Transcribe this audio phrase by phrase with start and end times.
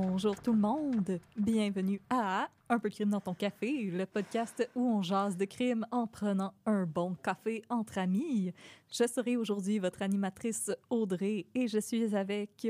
[0.00, 4.70] Bonjour tout le monde, bienvenue à Un peu de crime dans ton café, le podcast
[4.76, 8.52] où on jase de crime en prenant un bon café entre amis.
[8.92, 12.68] Je serai aujourd'hui votre animatrice Audrey et je suis avec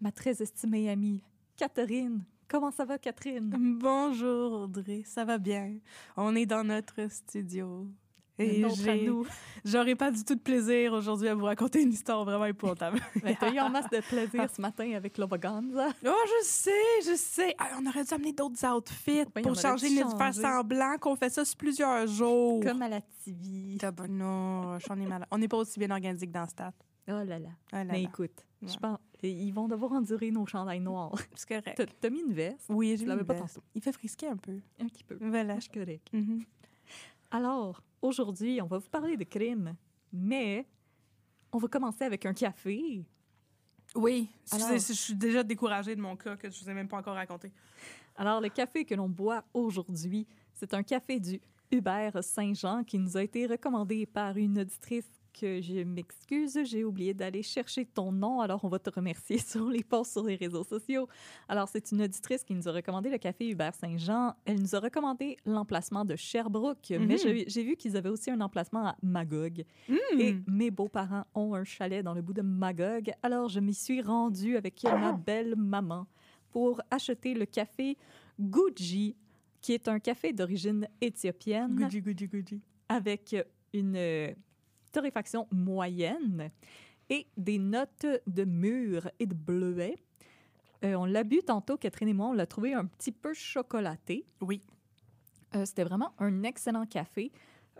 [0.00, 1.22] ma très estimée amie
[1.54, 2.24] Catherine.
[2.48, 3.78] Comment ça va Catherine?
[3.78, 5.80] Bonjour Audrey, ça va bien.
[6.16, 7.86] On est dans notre studio.
[8.38, 8.64] Et
[9.64, 12.98] j'aurais pas du tout de plaisir aujourd'hui à vous raconter une histoire vraiment épouvantable.
[13.22, 15.88] Ben, T'as eu en masse de plaisir ce matin avec l'Obaganza.
[16.06, 16.70] oh, je sais,
[17.04, 17.54] je sais.
[17.58, 20.96] Ah, on aurait dû amener d'autres outfits Oui, on pour changer, mais de faire semblant
[20.98, 22.62] qu'on fait ça sur plusieurs jours.
[22.64, 23.76] Comme à la TV.
[24.08, 25.28] Non, j'en ai malade.
[25.30, 26.72] On n'est pas aussi bien organisé que dans Stat.
[27.08, 27.48] Oh là là.
[27.72, 28.08] Ah là Mais là.
[28.08, 31.14] écoute, je pense ils vont devoir endurer nos chandails noirs.
[31.36, 31.80] C'est correct.
[32.00, 32.64] T'as- mis une veste?
[32.68, 33.62] Oui, Je j'ai l'avais pas une tantôt.
[33.74, 34.58] Il fait frisquer un peu.
[34.80, 35.16] Un petit peu.
[35.20, 35.56] Voilà.
[35.56, 36.08] Je suis correct.
[36.12, 36.44] Mhm.
[37.30, 39.74] Alors, aujourd'hui, on va vous parler de crime,
[40.12, 40.66] mais
[41.52, 43.04] on va commencer avec un café.
[43.94, 46.98] Oui, Alors- je suis déjà découragée de mon cas que je vous ai même pas
[46.98, 47.52] encore raconté.
[48.16, 53.16] Alors, le café que l'on boit aujourd'hui, c'est un café du Hubert Saint-Jean qui nous
[53.16, 55.08] a été recommandé par une auditrice
[55.40, 59.82] je m'excuse, j'ai oublié d'aller chercher ton nom, alors on va te remercier sur les
[59.82, 61.08] posts sur les réseaux sociaux.
[61.48, 64.34] Alors, c'est une auditrice qui nous a recommandé le café Hubert Saint-Jean.
[64.44, 67.18] Elle nous a recommandé l'emplacement de Sherbrooke, mais Mhm.
[67.18, 69.64] j'ai j'ai vu qu'ils avaient aussi un emplacement à Magog.
[70.18, 70.42] Et Hmm.
[70.46, 73.10] mes beaux-parents ont un chalet dans le bout de Magog.
[73.22, 76.06] Alors, je m'y suis rendue avec ma belle maman
[76.50, 77.96] pour acheter le café
[78.38, 79.16] Guji,
[79.60, 82.60] qui est un café d'origine éthiopienne Goody, goody, goody.
[82.88, 83.36] avec
[83.72, 84.32] une euh,
[84.92, 86.50] torréfaction moyenne
[87.10, 89.96] et des notes de mûre et de bleuet.
[90.84, 94.24] Euh, on l'a bu tantôt, Catherine et moi, on l'a trouvé un petit peu chocolaté.
[94.40, 94.62] Oui.
[95.54, 97.30] Euh, C'était vraiment un excellent café.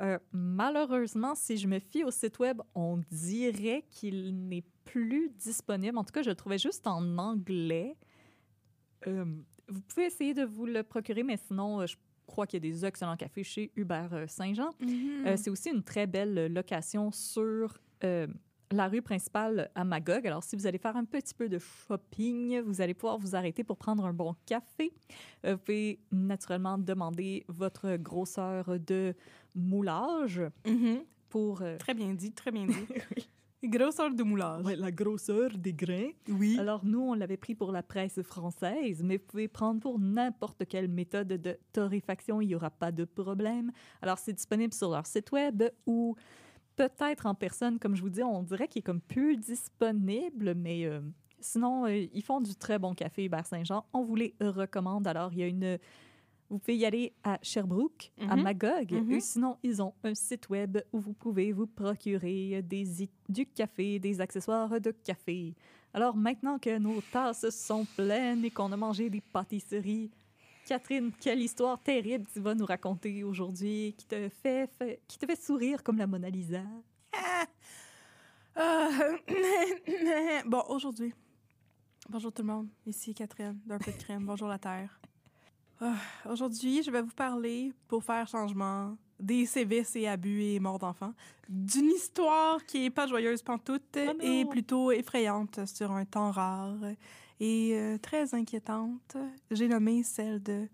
[0.01, 5.99] Euh, malheureusement, si je me fie au site web, on dirait qu'il n'est plus disponible.
[5.99, 7.97] En tout cas, je le trouvais juste en anglais.
[9.05, 11.97] Vous pouvez essayer de vous le procurer, mais sinon, je
[12.33, 14.71] crois qu'il y a des excellents cafés chez Hubert euh, Saint-Jean.
[14.81, 15.27] Mhm.
[15.27, 18.27] Euh, c'est aussi une très belle location sur euh,
[18.73, 20.27] la rue principale à Magog.
[20.27, 23.65] Alors, si vous allez faire un petit peu de shopping, vous allez pouvoir vous arrêter
[23.65, 24.93] pour prendre un bon café.
[25.45, 29.15] Euh, vous pouvez naturellement demander votre grosseur de
[29.55, 31.05] moulage Mhm.
[31.29, 32.75] pour euh, Très bien dit, très bien dit.
[33.65, 34.65] Grosseur de moulage.
[34.65, 36.11] ouais, la grosseur des grains.
[36.29, 36.59] Oui.
[36.59, 40.67] Alors, nous, on l'avait pris pour la presse française, mais vous pouvez prendre pour n'importe
[40.67, 42.41] quelle méthode de torréfaction.
[42.41, 43.71] Il n'y aura pas de problème.
[44.01, 46.17] Alors, c'est disponible sur leur site web ou
[46.75, 47.79] peut-être en personne.
[47.79, 51.01] Comme je vous dis, on dirait qu'il est comme plus disponible, mais euh,
[51.39, 53.87] sinon, euh, ils font du très bon café Hubert Saint-Jean.
[53.93, 55.07] On vous les recommande.
[55.07, 55.79] Alors, il y a une...
[56.53, 58.43] Vous pouvez y aller à Sherbrooke, à Mhm.
[58.43, 58.93] Magog.
[58.93, 59.21] Mhm.
[59.21, 62.85] Sinon, ils ont un site web où vous pouvez vous procurer des,
[63.27, 65.55] du café, des accessoires de café.
[65.95, 70.11] Alors maintenant que nos tasses sont pleines et qu'on a mangé des pâtisseries,
[70.67, 75.25] Catherine, quelle histoire terrible tu vas nous raconter aujourd'hui qui te fait, fait- qui te
[75.27, 76.63] fait sourire comme la Mona Lisa?
[78.59, 79.17] Euh,
[80.47, 81.15] bon, aujourd'hui.
[82.11, 82.69] Bonjour tout le monde.
[82.87, 84.27] Ici Catherine d'un peu de crème.
[84.27, 85.01] Bonjour la Terre.
[85.85, 85.97] Ah,
[86.31, 91.13] aujourd'hui, je vais vous parler, pour faire changement, des sévices et abus et morts d'enfants,
[91.49, 96.79] d'une histoire qui est pas joyeuse pantoute Oh et plutôt effrayante sur un temps rare
[97.41, 99.17] et euh, très inquiétante.
[99.51, 100.69] J'ai nommé celle de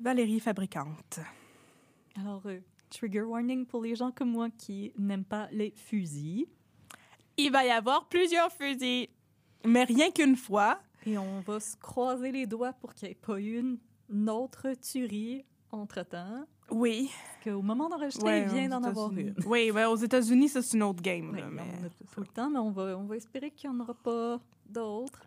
[0.00, 1.20] Valérie Fabricante.
[2.18, 6.46] Alors, euh, trigger warning pour les gens comme moi qui n'aiment pas les fusils.
[7.36, 9.08] Il va y avoir plusieurs fusils,
[9.66, 10.80] mais rien qu'une fois.
[11.04, 13.78] Et on va se croiser les doigts pour qu'il n'y ait pas une,
[14.10, 16.46] une autre tuerie entre-temps.
[16.70, 17.10] Oui.
[17.10, 19.34] Parce qu'au moment d'enregistrer, il vient d'en avoir une.
[19.46, 21.30] Oui, ouais, aux États-unis, ça, c'est une autre game.
[21.32, 21.62] Oui, là, mais...
[21.62, 23.94] on a pas le temps, mais on va, on va espérer qu'il n'y en aura
[23.94, 25.22] pas d'autres.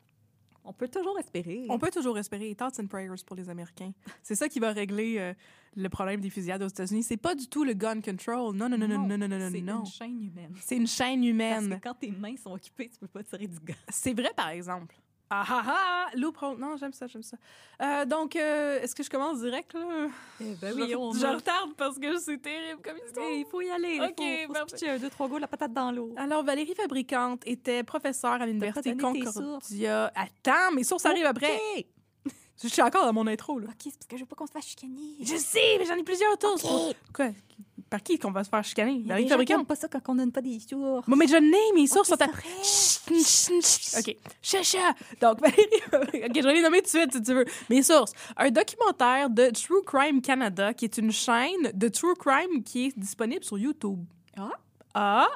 [0.64, 1.66] On peut toujours espérer.
[1.70, 2.54] On peut toujours espérer.
[2.54, 3.94] Thoughts and prayers pour les Américains.
[4.22, 5.34] C'est ça qui va régler euh,
[5.76, 7.02] le problème des fusillades aux États-Unis.
[7.02, 8.56] C'est pas du tout le gun control.
[8.56, 9.50] Non, non, non, non, non, non, non, non.
[9.50, 10.54] C'est une chaîne humaine.
[10.60, 11.80] C'est une chaîne Parce humaine.
[11.80, 13.74] que quand tes mains sont occupées, tu peux pas tirer du gars.
[13.90, 14.96] C'est vrai, par exemple.
[15.34, 16.06] Ah ah ah!
[16.18, 16.58] Loophole.
[16.60, 17.38] Non, j'aime ça, j'aime ça.
[17.82, 20.08] Euh, donc, euh, est-ce que je commence direct, là?
[20.42, 23.26] Eh ben je, oui, on je retarde parce que c'est terrible comme histoire.
[23.32, 24.02] Il faut y aller.
[24.02, 24.76] Ok, il faut, faut se parfait.
[24.76, 26.14] pitcher un, deux, trois go, la patate dans l'eau.
[26.18, 30.12] Alors, Valérie Fabricante était professeure à l'Université Concordia.
[30.16, 31.58] Attends, mes sources arrivent après.
[32.62, 33.68] Je suis encore dans mon intro, là.
[33.70, 35.16] Ok, c'est parce que je veux pas qu'on se fasse chicaner.
[35.22, 36.54] Je sais, mais j'en ai plusieurs autour.
[36.90, 36.96] Ok.
[37.14, 37.30] Quoi?
[37.92, 39.04] Par qui qu'on va se faire chicaner?
[39.04, 39.60] Qui Fabricante?
[39.60, 41.06] aiment pas ça quand on donne pas des sources.
[41.10, 44.00] Bon, mais je n'ai mes sources Ok, sont chut.
[44.00, 44.18] OK.
[44.42, 44.96] Chacha.
[45.20, 45.68] Donc, Valérie...
[45.92, 47.44] OK, je vais les nommer tout de suite, si tu veux.
[47.70, 48.14] Mes sources.
[48.38, 52.98] Un documentaire de True Crime Canada, qui est une chaîne de True Crime qui est
[52.98, 54.00] disponible sur YouTube.
[54.38, 54.52] Ah?
[54.94, 55.28] Ah.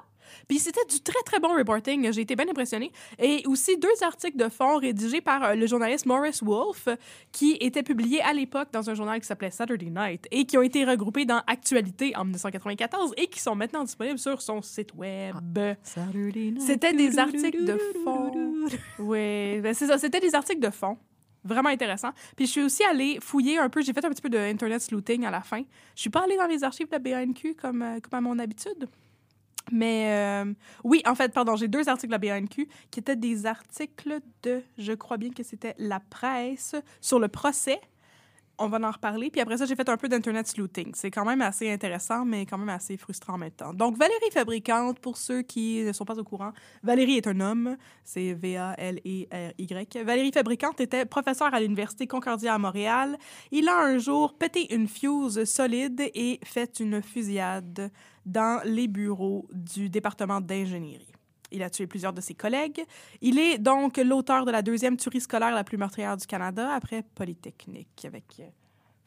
[0.47, 2.11] Puis c'était du très, très bon reporting.
[2.11, 2.91] J'ai été bien impressionnée.
[3.19, 6.87] Et aussi deux articles de fond rédigés par euh, le journaliste Morris Wolf,
[7.31, 10.61] qui étaient publiés à l'époque dans un journal qui s'appelait Saturday Night et qui ont
[10.61, 15.35] été regroupés dans Actualité en 1994 et qui sont maintenant disponibles sur son site web.
[16.59, 18.31] C'était des articles de fond.
[18.99, 19.97] Oui, ben c'est ça.
[19.97, 20.97] C'était des articles de fond.
[21.43, 22.09] Vraiment intéressant.
[22.35, 23.81] Puis je suis aussi allée fouiller un peu.
[23.81, 25.61] J'ai fait un petit peu de Internet sleuthing à la fin.
[25.95, 28.39] Je suis pas allée dans les archives de la BANQ comme, euh, comme à mon
[28.39, 28.87] habitude.
[29.71, 30.53] Mais euh,
[30.83, 34.93] oui, en fait, pardon, j'ai deux articles la BANQ qui étaient des articles de, je
[34.93, 37.79] crois bien que c'était la presse, sur le procès.
[38.57, 39.29] On va en reparler.
[39.29, 40.91] Puis après ça, j'ai fait un peu d'Internet sleuthing.
[40.95, 43.73] C'est quand même assez intéressant, mais quand même assez frustrant en même temps.
[43.73, 47.75] Donc, Valérie Fabricante, pour ceux qui ne sont pas au courant, Valérie est un homme.
[48.03, 50.03] C'est V-A-L-E-R-Y.
[50.03, 53.17] Valérie Fabricante était professeure à l'Université Concordia à Montréal.
[53.51, 57.91] Il a un jour pété une fuse solide et fait une fusillade
[58.25, 61.14] dans les bureaux du département d'ingénierie.
[61.51, 62.83] Il a tué plusieurs de ses collègues.
[63.21, 67.03] Il est donc l'auteur de la deuxième tuerie scolaire la plus meurtrière du Canada après
[67.15, 68.43] Polytechnique avec euh,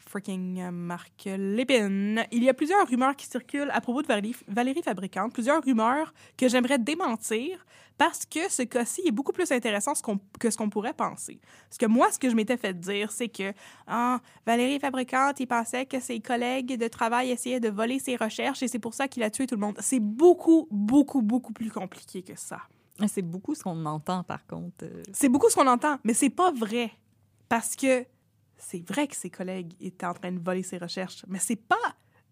[0.08, 2.24] freaking euh, Marc Lépine.
[2.32, 6.12] Il y a plusieurs rumeurs qui circulent à propos de Valérie, Valérie Fabricante, plusieurs rumeurs
[6.36, 7.64] que j'aimerais démentir
[7.96, 10.02] parce que ce cas-ci est beaucoup plus intéressant ce
[10.38, 11.40] que ce qu'on pourrait penser.
[11.68, 13.52] Parce que moi, ce que je m'étais fait dire, c'est que
[13.88, 18.62] ah, Valérie Fabricante, il pensait que ses collègues de travail essayaient de voler ses recherches
[18.62, 19.76] et c'est pour ça qu'il a tué tout le monde.
[19.80, 22.60] C'est beaucoup, beaucoup, beaucoup plus compliqué que ça.
[23.06, 24.84] C'est beaucoup ce qu'on entend, par contre.
[24.84, 26.90] euh, C'est beaucoup ce qu'on entend, mais c'est pas vrai.
[27.48, 28.04] Parce que
[28.58, 31.76] c'est vrai que ses collègues étaient en train de voler ses recherches, mais c'est pas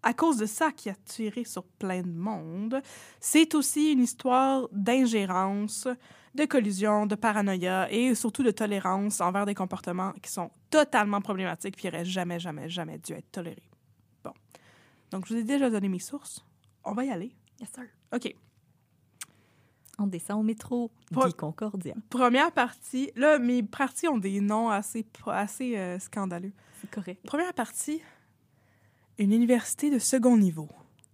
[0.03, 2.81] à cause de ça qu'il a tiré sur plein de monde.
[3.19, 5.87] C'est aussi une histoire d'ingérence,
[6.35, 11.75] de collusion, de paranoïa et surtout de tolérance envers des comportements qui sont totalement problématiques
[11.77, 13.69] et qui n'auraient jamais, jamais, jamais dû être tolérés.
[14.23, 14.33] Bon.
[15.11, 16.45] Donc, je vous ai déjà donné mes sources.
[16.83, 17.35] On va y aller.
[17.59, 17.85] Yes, sir.
[18.13, 18.35] OK.
[19.99, 20.91] On descend au métro.
[21.13, 21.93] Pas- Guy Concordia.
[22.09, 23.11] Première partie.
[23.15, 26.51] Là, mes parties ont des noms assez, assez euh, scandaleux.
[26.81, 27.19] C'est correct.
[27.25, 28.01] Première partie,
[29.17, 30.69] une université de second niveau.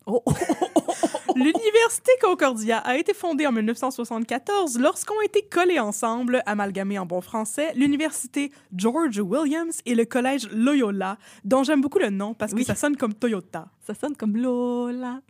[0.06, 0.22] Oh,
[1.36, 7.72] L'université Concordia a été fondée en 1974 lorsqu'ont été collés ensemble, amalgamés en bon français,
[7.76, 12.66] l'université George Williams et le collège Loyola, dont j'aime beaucoup le nom parce que Oui.
[12.66, 13.70] ça sonne comme Toyota.
[13.82, 15.22] Ça sonne comme Lola.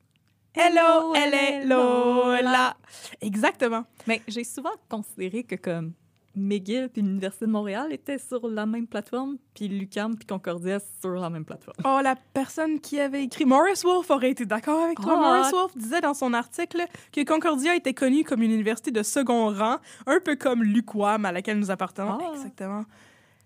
[0.55, 2.77] Hello, elle est Lola.
[3.21, 3.85] Exactement.
[4.05, 5.93] Mais j'ai souvent considéré que comme
[6.35, 11.13] McGill puis l'Université de Montréal étaient sur la même plateforme, puis l'UQAM puis Concordia sur
[11.13, 11.77] la même plateforme.
[11.83, 15.15] Oh, la personne qui avait écrit Morris Wolf aurait été d'accord avec toi.
[15.17, 15.21] Ah.
[15.21, 19.51] Morris Wolf disait dans son article que Concordia était connue comme une université de second
[19.53, 22.19] rang, un peu comme l'UQAM à laquelle nous appartenons.
[22.21, 22.31] Ah.
[22.35, 22.85] Exactement.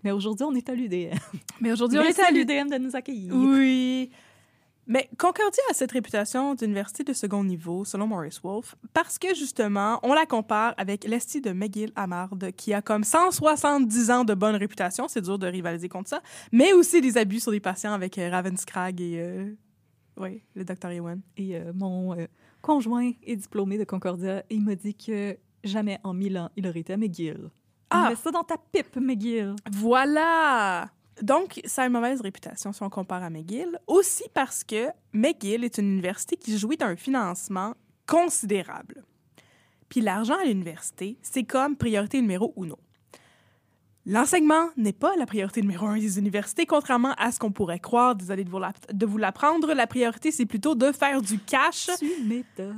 [0.03, 1.17] Mais aujourd'hui, on est à l'UDM.
[1.61, 3.33] Mais aujourd'hui, on est à l'UDM de nous accueillir.
[3.33, 4.11] Oui.
[4.87, 9.99] Mais Concordia a cette réputation d'université de second niveau, selon Morris Wolf, parce que justement,
[10.01, 14.55] on la compare avec l'Esti de McGill Amard, qui a comme 170 ans de bonne
[14.55, 15.07] réputation.
[15.09, 16.21] C'est dur de rivaliser contre ça.
[16.53, 19.15] Mais aussi des abus sur des patients avec euh, Ravenscrag et.
[19.19, 19.51] euh,
[20.17, 20.89] Oui, le Dr.
[20.91, 21.21] Ewan.
[21.35, 22.25] Et euh, mon euh,
[22.61, 26.65] conjoint est diplômé de Concordia et il m'a dit que jamais en mille ans il
[26.67, 27.49] aurait été à McGill.
[27.89, 28.09] Ah!
[28.09, 29.53] Mets ça dans ta pipe, McGill.
[29.71, 30.89] Voilà!
[31.21, 33.79] Donc, ça a une mauvaise réputation si on compare à McGill.
[33.87, 37.73] Aussi parce que McGill est une université qui jouit d'un financement
[38.07, 39.03] considérable.
[39.89, 42.77] Puis l'argent à l'université, c'est comme priorité numéro uno.
[44.09, 48.15] L'enseignement n'est pas la priorité numéro un des universités, contrairement à ce qu'on pourrait croire.
[48.15, 49.73] Désolée de vous l'app- de vous l'apprendre.
[49.73, 51.89] La priorité, c'est plutôt de faire du cash,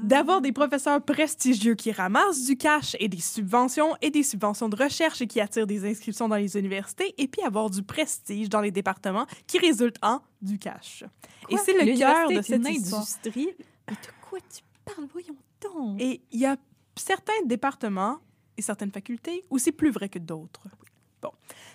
[0.03, 4.75] d'avoir des professeurs prestigieux qui ramassent du cash et des subventions et des subventions de
[4.75, 8.61] recherche et qui attirent des inscriptions dans les universités, et puis avoir du prestige dans
[8.61, 11.03] les départements qui résulte en du cash.
[11.49, 13.49] et c'est le cœur de cette industrie.
[13.87, 15.07] Mais de quoi tu parles?
[15.11, 16.01] Voyons donc.
[16.01, 16.57] Et il y a
[16.95, 18.17] certains départements
[18.57, 20.67] et certaines facultés où c'est plus vrai que d'autres.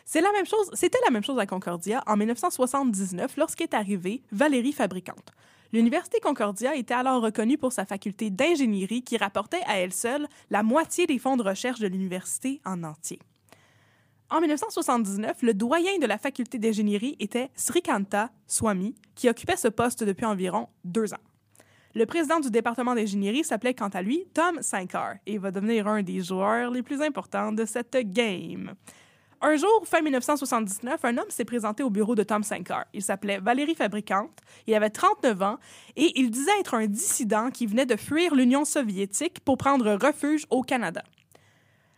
[0.05, 0.27] C'était
[1.05, 5.33] la même chose à Concordia en 1979 lorsqu'est arrivée Valérie Fabricante.
[5.73, 10.63] L'Université Concordia était alors reconnue pour sa faculté d'ingénierie qui rapportait à elle seule la
[10.63, 13.19] moitié des fonds de recherche de l'université en entier.
[14.31, 20.05] En 1979, le doyen de la faculté d'ingénierie était Srikanta Swamy, qui occupait ce poste
[20.05, 21.25] depuis environ deux ans.
[21.95, 26.03] Le président du département d'ingénierie s'appelait quant à lui Tom Sankar et va devenir un
[26.03, 28.75] des joueurs les plus importants de cette game.
[29.47, 32.87] Un jour, fin 1979, un homme s'est présenté au bureau de Tom Sankar.
[32.95, 34.31] Il s'appelait Valérie Fabricante,
[34.67, 35.59] il avait 39 ans
[35.97, 40.47] et il disait être un dissident qui venait de fuir l'Union soviétique pour prendre refuge
[40.49, 41.03] au Canada.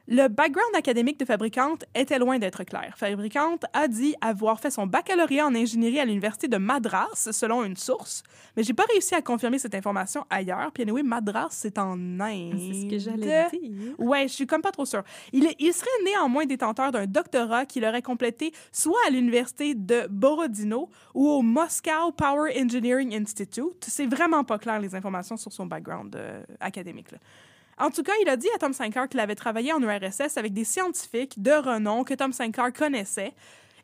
[0.09, 2.95] Le background académique de Fabricante était loin d'être clair.
[2.97, 7.77] Fabricante a dit avoir fait son baccalauréat en ingénierie à l'université de Madras, selon une
[7.77, 8.23] source,
[8.57, 10.71] mais j'ai pas réussi à confirmer cette information ailleurs.
[10.73, 12.55] Puis anyway, Madras, c'est en Inde.
[12.57, 13.95] C'est ce que j'allais dire.
[13.99, 15.03] Ouais, je suis comme pas trop sûre.
[15.33, 21.29] Il, serait néanmoins détenteur d'un doctorat qu'il aurait complété soit à l'université de Borodino ou
[21.29, 23.85] au Moscow Power Engineering Institute.
[23.85, 27.11] C'est vraiment pas clair les informations sur son background euh, académique.
[27.11, 27.19] là.
[27.79, 30.55] En tout cas, il a dit à Tom Sankar qu'il avait travaillé en URSS avec
[30.55, 33.35] des scientifiques de renom que Tom Sankar connaissait.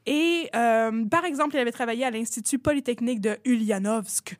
[0.06, 4.37] Et, euh, par exemple, il avait travaillé à l'Institut Polytechnique de Ulyanovsk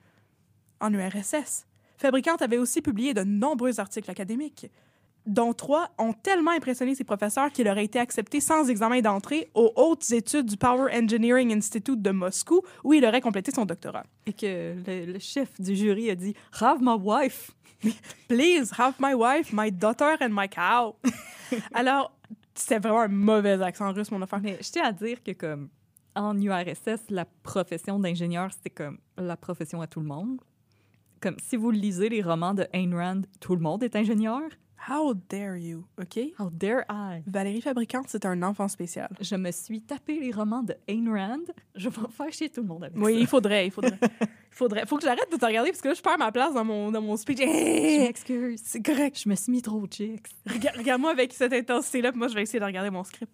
[0.80, 1.66] en URSS.
[1.99, 4.66] Fabricante avait aussi publié de nombreux articles académiques,
[5.26, 9.73] dont trois ont tellement impressionné ses professeurs qu'il aurait été accepté sans examen d'entrée aux
[9.76, 14.04] hautes études du Power Engineering Institute de Moscou, où il aurait complété son doctorat.
[14.26, 17.52] Et que le, le chef du jury a dit Have my wife.
[18.29, 20.97] Please have my wife, my daughter and my cow.
[21.75, 22.12] Alors,
[22.55, 24.41] c'était vraiment un mauvais accent russe, mon affaire.
[24.43, 25.69] Mais je tiens à dire que, comme,
[26.15, 30.41] en URSS, la profession d'ingénieur, c'était comme la profession à tout le monde.
[31.21, 34.43] Comme, si vous lisez les romans de Ayn Rand, tout le monde est ingénieur.
[34.89, 36.19] How dare you, OK?
[36.41, 37.23] How dare I?
[37.27, 39.09] Valérie Fabricante, c'est un enfant spécial.
[39.21, 41.45] Je me suis tapé les romans de Ayn Rand.
[41.77, 43.19] Je vais faire chier tout le monde avec Oui, ça.
[43.21, 43.99] il faudrait, il faudrait.
[44.03, 44.85] il faudrait.
[44.87, 46.91] Faut que j'arrête de te regarder parce que là, je perds ma place dans mon,
[46.91, 47.39] dans mon speech.
[47.39, 47.45] Je
[48.05, 48.61] m'excuse.
[48.65, 49.21] C'est correct.
[49.23, 50.27] Je me suis mis trop de chicks.
[50.47, 53.31] Rega- Regarde-moi avec cette intensité-là, puis moi, je vais essayer de regarder mon script.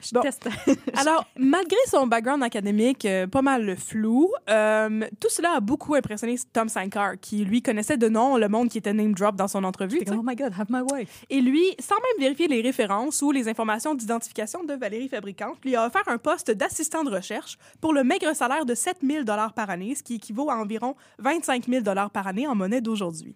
[0.00, 0.20] Je Bon.
[0.20, 0.48] teste.
[0.94, 6.36] Alors, malgré son background académique euh, pas mal flou, euh, tout cela a beaucoup impressionné
[6.52, 9.64] Tom Sankar, qui lui connaissait de nom le monde qui était name drop dans son
[9.64, 10.04] entrevue.
[10.04, 11.24] Comme, oh my god, have my wife.
[11.30, 15.76] Et lui, sans même vérifier les références ou les informations d'identification de Valérie Fabricante, lui
[15.76, 19.70] a offert un poste d'assistant de recherche pour le maigre salaire de 7 000 par
[19.70, 23.34] année, ce qui équivaut à environ 25 000 par année en monnaie d'aujourd'hui.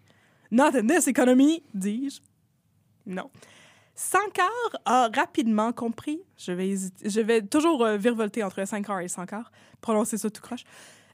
[0.51, 2.21] Not in this economy, dis-je.
[3.07, 3.31] Non.
[4.03, 4.49] Sankar
[4.87, 9.53] a rapidement compris, je vais, hésiter- je vais toujours euh, virevolter entre Sankar et Sankar,
[9.83, 10.65] prononcer ça tout croche.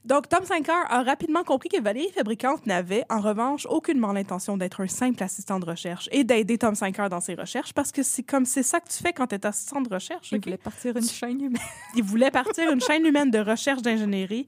[0.05, 4.79] Donc, Tom Sankar a rapidement compris que Valérie Fabricante n'avait, en revanche, aucunement l'intention d'être
[4.79, 8.23] un simple assistant de recherche et d'aider Tom Sankar dans ses recherches parce que c'est
[8.23, 10.31] comme c'est ça que tu fais quand tu es assistant de recherche.
[10.31, 11.61] Il voulait partir une chaîne humaine.
[11.95, 14.47] Il voulait partir une chaîne humaine de recherche d'ingénierie.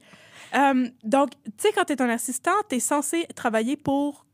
[0.54, 4.24] Euh, donc, tu sais, quand tu es un assistant, tu es censé travailler pour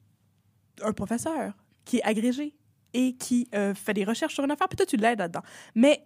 [0.83, 2.55] un professeur qui est agrégé
[2.97, 5.43] et qui euh, fait des recherches sur une affaire, puis toi, tu l'aides là-dedans.
[5.75, 6.03] Mais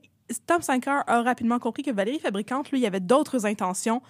[0.46, 4.02] Tom Sankar a rapidement compris que Valérie Fabricante, lui, avait d'autres intentions.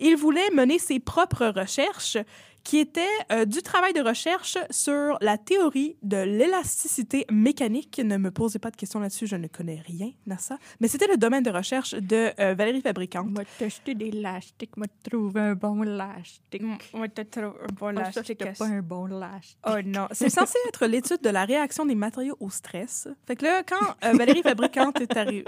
[0.00, 2.18] Il voulait mener ses propres recherches
[2.64, 8.00] qui étaient euh, du travail de recherche sur la théorie de l'élasticité mécanique.
[8.02, 10.58] Ne me posez pas de questions là-dessus, je ne connais rien à ça.
[10.80, 13.30] Mais c'était le domaine de recherche de euh, Valérie Fabricante.
[13.30, 16.62] Moi, t'acheter des élastiques, moi, trouver un bon élastique.
[16.94, 19.58] Moi, t'as trop un bon ça, c'était pas un bon élastique.
[19.66, 20.08] Oh non.
[20.12, 23.08] C'est censé être l'étude de la réaction des matériaux au stress.
[23.26, 25.44] Fait que là, quand euh, Valérie Fabricante est arrivée.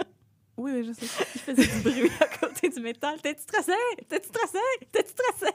[0.59, 1.07] Oui, oui, je sais.
[1.35, 3.21] Je faisais du bruit à côté du métal.
[3.21, 3.73] T'es-tu stressé?
[4.09, 4.59] T'es-tu stressé?
[4.93, 5.53] T'es-tu stressé?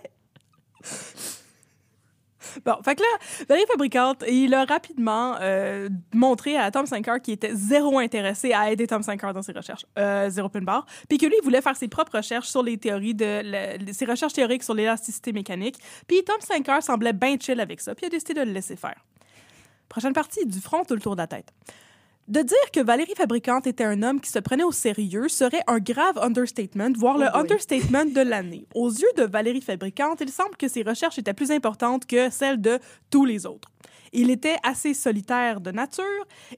[2.66, 7.34] Bon, fait que là, Valérie Fabricante, il a rapidement euh, montré à Tom Sankar qu'il
[7.34, 9.86] était zéro intéressé à aider Tom Sankar dans ses recherches.
[9.98, 10.86] Euh, zéro pin bar.
[11.10, 13.42] Puis que lui, il voulait faire ses propres recherches sur les théories de...
[13.92, 15.78] ses recherches théoriques sur l'élasticité mécanique.
[16.08, 17.96] Puis Tom Sankar semblait bien chill avec ça.
[17.96, 19.06] Puis il a décidé de le laisser faire.
[19.90, 21.52] Prochaine partie, du front tout le tour de la tête.
[22.32, 25.80] De dire que Valérie Fabricante était un homme qui se prenait au sérieux serait un
[25.80, 27.42] grave understatement, voire le Oh boy.
[27.42, 28.66] understatement de l'année.
[28.74, 32.62] Aux yeux de Valérie Fabricante, il semble que ses recherches étaient plus importantes que celles
[32.62, 33.70] de tous les autres.
[34.14, 36.04] Il était assez solitaire de nature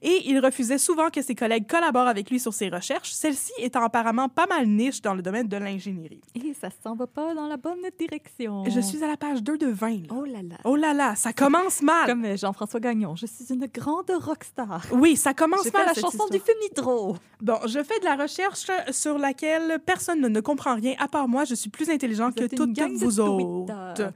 [0.02, 3.84] et il refusait souvent que ses collègues collaborent avec lui sur ses recherches, celles-ci étant
[3.84, 6.20] apparemment pas mal niche dans le domaine de l'ingénierie.
[6.34, 8.64] Et ça s'en va pas dans la bonne direction.
[8.64, 9.88] Je suis à la page 2 de 20.
[9.88, 9.96] là.
[10.10, 10.56] Oh là là.
[10.64, 12.06] Oh là là, ça commence mal.
[12.06, 14.86] Comme euh, Jean-François Gagnon, je suis une grande rockstar.
[14.92, 16.30] Oui, ça commence mal la chanson histoire.
[16.30, 17.16] du film Nitro.
[17.40, 21.44] Bon, je fais de la recherche sur laquelle personne ne, comprend rien, à part moi,
[21.44, 24.12] je suis plus intelligent Vous que toutes gang vous autres.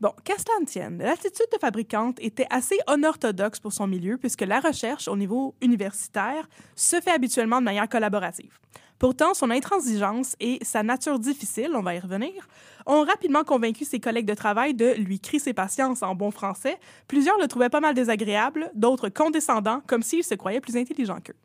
[0.00, 4.40] Bon, qu'à cela ne tienne, l'attitude de fabricante était assez unorthodoxe pour son milieu, puisque
[4.40, 8.58] la recherche au niveau universitaire se fait habituellement de manière collaborative.
[8.98, 12.48] Pourtant, son intransigeance et sa nature difficile, on va y revenir,
[12.86, 16.78] ont rapidement convaincu ses collègues de travail de lui crisser patience en bon français.
[17.06, 21.36] Plusieurs le trouvaient pas mal désagréable, d'autres condescendants, comme s'il se croyait plus intelligent qu'eux.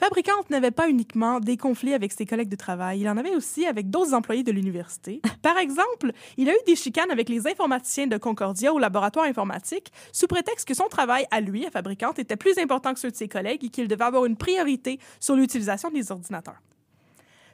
[0.00, 3.66] Fabricante n'avait pas uniquement des conflits avec ses collègues de travail, il en avait aussi
[3.66, 5.20] avec d'autres employés de l'université.
[5.42, 9.92] Par exemple, il a eu des chicanes avec les informaticiens de Concordia au laboratoire informatique,
[10.10, 13.16] sous prétexte que son travail à lui, à Fabricante, était plus important que ceux de
[13.16, 16.62] ses collègues et qu'il devait avoir une priorité sur l'utilisation des ordinateurs.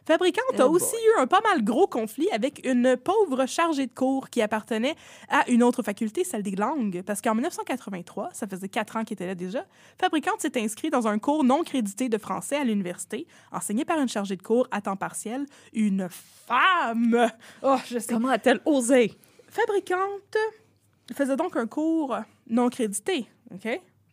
[0.06, 3.92] Fabricante a Oh aussi eu un pas mal gros conflit avec une pauvre chargée de
[3.92, 4.94] cours qui appartenait
[5.28, 9.14] à une autre faculté, celle des langues, parce qu'en 1983, ça faisait quatre ans qu'il
[9.14, 9.66] était là déjà,
[10.00, 14.08] Fabricante s'est inscrit dans un cours non crédité de français à l'université, enseigné par une
[14.08, 17.28] chargée de cours à temps partiel, une femme.
[17.62, 18.14] Oh, je sais.
[18.14, 19.12] Comment a-t-elle osé?
[19.48, 20.36] Fabricante
[21.14, 22.16] faisait donc un cours
[22.48, 23.62] non crédité, OK?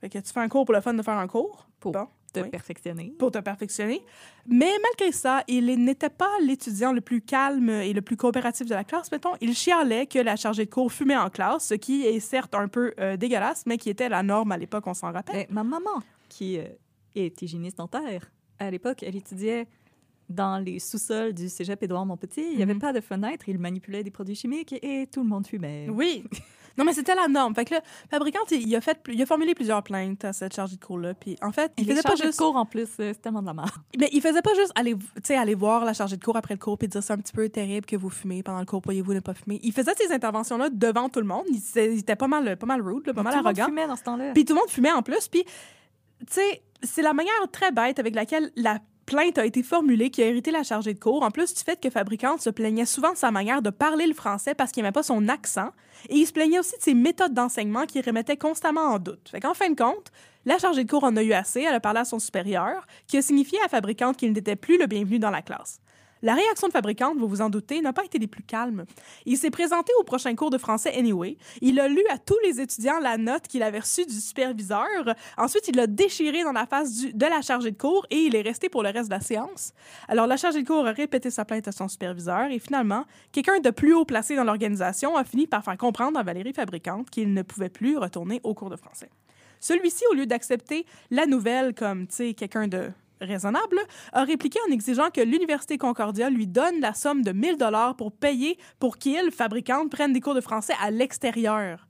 [0.02, 1.68] Fait que tu fais un cours pour le fun de faire un cours.
[1.80, 3.14] Pour Bon, te oui perfectionner.
[3.18, 4.02] pour te perfectionner.
[4.48, 8.74] Mais malgré ça, il n'était pas l'étudiant le plus calme et le plus coopératif de
[8.76, 9.12] la classe.
[9.12, 12.56] Mettons, il chialait que la chargée de cours fumait en classe, ce qui est certes
[12.56, 15.36] un peu euh, dégueulasse, mais qui était la norme à l'époque, on s'en rappelle.
[15.36, 16.64] Mais ma maman, qui euh,
[17.16, 19.68] est hygiéniste dentaire, à l'époque, elle étudiait
[20.30, 22.42] dans les sous-sols du cégep Édouard Montpetit.
[22.52, 22.80] Il n'y avait Mhm.
[22.80, 25.88] pas de fenêtre, il manipulait des produits chimiques et tout le monde fumait.
[25.90, 26.24] Oui.
[26.78, 27.54] Non, mais c'était la norme.
[27.54, 30.76] Fait que là, fabricant, il, a fait, il a formulé plusieurs plaintes à cette chargée
[30.76, 31.14] de cours-là.
[31.14, 33.42] Puis en fait, il les faisait pas de juste, cours en plus, euh, c'est tellement
[33.42, 33.70] de la merde.
[34.00, 36.56] mais il faisait pas juste aller, tu sais, aller voir la chargée de cours après
[36.56, 38.82] le cours puis dire c'est un petit peu terrible que vous fumez pendant le cours,
[38.82, 39.60] pourriez-vous ne pas fumer?
[39.64, 41.46] Il faisait ces interventions-là devant tout le monde.
[41.50, 43.66] Il, était pas mal, pas mal rude, là, pas mal tout le monde arrogant.
[43.66, 44.32] fumait dans ce temps-là.
[44.34, 45.28] Puis tout le monde fumait en plus.
[45.28, 48.80] Puis, tu sais, c'est la manière très bête avec laquelle la
[49.14, 51.22] plainte a été formulée qui a hérité la chargée de cours.
[51.22, 54.14] En plus du fait que Fabricante se plaignait souvent de sa manière de parler le
[54.14, 55.70] français parce qu'il n'aimait pas son accent.
[56.10, 59.30] Et il se plaignait aussi de ses méthodes d'enseignement qui remettaient constamment en doute.
[59.30, 60.12] Fait qu'en fin de compte,
[60.46, 61.62] la chargée de cours en a eu assez.
[61.62, 64.88] Elle a parlé à son supérieur, qui a signifié à Fabricante qu'il n'était plus le
[64.88, 65.80] bienvenu dans la classe.
[66.24, 68.86] La réaction de Fabricante, vous vous en doutez, n'a pas été des plus calmes.
[69.26, 71.36] Il s'est présenté au prochain cours de français anyway.
[71.60, 74.88] Il a lu à tous les étudiants la note qu'il avait reçue du superviseur.
[75.38, 78.42] Ensuite, il l'a déchiré dans la face de la chargée de cours et il est
[78.42, 79.74] resté pour le reste de la séance.
[80.08, 83.60] Alors, la chargée de cours a répété sa plainte à son superviseur et finalement, quelqu'un
[83.60, 87.34] de plus haut placé dans l'organisation a fini par faire comprendre à Valérie Fabricante qu'il
[87.34, 89.10] ne pouvait plus retourner au cours de français.
[89.60, 93.80] Celui-ci, au lieu d'accepter la nouvelle comme, tu sais, quelqu'un de raisonnable,
[94.12, 98.12] a répliqué en exigeant que l'Université Concordia lui donne la somme de 1000 dollars pour
[98.12, 101.88] payer pour qu'il, fabricante, prenne des cours de français à l'extérieur.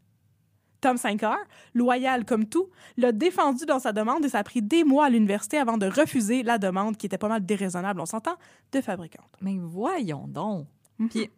[0.83, 1.37] Tom Sinclair,
[1.73, 5.09] loyal comme tout, l'a défendu dans sa demande et ça a pris des mois à
[5.09, 8.35] l'université avant de refuser la demande qui était pas mal déraisonnable, on s'entend,
[8.73, 9.29] de fabricante.
[9.39, 10.67] Mais voyons donc.
[10.99, 11.09] Mhm.
[11.09, 11.29] Puis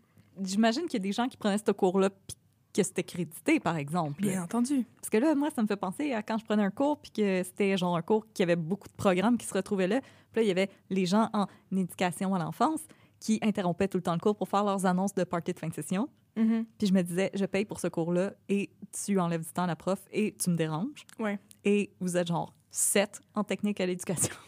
[0.44, 2.36] j'imagine qu'il y a des gens qui prenaient ce cours-là puis
[2.76, 4.22] que c'était crédité, par exemple.
[4.22, 4.86] Bien entendu.
[4.98, 7.12] Parce que là, moi, ça me fait penser à quand je prenais un cours puis
[7.12, 10.02] que c'était genre un cours qui avait beaucoup de programmes qui se retrouvaient là.
[10.02, 12.82] Puis là, il y avait les gens en éducation à l'enfance
[13.20, 15.70] qui interrompaient tout le temps le cours pour faire leurs annonces de party de fin
[15.70, 16.10] de session.
[16.36, 16.66] Mhm.
[16.78, 18.70] Puis je me disais, je paye pour ce cours-là et
[19.06, 21.06] tu enlèves du temps à la prof et tu me déranges.
[21.18, 21.40] Ouais.
[21.64, 24.36] Et vous êtes genre sept en technique à l'éducation.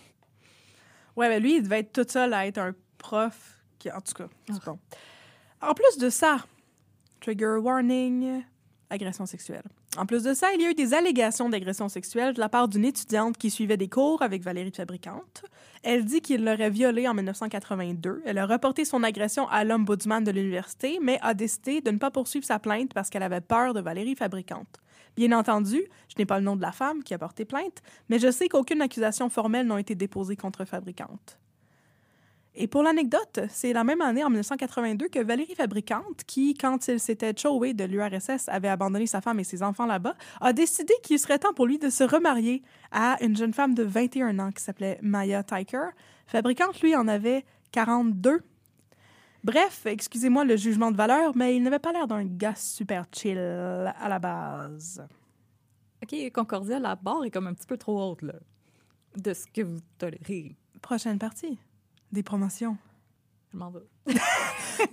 [1.15, 3.63] Ouais, mais lui, il devait être tout seul à être un prof.
[3.79, 4.77] Qui, en tout cas, c'est bon.
[5.61, 6.45] En plus de ça,
[7.19, 8.43] trigger warning,
[8.89, 9.63] agression sexuelle.
[9.97, 12.67] En plus de ça, il y a eu des allégations d'agression sexuelle de la part
[12.67, 15.43] d'une étudiante qui suivait des cours avec Valérie Fabricante.
[15.83, 18.21] Elle dit qu'il l'aurait violée en 1982.
[18.25, 22.11] Elle a reporté son agression à l'ombudsman de l'université, mais a décidé de ne pas
[22.11, 24.79] poursuivre sa plainte parce qu'elle avait peur de Valérie Fabricante.
[25.15, 28.19] Bien entendu, je n'ai pas le nom de la femme qui a porté plainte, mais
[28.19, 31.39] je sais qu'aucune accusation formelle n'a été déposée contre Fabricante.
[32.59, 36.99] Et pour l'anecdote, c'est la même année, en 1982, que Valérie Fabricante, qui, quand il
[36.99, 41.19] s'était chowé de l'URSS, avait abandonné sa femme et ses enfants là-bas, a décidé qu'il
[41.19, 44.63] serait temps pour lui de se remarier à une jeune femme de 21 ans qui
[44.63, 45.89] s'appelait Maya Tyker.
[46.25, 48.41] Fabricante, lui, en avait 42.
[49.43, 53.37] Bref, excusez-moi le jugement de valeur, mais il n'avait pas l'air d'un gars super chill
[53.37, 55.05] à la base.
[56.01, 58.33] OK, Concordia, la barre est comme un petit peu trop haute, là,
[59.15, 60.55] de ce que vous tolérez.
[60.81, 61.59] Prochaine partie.
[62.11, 62.77] Des promotions.
[63.53, 63.79] Je m'en vais.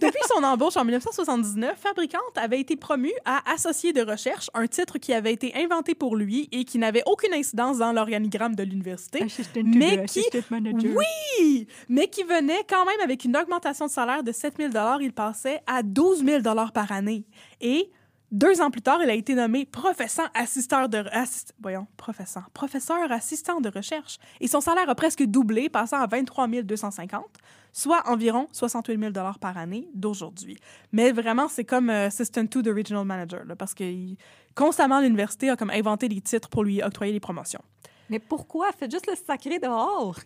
[0.01, 4.99] Depuis son embauche en 1979, Fabricante avait été promue à associé de recherche, un titre
[4.99, 9.27] qui avait été inventé pour lui et qui n'avait aucune incidence dans l'organigramme de l'université.
[9.65, 10.25] Mais qui,
[10.61, 15.13] oui, mais qui venait quand même avec une augmentation de salaire de 7 000 Il
[15.13, 17.27] passait à 12 000 par année.
[17.61, 17.91] Et
[18.35, 23.11] deux ans plus tard, il a été nommé professeur assistant de assist- voyons, professeur, professeur
[23.13, 24.19] assistant de recherche.
[24.41, 27.25] Et son salaire a presque doublé, passant à 23 250,
[27.73, 30.57] soit environ 68 000 par année d'aujourd'hui.
[30.93, 34.17] Mais vraiment, c'est comme euh, assistant to the regional manager, là, parce que il-
[34.57, 37.63] constamment l'université a comme inventé des titres pour lui octroyer des promotions.
[38.11, 38.71] Mais pourquoi?
[38.73, 40.19] Faites juste le sacré dehors.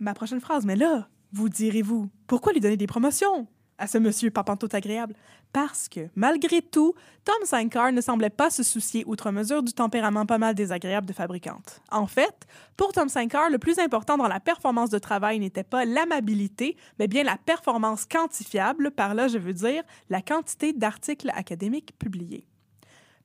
[0.00, 3.46] Ma prochaine phrase, mais là, vous direz-vous, pourquoi lui donner des promotions
[3.78, 5.14] à ce monsieur pas agréable?
[5.52, 10.24] Parce que, malgré tout, Tom Sankar ne semblait pas se soucier outre mesure du tempérament
[10.24, 11.82] pas mal désagréable de fabricante.
[11.90, 15.84] En fait, pour Tom Sankar, le plus important dans la performance de travail n'était pas
[15.84, 21.92] l'amabilité, mais bien la performance quantifiable, par là je veux dire la quantité d'articles académiques
[21.98, 22.46] publiés.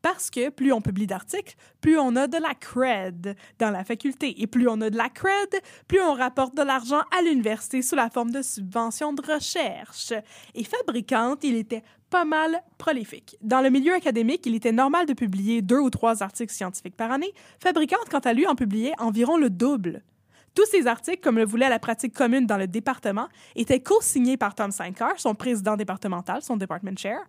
[0.02, 4.42] Parce que plus on publie d'articles, plus on a de la cred dans la faculté.
[4.42, 7.96] Et plus on a de la cred, plus on rapporte de l'argent à l'université sous
[7.96, 10.14] la forme de subventions de recherche.
[10.54, 13.38] Et fabricante, il était pas mal prolifique.
[13.42, 17.12] Dans le milieu académique, il était normal de publier deux ou trois articles scientifiques par
[17.12, 17.34] année.
[17.62, 20.04] Fabricante, quant à lui, en publiait environ le double.
[20.56, 24.56] Tous ces articles, comme le voulait la pratique commune dans le département, étaient co-signés par
[24.56, 27.20] Tom Sankar, son président départemental, son department chair.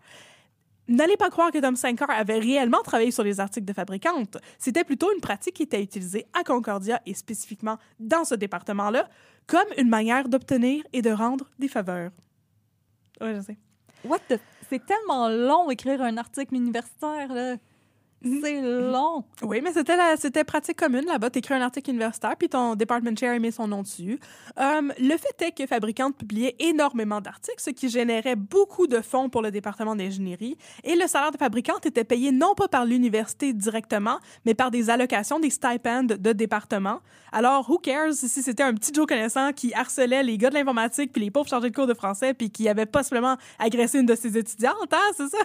[0.88, 4.38] N'allez pas croire que Tom Sankar avait réellement travaillé sur les articles de fabricante.
[4.58, 9.06] C'était plutôt une pratique qui était utilisée à Concordia et spécifiquement dans ce département-là
[9.46, 12.12] comme une manière d'obtenir et de rendre des faveurs.
[13.20, 13.58] Oui, je sais.
[14.04, 14.40] What the...
[14.68, 17.57] C'est tellement long écrire un article universitaire, là.
[18.22, 19.24] C'est long.
[19.42, 21.31] Oui, mais c'était c'était pratique commune là-bas.
[21.31, 24.18] T'écris un article universitaire, puis ton department chair met son nom dessus.
[24.59, 29.28] Euh, le fait est que Fabricante publiait énormément d'articles, ce qui générait beaucoup de fonds
[29.28, 30.59] pour le département d'ingénierie.
[30.83, 34.90] Et le salaire de Fabricante était payé non pas par l'université directement, mais par des
[34.90, 37.00] allocations, des stipends de département.
[37.31, 41.12] Alors, who cares si c'était un petit Joe connaissant qui harcelait les gars de l'informatique
[41.12, 44.14] puis les pauvres chargés de cours de français puis qui avait possiblement agressé une de
[44.14, 45.38] ses étudiantes, hein, c'est ça?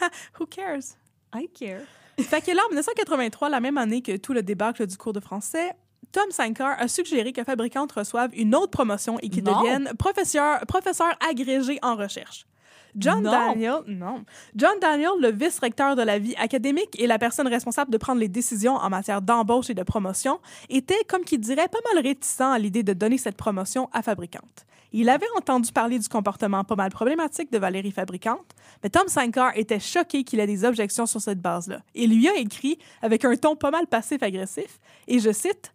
[0.40, 0.96] who cares?
[1.34, 1.82] I care.
[2.20, 5.20] Fait que là, en 1983, la même année que tout le débâcle du cours de
[5.20, 5.72] français,
[6.12, 9.60] Tom Sankar a suggéré que Fabricante reçoive une autre promotion et qu'il Non.
[9.60, 12.46] devienne professeur, professeur agrégé en recherche.
[12.96, 13.30] John Non.
[13.30, 14.24] Daniel, non.
[14.56, 18.28] John Daniel, le vice-recteur de la vie académique et la personne responsable de prendre les
[18.28, 22.58] décisions en matière d'embauche et de promotion, était, comme qu'il dirait, pas mal réticent à
[22.58, 24.64] l'idée de donner cette promotion à Fabricante.
[24.92, 29.52] Il avait entendu parler du comportement pas mal problématique de Valérie Fabricante, mais Tom Sankar
[29.54, 31.82] était choqué qu'il ait des objections sur cette base-là.
[31.94, 35.72] Il lui a écrit avec un ton pas mal passif-agressif, et je cite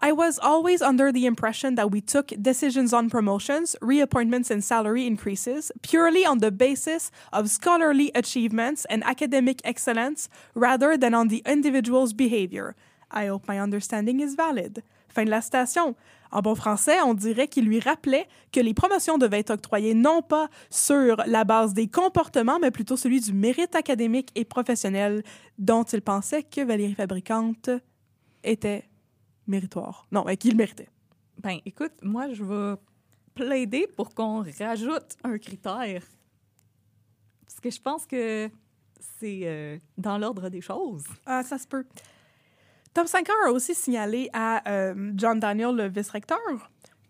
[0.00, 5.06] I was always under the impression that we took decisions on promotions, reappointments, and salary
[5.06, 11.42] increases purely on the basis of scholarly achievements and academic excellence rather than on the
[11.46, 12.74] individual's behavior.
[13.10, 14.82] I hope my understanding is valid.
[15.08, 15.94] Fin de la citation.
[16.34, 20.20] En bon français, on dirait qu'il lui rappelait que les promotions devaient être octroyées non
[20.20, 25.22] pas sur la base des comportements, mais plutôt celui du mérite académique et professionnel
[25.58, 27.70] dont il pensait que Valérie Fabricante
[28.42, 28.82] était
[29.46, 30.08] méritoire.
[30.10, 30.88] Non, euh, qu'il méritait.
[31.40, 32.80] Ben, écoute, moi, je vais
[33.36, 36.02] plaider pour qu'on rajoute un critère.
[37.46, 38.50] Parce que je pense que
[39.20, 41.04] c'est euh, dans l'ordre des choses.
[41.26, 41.86] Ah, ça se peut.
[42.94, 46.38] Tom Sankar a aussi signalé à euh, John Daniel, le vice-recteur,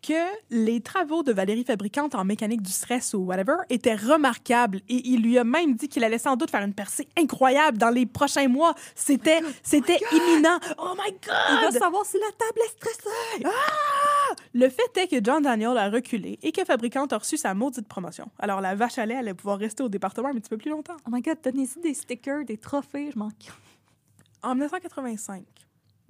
[0.03, 0.15] que
[0.51, 5.23] les travaux de Valérie Fabricante en mécanique du stress ou whatever étaient remarquables et il
[5.23, 8.49] lui a même dit qu'il allait sans doute faire une percée incroyable dans les prochains
[8.49, 8.75] mois.
[8.95, 10.59] C'était c'était imminent.
[10.79, 11.79] Oh my Il va God!
[11.79, 13.47] savoir si la table est stressée.
[14.55, 17.89] Le fait est que John Daniel a reculé et que Fabricante a reçu sa maudite
[17.89, 18.31] promotion.
[18.39, 20.97] Alors la vache à lait allait pouvoir rester au département un petit peu plus longtemps.
[21.07, 23.29] Oh my God, donnez-y des stickers, des trophées, je m'en...
[24.43, 25.43] En 1985,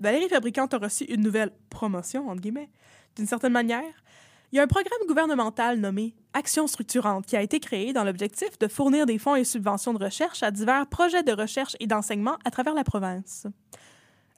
[0.04, 2.68] Valérie Fabricante a reçu une nouvelle promotion, entre guillemets.
[3.16, 4.04] D'une certaine manière,
[4.52, 8.58] il y a un programme gouvernemental nommé Action structurante qui a été créé dans l'objectif
[8.58, 12.36] de fournir des fonds et subventions de recherche à divers projets de recherche et d'enseignement
[12.44, 13.46] à travers la province.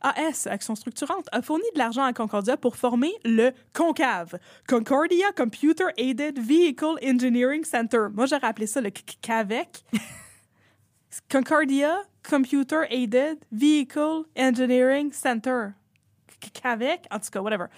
[0.03, 5.87] AS, Action structurante, a fourni de l'argent à Concordia pour former le CONCAV, Concordia Computer
[5.97, 8.07] Aided Vehicle Engineering Center.
[8.15, 9.85] Moi, j'aurais appelé ça le CAVEC.
[11.29, 11.97] Concordia
[12.27, 15.77] Computer Aided Vehicle Engineering Center.
[16.41, 17.71] CAVEC, en tout cas, whatever.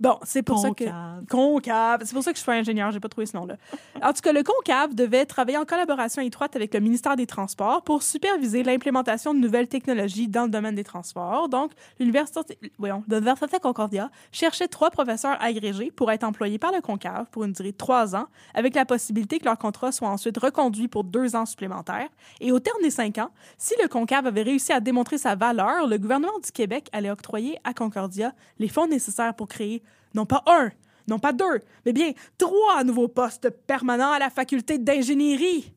[0.00, 0.84] Bon, c'est pour ça que...
[1.28, 2.00] Concave.
[2.04, 3.56] C'est pour ça que je suis ingénieur, j'ai pas trouvé ce nom-là.
[4.02, 7.82] En tout cas, le Concave devait travailler en collaboration étroite avec le ministère des Transports
[7.82, 11.50] pour superviser l'implémentation de nouvelles technologies dans le domaine des transports.
[11.50, 17.26] Donc, l'Université voyons, l'Université Concordia cherchait trois professeurs agrégés pour être employés par le Concave
[17.30, 20.88] pour une durée de trois ans, avec la possibilité que leur contrat soit ensuite reconduit
[20.88, 22.08] pour deux ans supplémentaires.
[22.40, 25.86] Et au terme des cinq ans, si le Concave avait réussi à démontrer sa valeur,
[25.86, 29.82] le gouvernement du Québec allait octroyer à Concordia les fonds nécessaires pour créer
[30.14, 30.70] non pas un,
[31.08, 35.72] non pas deux, mais bien trois nouveaux postes permanents à la faculté d'ingénierie.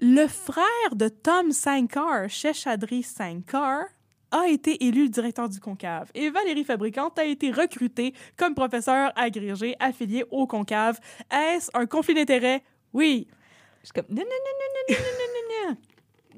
[0.00, 3.84] Le frère de Tom Sankar, Cheshadri Sankar,
[4.30, 9.76] a été élu directeur du Concave et Valérie Fabricante a été recrutée comme professeur agrégé
[9.78, 10.98] affilié au Concave.
[11.30, 12.62] Est-ce un conflit d'intérêt?
[12.92, 13.28] Oui.
[13.80, 14.52] Je suis comme, non, non, non,
[14.88, 15.76] non, non, non, non, non, non.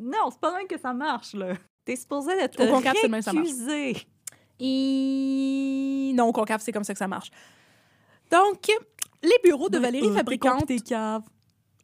[0.00, 1.54] Non, c'est pas vrai que ça marche, là.
[1.84, 3.96] T'es supposé d'être Au Concave, récusé.
[4.60, 6.12] Et...
[6.14, 7.30] Non, Concave, c'est comme ça que ça marche.
[8.30, 8.66] Donc,
[9.22, 10.66] les bureaux de Valérie Fabricante...
[10.66, 11.22] T'es cave.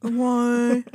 [0.02, 0.84] Ouais.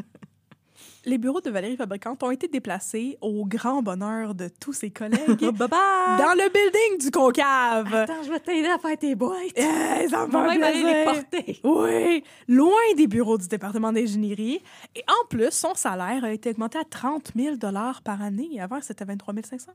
[1.05, 5.39] Les bureaux de Valérie Fabricante ont été déplacés au grand bonheur de tous ses collègues
[5.39, 6.17] bye bye!
[6.17, 7.93] dans le building du Concave.
[7.93, 9.39] Attends, je vais t'aider à faire tes boîtes.
[9.55, 11.59] Eh, ça va même aller les porter.
[11.63, 14.61] Oui, loin des bureaux du département d'ingénierie.
[14.95, 17.55] Et en plus, son salaire a été augmenté à 30 000
[18.03, 18.59] par année.
[18.61, 19.71] Avant, c'était 23 500.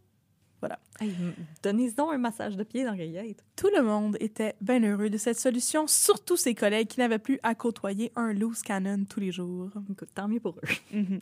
[0.65, 0.79] Voilà.
[0.99, 1.13] Hey,
[1.63, 3.45] Donnez-en un massage de pied dans Rayette.
[3.55, 7.39] Tout le monde était bien heureux de cette solution, surtout ses collègues qui n'avaient plus
[7.43, 9.69] à côtoyer un loose cannon tous les jours.
[9.93, 10.99] Écoute, tant mieux pour eux.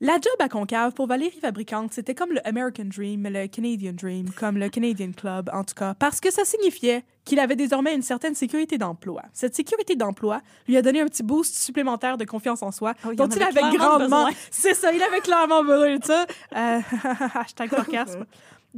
[0.00, 4.30] La job à Concave pour Valérie Fabricante, c'était comme le American Dream, le Canadian Dream,
[4.30, 8.02] comme le Canadian Club en tout cas, parce que ça signifiait qu'il avait désormais une
[8.02, 9.22] certaine sécurité d'emploi.
[9.32, 13.12] Cette sécurité d'emploi lui a donné un petit boost supplémentaire de confiance en soi, Oh,
[13.12, 14.28] dont il avait grandement...
[14.52, 16.26] C'est ça, il avait clairement besoin de ça.
[16.54, 16.80] Euh,
[17.34, 18.24] hashtag sarcasme.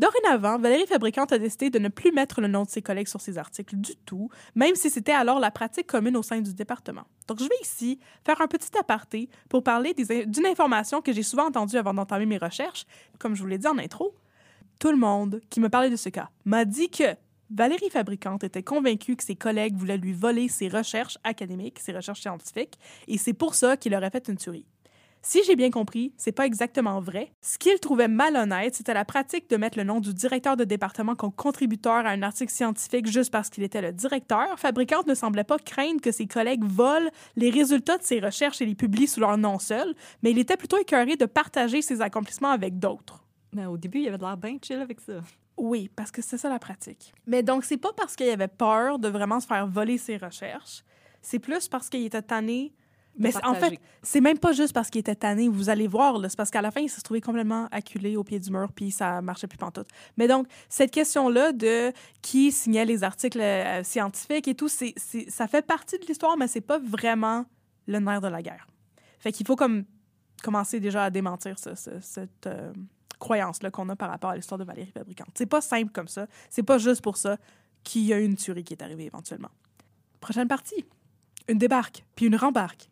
[0.00, 3.20] Dorénavant, Valérie Fabricante a décidé de ne plus mettre le nom de ses collègues sur
[3.20, 7.02] ses articles du tout, même si c'était alors la pratique commune au sein du département.
[7.28, 11.48] Donc, je vais ici faire un petit aparté pour parler d'une information que j'ai souvent
[11.48, 12.86] entendue avant d'entamer mes recherches.
[13.18, 14.14] Comme je vous l'ai dit en intro,
[14.78, 17.14] tout le monde qui me parlait de ce cas m'a dit que
[17.50, 22.22] Valérie Fabricante était convaincue que ses collègues voulaient lui voler ses recherches académiques, ses recherches
[22.22, 24.64] scientifiques, et c'est pour ça qu'il aurait fait une tuerie.
[25.22, 27.32] Si j'ai bien compris, c'est pas exactement vrai.
[27.42, 31.14] Ce qu'il trouvait malhonnête, c'était la pratique de mettre le nom du directeur de département
[31.14, 34.58] comme contributeur à un article scientifique juste parce qu'il était le directeur.
[34.58, 38.66] Fabricante ne semblait pas craindre que ses collègues volent les résultats de ses recherches et
[38.66, 42.50] les publient sous leur nom seul, mais il était plutôt écœuré de partager ses accomplissements
[42.50, 43.22] avec d'autres.
[43.52, 45.20] Mais au début, il avait l'air bien chill avec ça.
[45.58, 47.12] Oui, parce que c'est ça la pratique.
[47.26, 50.82] Mais donc, c'est pas parce qu'il avait peur de vraiment se faire voler ses recherches.
[51.20, 52.72] C'est plus parce qu'il était tanné.
[53.18, 55.48] Mais en fait, c'est même pas juste parce qu'il était tanné.
[55.48, 58.38] Vous allez voir, c'est parce qu'à la fin, il s'est trouvé complètement acculé au pied
[58.38, 59.88] du mur, puis ça marchait plus pantoute.
[60.16, 61.92] Mais donc, cette question-là de
[62.22, 64.94] qui signait les articles euh, scientifiques et tout, c'est,
[65.28, 67.44] ça fait partie de l'histoire, mais c'est pas vraiment
[67.86, 68.66] le nerf de la guerre.
[69.18, 69.84] Fait qu'il faut comme
[70.42, 72.72] commencer déjà à démentir ce- ce- cette euh,
[73.18, 75.28] croyance-là qu'on a par rapport à l'histoire de Valérie Fabricante.
[75.34, 76.26] C'est pas simple comme ça.
[76.48, 77.36] C'est pas juste pour ça
[77.84, 79.50] qu'il y a une tuerie qui est arrivée éventuellement.
[80.20, 80.86] Prochaine partie.
[81.48, 82.88] Une débarque, puis une rembarque.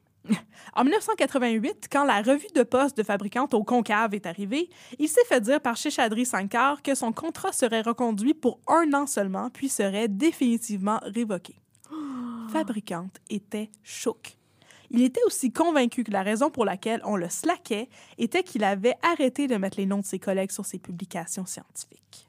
[0.75, 5.25] En 1988, quand la revue de poste de fabricante au Concave est arrivée, il s'est
[5.27, 9.69] fait dire par Cheshadri Sankar que son contrat serait reconduit pour un an seulement, puis
[9.69, 11.57] serait définitivement révoqué.
[12.53, 14.37] Fabricante était choc.
[14.91, 18.97] Il était aussi convaincu que la raison pour laquelle on le slaquait était qu'il avait
[19.03, 22.29] arrêté de mettre les noms de ses collègues sur ses publications scientifiques.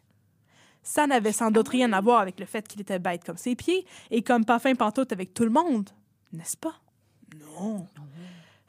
[0.83, 3.55] Ça n'avait sans doute rien à voir avec le fait qu'il était bête comme ses
[3.55, 5.89] pieds et comme pas fin pantoute avec tout le monde,
[6.33, 6.75] n'est-ce pas?
[7.35, 7.87] Non.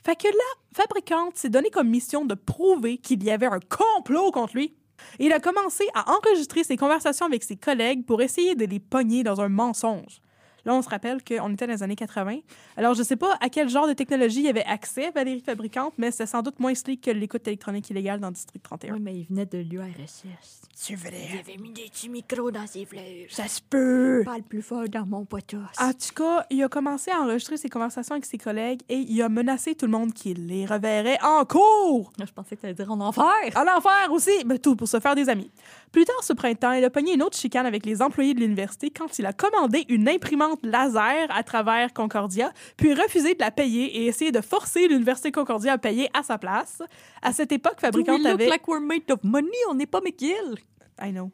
[0.04, 0.28] Fait que
[0.74, 4.74] Fabricante s'est donné comme mission de prouver qu'il y avait un complot contre lui.
[5.18, 8.80] Et il a commencé à enregistrer ses conversations avec ses collègues pour essayer de les
[8.80, 10.20] pogner dans un mensonge.
[10.64, 12.38] Là, on se rappelle qu'on était dans les années 80.
[12.76, 15.94] Alors, je sais pas à quel genre de technologie il y avait accès, Valérie Fabricante,
[15.98, 18.94] mais c'est sans doute moins slick que l'écoute électronique illégale dans District 31.
[18.94, 20.62] Oui, mais il venait de l'URSS.
[20.74, 21.28] C'est vrai.
[21.38, 23.02] avait mis des petits micros dans ses fleurs.
[23.28, 24.22] Ça se peut.
[24.24, 25.60] Parle plus fort dans mon potos.
[25.78, 29.22] En tout cas, il a commencé à enregistrer ses conversations avec ses collègues et il
[29.22, 32.12] a menacé tout le monde qu'il les reverrait en cours.
[32.18, 33.24] Je pensais que tu allais dire en enfer.
[33.54, 35.50] À l'enfer aussi, mais tout pour se faire des amis.
[35.92, 38.90] Plus tard ce printemps, il a pogné une autre chicane avec les employés de l'université
[38.90, 43.84] quand il a commandé une imprimante laser à travers Concordia, puis refusé de la payer
[43.98, 46.80] et essayé de forcer l'université Concordia à payer à sa place.
[47.22, 48.48] À cette époque, Fabricante avait...
[48.48, 50.58] like we're made of money, on n'est pas McGill.
[51.02, 51.32] I know.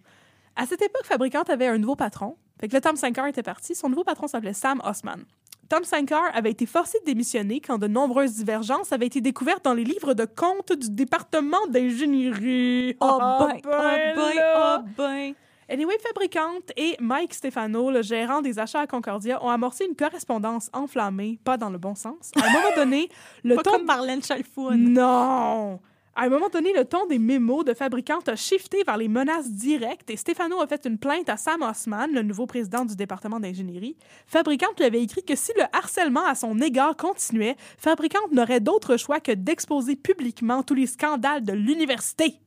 [0.54, 2.36] À cette époque, Fabricante avait un nouveau patron.
[2.58, 3.74] Fait que le Tom Sankar était parti.
[3.74, 5.24] Son nouveau patron s'appelait Sam Osman.
[5.68, 9.74] Tom Sankar avait été forcé de démissionner quand de nombreuses divergences avaient été découvertes dans
[9.74, 12.96] les livres de comptes du département d'ingénierie.
[13.00, 15.34] Oh Ah, ben, oh ben, oh ben.
[15.68, 20.70] Anyway, Fabricante et Mike Stefano, le gérant des achats à Concordia, ont amorcé une correspondance
[20.72, 22.30] enflammée, pas dans le bon sens.
[22.40, 23.08] À un moment donné,
[23.44, 23.72] le Pas ton...
[23.72, 24.92] comme Marlène Chalfoun.
[24.92, 25.80] Non!
[26.18, 29.50] À un moment donné, le ton des mémos de Fabricante a shifté vers les menaces
[29.50, 33.38] directes et Stefano a fait une plainte à Sam Osman, le nouveau président du département
[33.38, 33.98] d'ingénierie.
[34.26, 38.96] Fabricante lui avait écrit que si le harcèlement à son égard continuait, Fabricante n'aurait d'autre
[38.96, 42.40] choix que d'exposer publiquement tous les scandales de l'université.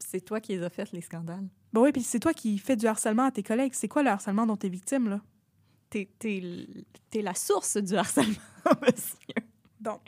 [0.00, 1.46] C'est toi qui les as fait, les scandales.
[1.72, 3.74] Ben oui, puis c'est toi qui fais du harcèlement à tes collègues.
[3.74, 5.20] C'est quoi le harcèlement dont t'es victime, là?
[5.88, 8.34] T'es, t'es la source du harcèlement,
[8.82, 9.48] monsieur.
[9.80, 10.00] Donc,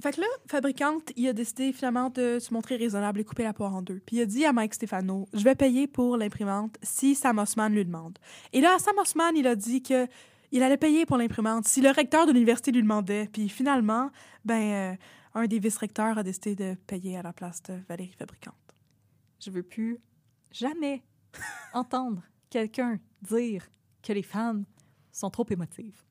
[0.00, 3.52] fait que là, Fabricante, il a décidé finalement de se montrer raisonnable et couper la
[3.52, 4.00] poire en deux.
[4.06, 7.72] Puis il a dit à Mike Stefano, je vais payer pour l'imprimante si Sam Osman
[7.72, 8.18] lui demande.
[8.52, 10.06] Et là, Sam Osman, il a dit que
[10.50, 13.28] il allait payer pour l'imprimante si le recteur de l'université lui demandait.
[13.32, 14.10] Puis finalement,
[14.44, 14.96] ben, euh,
[15.34, 18.54] un des vice-recteurs a décidé de payer à la place de Valérie Fabricante.
[19.40, 19.98] Je veux plus
[20.50, 21.02] jamais
[21.74, 23.68] entendre quelqu'un dire
[24.02, 24.64] que les femmes
[25.12, 26.02] sont trop émotives.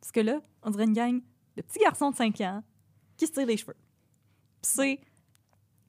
[0.00, 1.20] Parce que là, on dirait une gang
[1.56, 2.62] de petits garçons de 5 ans
[3.16, 3.76] qui se tirent les cheveux.
[4.62, 5.00] C'est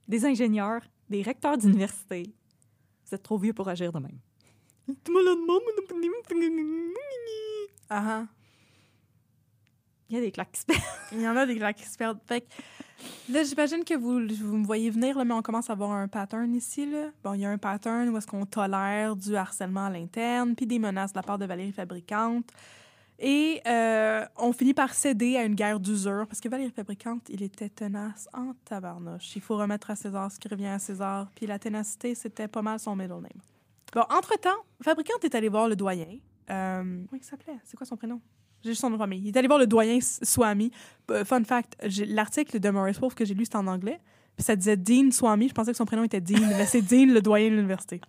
[0.08, 2.34] des ingénieurs, des recteurs d'université.
[3.06, 4.20] Vous êtes trop vieux pour agir de même.
[7.90, 8.28] Ah ah.
[10.10, 10.82] Il y a des claques qui se perdent.
[11.12, 12.20] Il y en a des gars qui se perdent.
[12.26, 12.48] Fait que
[13.30, 16.08] là, j'imagine que vous, vous me voyez venir, là, mais on commence à avoir un
[16.08, 16.90] pattern ici.
[16.90, 17.12] Là.
[17.24, 20.66] Bon, il y a un pattern où est-ce qu'on tolère du harcèlement à l'interne, puis
[20.66, 22.50] des menaces de la part de Valérie Fabricante.
[23.20, 27.42] Et euh, on finit par céder à une guerre d'usure, parce que Valérie Fabricante, il
[27.42, 29.36] était tenace en tabarnouche.
[29.36, 32.62] Il faut remettre à César ce qui revient à César, puis la ténacité, c'était pas
[32.62, 33.42] mal son middle name.
[33.94, 36.20] Bon, entre-temps, Fabricante est allé voir le doyen.
[36.50, 37.58] Euh, comment il s'appelait?
[37.64, 38.22] C'est quoi son prénom?
[38.64, 39.06] J'ai juste son nom.
[39.12, 40.72] Il est allé voir le doyen Swami.
[41.12, 41.78] Euh, fun fact,
[42.08, 44.00] l'article de Maurice Wolf que j'ai lu, c'était en anglais.
[44.36, 45.50] Puis ça disait Dean Swami.
[45.50, 48.02] Je pensais que son prénom était Dean, mais c'est Dean, le doyen de l'université.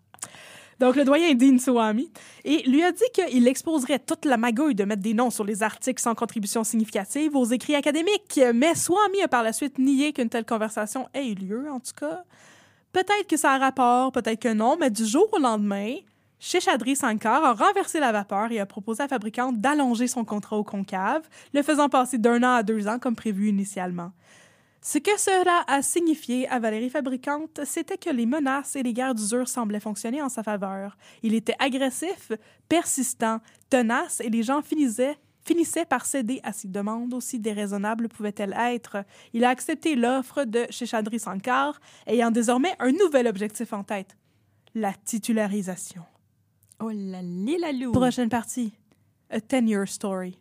[0.78, 2.10] Donc, le doyen est Dean Swami.
[2.44, 5.62] Et lui a dit qu'il exposerait toute la magouille de mettre des noms sur les
[5.62, 8.40] articles sans contribution significative aux écrits académiques.
[8.54, 11.94] Mais Swami a par la suite nié qu'une telle conversation ait eu lieu, en tout
[11.98, 12.22] cas.
[12.92, 15.96] Peut-être que ça a rapport, peut-être que non, mais du jour au lendemain,
[16.40, 20.64] Sheshadri Sankar a renversé la vapeur et a proposé à fabricante d'allonger son contrat au
[20.64, 24.12] concave, le faisant passer d'un an à deux ans comme prévu initialement.
[24.80, 29.14] Ce que cela a signifié à Valérie Fabricante, c'était que les menaces et les guerres
[29.14, 30.96] d'usure semblaient fonctionner en sa faveur.
[31.22, 32.32] Il était agressif,
[32.68, 38.54] persistant, tenace et les gens finissaient, finissaient par céder à ses demandes, aussi déraisonnables pouvaient-elles
[38.56, 39.04] être.
[39.32, 44.16] Il a accepté l'offre de Sheshadri Sankar, ayant désormais un nouvel objectif en tête
[44.74, 46.04] la titularisation.
[46.80, 47.92] Oh la la lou.
[47.92, 48.72] Prochaine partie.
[49.30, 50.38] A tenure story.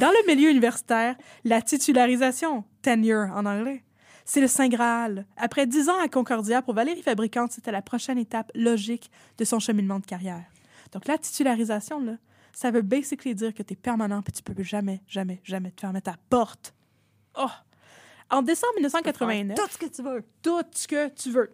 [0.00, 3.82] Dans le milieu universitaire, la titularisation, tenure en anglais,
[4.24, 5.26] c'est le Saint Graal.
[5.36, 9.58] Après dix ans à Concordia, pour Valérie Fabricante, c'était la prochaine étape logique de son
[9.58, 10.44] cheminement de carrière.
[10.92, 12.16] Donc la titularisation, là,
[12.52, 15.80] ça veut basically dire que tu es permanent et tu peux jamais, jamais, jamais te
[15.80, 16.74] fermer ta porte.
[17.38, 17.46] Oh!
[18.28, 20.24] En décembre 1989, Tout ce que tu veux.
[20.42, 21.52] tout ce que tu veux.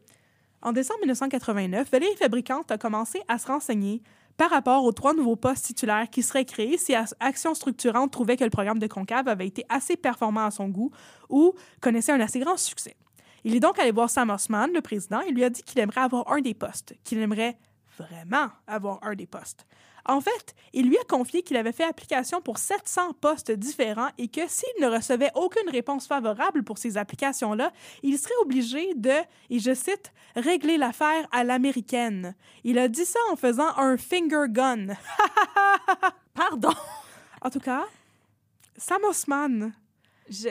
[0.63, 4.03] En décembre 1989, Valérie Fabricante a commencé à se renseigner
[4.37, 8.45] par rapport aux trois nouveaux postes titulaires qui seraient créés si Action Structurante trouvait que
[8.45, 10.91] le programme de Concave avait été assez performant à son goût
[11.29, 12.97] ou connaissait un assez grand succès.
[13.45, 16.01] Il est donc allé voir Sam Osman, le président, et lui a dit qu'il aimerait
[16.01, 17.57] avoir un des postes, qu'il aimerait
[17.97, 19.67] vraiment avoir un des postes.
[20.09, 24.29] En fait, il lui a confié qu'il avait fait application pour 700 postes différents et
[24.29, 27.73] que s'il ne recevait aucune réponse favorable pour ces applications-là,
[28.05, 29.15] il serait obligé de,
[29.51, 32.37] et je cite, régler l'affaire à l'américaine.
[32.63, 34.89] Il a dit ça en faisant un finger gun.
[36.35, 36.75] Pardon.
[37.43, 37.85] En tout cas,
[38.77, 39.73] Sam Osman
[40.29, 40.51] Je...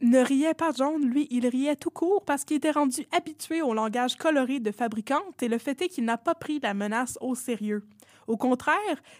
[0.00, 3.74] ne riait pas jaune, lui, il riait tout court parce qu'il était rendu habitué au
[3.74, 7.36] langage coloré de fabricante et le fait est qu'il n'a pas pris la menace au
[7.36, 7.84] sérieux.
[8.26, 8.76] Au contraire,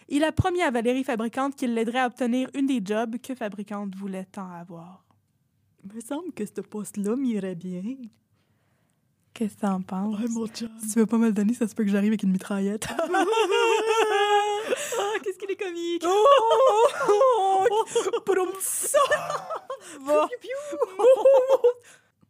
[0.08, 3.94] il a promis à Valérie Fabricante qu'il l'aiderait à obtenir une des jobs que Fabricante
[3.96, 5.04] voulait tant avoir.
[5.84, 7.82] Il me semble que ce poste-là m'irait bien.
[9.34, 10.18] Qu'est-ce que t'en penses?
[10.30, 10.70] mon job.
[10.80, 12.86] Si tu veux pas me le donner, ça se peut que j'arrive avec une mitraillette.
[14.98, 16.04] Ah, qu'est-ce qu'il est comique?
[16.06, 17.66] oh!
[18.60, 18.98] Ça!
[20.00, 20.28] Va.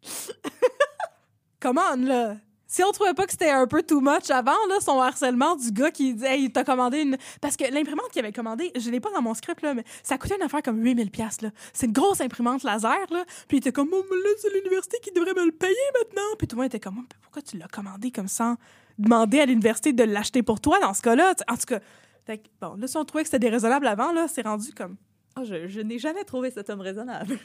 [1.60, 2.36] Come on, là!
[2.72, 5.70] Si on trouvait pas que c'était un peu too much avant, là, son harcèlement du
[5.72, 7.18] gars qui dit Hey, t'as commandé une.
[7.42, 10.16] Parce que l'imprimante qu'il avait commandée, je l'ai pas dans mon script, là, mais ça
[10.16, 11.50] coûtait une affaire comme 8000$, là.
[11.74, 13.26] C'est une grosse imprimante laser, là.
[13.46, 16.22] Puis il était comme, oh, mais là, c'est l'université qui devrait me le payer maintenant.
[16.38, 18.56] Puis tout le monde était comme, Oh, pourquoi tu l'as commandé comme ça?
[18.96, 21.34] Demander à l'université de l'acheter pour toi dans ce cas-là.
[21.50, 21.80] En tout cas,
[22.24, 24.96] fait que, bon, là, si on trouvait que c'était déraisonnable avant, là, c'est rendu comme.
[25.36, 27.38] Ah, je, je n'ai jamais trouvé cet homme raisonnable.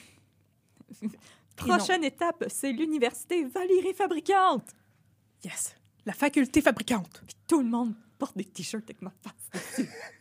[1.57, 4.63] Prochaine étape, c'est l'université Valérie Fabricante.
[5.43, 5.75] Yes.
[6.05, 7.21] la faculté fabricante.
[7.25, 9.87] Puis tout le monde porte des t-shirts avec ma face.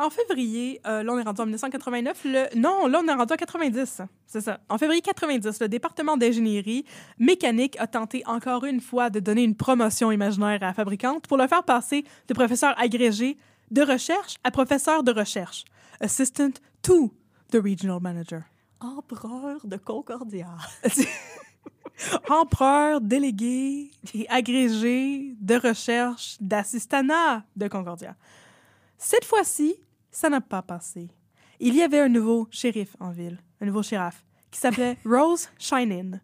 [0.00, 2.58] En février, euh, là on est rendu en 1989, le...
[2.58, 4.58] non, là on est rendu en 90, c'est ça.
[4.70, 6.86] En février 90, le département d'ingénierie
[7.18, 11.36] mécanique a tenté encore une fois de donner une promotion imaginaire à la fabricante pour
[11.36, 13.36] le faire passer de professeur agrégé
[13.70, 15.66] de recherche à professeur de recherche.
[16.00, 17.12] Assistant to
[17.52, 18.44] the regional manager.
[18.80, 20.48] Empereur de Concordia.
[22.28, 28.16] Empereur, délégué et agrégé de recherche d'assistanat de Concordia.
[28.98, 29.74] Cette fois-ci,
[30.10, 31.08] ça n'a pas passé.
[31.58, 36.20] Il y avait un nouveau shérif en ville, un nouveau shérif, qui s'appelait Rose Shinin,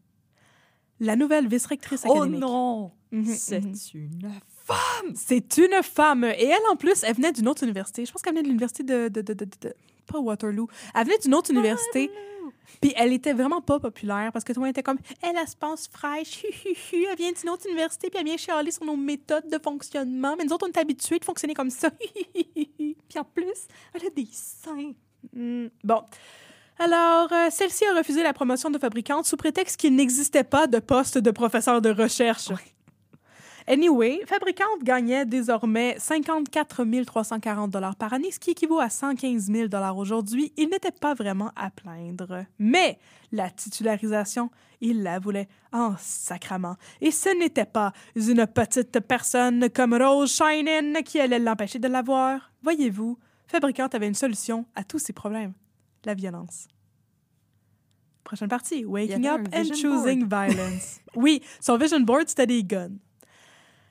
[1.00, 2.40] la nouvelle vice-rectrice Oh académique.
[2.40, 2.92] non!
[3.12, 3.74] Mhm, C'est mhm.
[3.94, 4.30] une
[4.64, 5.14] femme!
[5.14, 6.24] C'est une femme.
[6.24, 8.04] Et elle, en plus, elle venait d'une autre université.
[8.06, 9.74] Je pense qu'elle venait de l'université de, de, de, de- de-
[10.11, 10.68] Pas Waterloo.
[10.94, 12.11] Elle venait d'une autre université.
[12.80, 15.48] Puis elle était vraiment pas populaire parce que tout le monde était comme elle, elle
[15.48, 17.07] se pense fraîche, hu, hu, hu.
[17.11, 20.34] elle vient d'une autre université puis elle vient chialer sur nos méthodes de fonctionnement.
[20.36, 21.90] Mais nous autres, on est habitués de fonctionner comme ça.
[22.34, 24.92] Puis en plus, elle a des seins.
[25.32, 26.02] Hmm, Bon.
[26.78, 30.78] Alors, euh, celle-ci a refusé la promotion de fabricante sous prétexte qu'il n'existait pas de
[30.78, 32.50] poste de professeur de recherche.
[33.68, 39.66] Anyway, fabricante gagnait désormais 54 340 dollars par année, ce qui équivaut à 115 000
[39.66, 40.52] dollars aujourd'hui.
[40.56, 42.44] Il n'était pas vraiment à plaindre.
[42.60, 42.98] Mais
[43.32, 44.50] la titularisation,
[44.80, 46.76] il la voulait en sacrament.
[47.00, 52.52] Et ce n'était pas une petite personne comme Rose Shinin qui allait l'empêcher de l'avoir.
[52.62, 55.54] Voyez-vous, fabricante avait une solution à tous ses problèmes.
[56.04, 56.68] La violence.
[58.22, 58.84] Prochaine partie.
[58.84, 61.00] Waking up and choosing violence.
[61.16, 62.98] oui, son vision board, c'était des guns.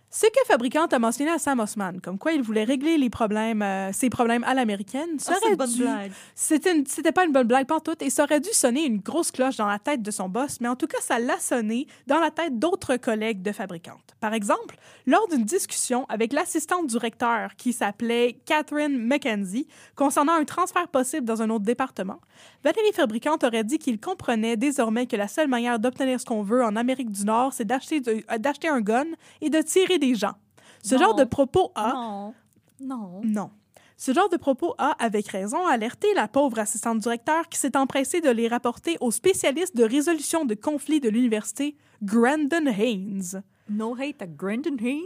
[0.09, 3.61] Ce que Fabricante a mentionné à Sam Osman, comme quoi il voulait régler les problèmes,
[3.61, 6.11] euh, ses problèmes à l'américaine, Ah, c'est serait une bonne dû- blague.
[6.35, 9.31] C'était une- c'était pas une bonne blague pantoute et ça aurait dû sonner une grosse
[9.31, 12.19] cloche dans la tête de son boss, mais en tout cas, ça l'a sonné dans
[12.21, 14.15] la tête d'autres collègues de fabricante.
[14.21, 20.45] Par exemple, lors d'une discussion avec l'assistante du recteur qui s'appelait Catherine McKenzie concernant un
[20.45, 22.21] transfert possible dans un autre département,
[22.63, 26.63] Valérie Fabricante aurait dit qu'il comprenait désormais que la seule manière d'obtenir ce qu'on veut
[26.63, 29.05] en Amérique du Nord, c'est d'acheter euh, d'acheter un gun
[29.41, 30.35] et de tirer des gens.
[30.83, 31.01] Ce Non.
[31.01, 32.33] genre de propos a Non.
[32.79, 33.21] Non.
[33.23, 33.49] non.
[33.97, 38.19] Ce genre de propos a, avec raison, alerté la pauvre assistante directeur qui s'est empressée
[38.19, 43.41] de les rapporter au spécialiste de résolution de conflits de l'université, Grandon Haynes.
[43.69, 45.01] No hate à Grandon Haynes?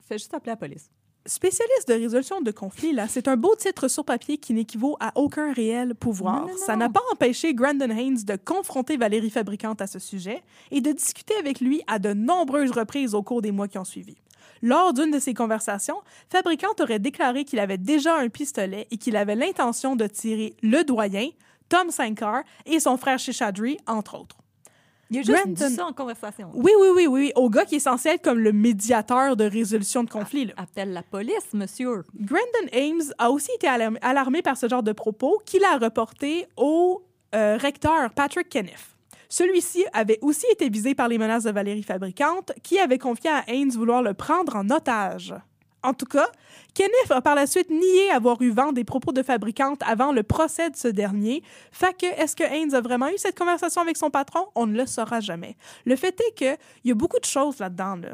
[0.00, 0.90] Fais juste appeler la police.
[1.28, 5.12] Spécialiste de résolution de conflits, là, c'est un beau titre sur papier qui n'équivaut à
[5.14, 6.46] aucun réel pouvoir.
[6.46, 10.42] Non, non, Ça n'a pas empêché Grandon Haynes de confronter Valérie Fabricante à ce sujet
[10.70, 13.84] et de discuter avec lui à de nombreuses reprises au cours des mois qui ont
[13.84, 14.16] suivi.
[14.62, 16.00] Lors d'une de ces conversations,
[16.30, 20.82] Fabricante aurait déclaré qu'il avait déjà un pistolet et qu'il avait l'intention de tirer le
[20.82, 21.28] doyen,
[21.68, 24.38] Tom Sankar et son frère Shishadri, entre autres.
[25.10, 26.50] Il a juste Brandon- dit ça en conversation.
[26.54, 30.04] Oui, oui, oui, oui, au gars qui est censé être comme le médiateur de résolution
[30.04, 30.46] de conflits.
[30.46, 30.52] là.
[30.58, 32.04] Appelle la police, monsieur.
[32.14, 37.02] Grandon Ames a aussi été alarmé, par ce genre de propos qu'il a reporté au
[37.34, 38.96] euh, recteur Patrick Keniff.
[39.30, 43.44] Celui-ci avait aussi été visé par les menaces de Valérie Fabricante, qui avait confié à
[43.46, 45.34] Haynes vouloir le prendre en otage.
[45.82, 46.26] En tout cas,
[46.74, 50.22] Keniff a par la suite nié avoir eu vent des propos de Fabricante avant le
[50.22, 51.42] procès de ce dernier.
[51.70, 54.46] Fait que, est-ce que Haynes a vraiment eu cette conversation avec son patron?
[54.54, 55.56] On ne le saura jamais.
[55.84, 58.10] Le fait est qu'il y a beaucoup de choses là-dedans, là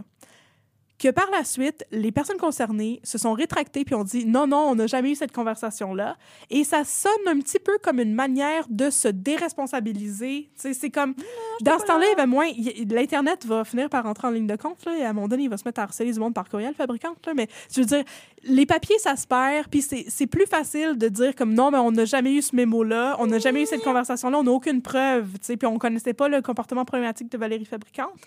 [0.99, 4.69] que par la suite, les personnes concernées se sont rétractées puis ont dit non, non,
[4.71, 6.17] on n'a jamais eu cette conversation-là.
[6.51, 10.51] Et ça sonne un petit peu comme une manière de se déresponsabiliser.
[10.55, 11.15] C'est comme.
[11.61, 12.51] dans ce temps-là, moins.
[12.89, 15.45] L'Internet va finir par rentrer en ligne de compte, là, et à un moment donné,
[15.45, 17.19] il va se mettre à harceler du monde par courriel, fabricante.
[17.27, 18.05] Là, mais je veux dire,
[18.45, 21.93] les papiers, ça se perd, puis c'est plus facile de dire comme non, mais on
[21.93, 25.39] n'a jamais eu ce mémo-là, on n'a jamais eu cette conversation-là, on n'a aucune preuve,
[25.41, 28.21] puis on connaissait pas le comportement problématique de Valérie Fabricante.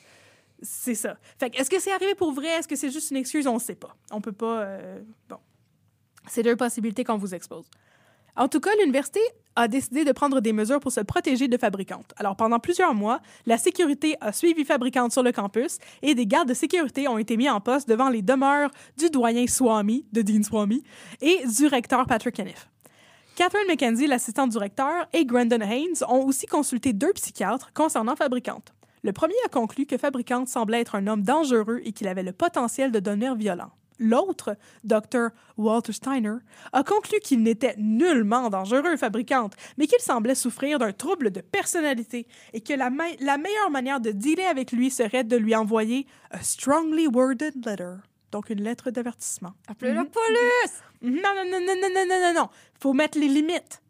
[0.61, 1.17] C'est ça.
[1.39, 2.47] Fait est-ce que c'est arrivé pour vrai?
[2.47, 3.45] Est-ce que c'est juste une excuse?
[3.47, 3.95] On ne sait pas.
[4.11, 4.61] On peut pas.
[4.61, 5.37] euh, Bon.
[6.27, 7.69] C'est deux possibilités qu'on vous expose.
[8.35, 9.19] En tout cas, l'université
[9.55, 12.13] a décidé de prendre des mesures pour se protéger de Fabricante.
[12.17, 16.47] Alors, pendant plusieurs mois, la sécurité a suivi Fabricante sur le campus et des gardes
[16.49, 20.43] de sécurité ont été mis en poste devant les demeures du doyen Swami, de Dean
[20.43, 20.83] Swami,
[21.21, 22.69] et du recteur Patrick Keniff.
[23.35, 28.73] Catherine McKenzie, l'assistante du recteur, et Grandon Haynes ont aussi consulté deux psychiatres concernant Fabricante.
[29.03, 32.33] Le premier a conclu que Fabricante semblait être un homme dangereux et qu'il avait le
[32.33, 33.71] potentiel de devenir violent.
[33.99, 35.29] L'autre, Dr.
[35.57, 36.35] Walter Steiner,
[36.71, 42.27] a conclu qu'il n'était nullement dangereux, Fabricante, mais qu'il semblait souffrir d'un trouble de personnalité
[42.53, 46.05] et que la, me- la meilleure manière de dealer avec lui serait de lui envoyer
[46.29, 47.95] a strongly worded letter,
[48.31, 49.53] donc une lettre d'avertissement.
[49.67, 50.83] Appelez la police!
[51.01, 52.49] Non, non, non, non, non, non, non, non, non.
[52.79, 53.81] Faut mettre les limites.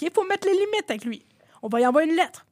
[0.00, 0.10] OK?
[0.14, 1.26] Faut mettre les limites avec lui.
[1.62, 2.46] On va y envoyer une lettre.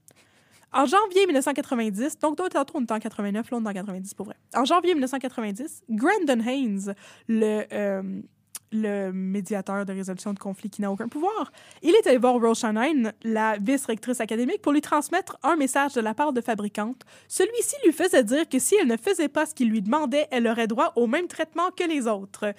[0.72, 4.14] En janvier 1990, donc toi, tantôt on était en 89, là on est en 90
[4.14, 4.36] pour vrai.
[4.54, 6.94] En janvier 1990, Grandon Haynes,
[7.28, 8.22] le, euh,
[8.70, 11.50] le médiateur de résolution de conflits qui n'a aucun pouvoir,
[11.82, 16.00] il est allé voir Rose Shanine, la vice-rectrice académique, pour lui transmettre un message de
[16.00, 17.02] la part de fabricante.
[17.26, 20.46] Celui-ci lui faisait dire que si elle ne faisait pas ce qu'il lui demandait, elle
[20.46, 22.54] aurait droit au même traitement que les autres.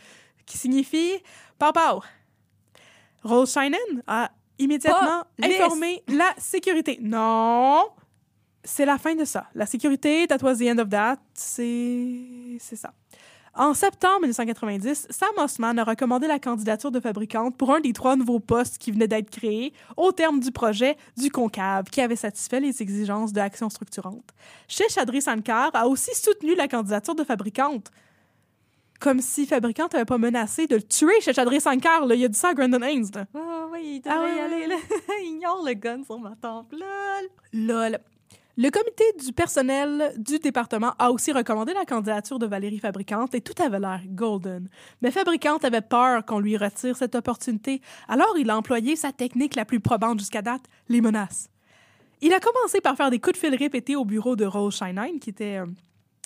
[0.46, 1.14] Qui signifie
[1.60, 2.02] «Pow pow».
[3.24, 6.98] Rose Shinen a immédiatement informé la sécurité.
[7.02, 7.86] Non!
[8.64, 9.46] C'est la fin de ça.
[9.56, 11.18] La sécurité, that was the end of that.
[11.34, 12.94] C'est c'est ça.
[13.54, 18.16] En septembre 1990, Sam Osman a recommandé la candidature de fabricante pour un des trois
[18.16, 22.62] nouveaux postes qui venaient d'être créés au terme du projet du Concave, qui avait satisfait
[22.62, 24.24] les exigences de action structurante.
[24.70, 27.92] Chez Chadri Sankar a aussi soutenu la candidature de fabricante.
[29.02, 32.06] Comme si fabricante n'avait pas menacé de le tuer chez Chadri Sankar.
[32.06, 32.16] Là.
[32.16, 33.08] Il a dit ça à Brandon Haynes.
[33.16, 33.26] là.
[33.34, 34.68] Oh, oui, il Ah devrait y aller.
[34.68, 34.76] Là.
[35.26, 36.72] Ignore le gun sur ma tempe.
[36.72, 37.30] Lol.
[37.52, 38.00] Lol.
[38.64, 43.42] Le comité du personnel du département a aussi recommandé la candidature de Valérie Fabricante et
[43.42, 44.70] tout avait l'air golden.
[45.02, 49.56] Mais Fabricante avait peur qu'on lui retire cette opportunité, alors il a employé sa technique
[49.56, 51.50] la plus probante jusqu'à date, les menaces.
[52.22, 55.20] Il a commencé par faire des coups de fil répétés au bureau de Rose Shine
[55.20, 55.58] qui était...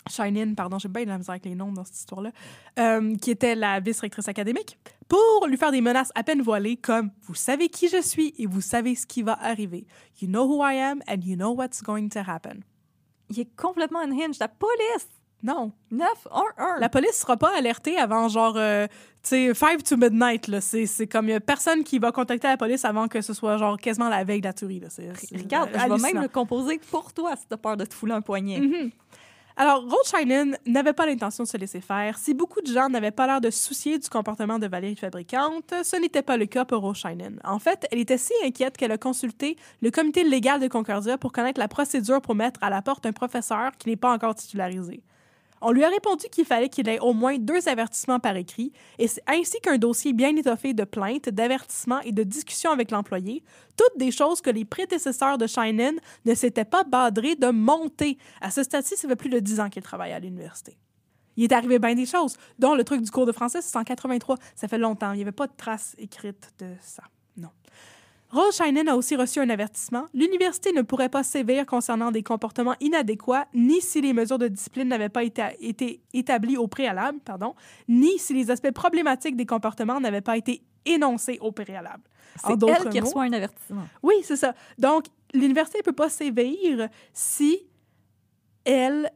[0.10, 2.32] Shine-In, pardon, j'ai bien de la misère avec les noms dans cette histoire-là,
[2.80, 4.78] euh, qui était la vice-rectrice académique,
[5.08, 8.46] pour lui faire des menaces à peine voilées comme «Vous savez qui je suis et
[8.46, 9.88] vous savez ce qui va arriver.
[10.22, 12.62] You know who I am and you know what's going to happen.
[13.30, 14.38] Il est complètement unhinged.
[14.40, 15.08] La police!»
[15.44, 15.74] Non.
[15.92, 16.80] 9-1-1.
[16.80, 18.88] La police sera pas alertée avant genre, euh,
[19.22, 20.48] tu sais, 5 to midnight.
[20.48, 20.60] là.
[20.60, 23.58] C'est c'est comme, y a personne qui va contacter la police avant que ce soit
[23.58, 24.80] genre quasiment la veille de la tuerie.
[24.80, 24.90] Là.
[24.90, 27.94] C'est- c'est Regarde, je vais même le composer pour toi si t'as peur de te
[27.94, 28.60] fouler un poignet.
[28.60, 28.92] Mhm.
[29.58, 32.18] Alors, Shinen n'avait pas l'intention de se laisser faire.
[32.18, 35.96] Si beaucoup de gens n'avaient pas l'air de soucier du comportement de Valérie Fabricante, ce
[35.96, 37.40] n'était pas le cas pour Shinen.
[37.46, 41.32] En fait, elle était si inquiète qu'elle a consulté le comité légal de Concordia pour
[41.32, 45.02] connaître la procédure pour mettre à la porte un professeur qui n'est pas encore titularisé.
[45.68, 49.08] On lui a répondu qu'il fallait qu'il ait au moins deux avertissements par écrit, et
[49.26, 53.44] ainsi qu'un dossier bien étoffé de plaintes, d'avertissements et de discussions avec l'employé,
[53.76, 58.20] toutes des choses que les prédécesseurs de Shinen ne s'étaient pas badrés de monter.
[58.42, 60.78] À ce stade-ci, ça fait plus de dix ans qu'il travaille à l'université.
[61.36, 63.84] Il est arrivé bien des choses, dont le truc du cours de français, c'est en
[63.84, 64.38] 83.
[64.56, 65.14] Ça fait longtemps.
[65.14, 67.04] Il n'y avait pas de traces écrites de ça.
[67.38, 67.50] Non.
[68.32, 70.06] Rose Shinen a aussi reçu un avertissement.
[70.14, 74.88] L'université ne pourrait pas sévir concernant des comportements inadéquats, ni si les mesures de discipline
[74.88, 77.56] n'avaient pas été, été établies au préalable, pardon,
[77.88, 82.04] ni si les aspects problématiques des comportements n'avaient pas été énoncés au préalable.
[82.36, 83.88] C'est elle qui reçoit un avertissement.
[84.04, 84.54] oui, c'est ça.
[84.78, 87.60] Donc, l'université ne peut pas sévir si
[88.66, 89.12] elle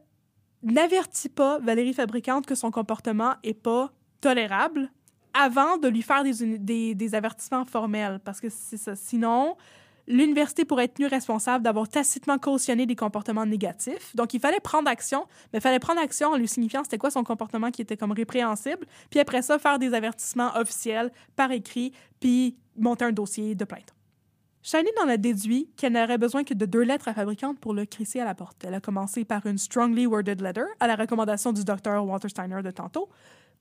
[0.62, 4.90] n'avertit pas Valérie Fabricante que son comportement est pas tolérable
[5.34, 8.20] avant de lui faire des, avertissements formels.
[8.24, 8.96] Parce que c'est ça.
[8.96, 9.56] Sinon,
[10.06, 14.14] l'université pourrait être tenue responsable d'avoir tacitement cautionné des comportements négatifs.
[14.14, 17.10] Donc, il fallait prendre action, mais il fallait prendre action en lui signifiant c'était quoi
[17.10, 18.86] son comportement qui était comme répréhensible.
[19.10, 23.94] Puis après ça, faire des avertissements officiels par écrit, puis monter un dossier de plainte.
[24.62, 27.86] Shiny en a déduit qu'elle n'aurait besoin que de deux lettres à fabricante pour le
[27.86, 28.62] crisser à la porte.
[28.62, 32.60] Elle a commencé par une strongly worded letter à la recommandation du docteur Walter Steiner
[32.62, 33.08] de tantôt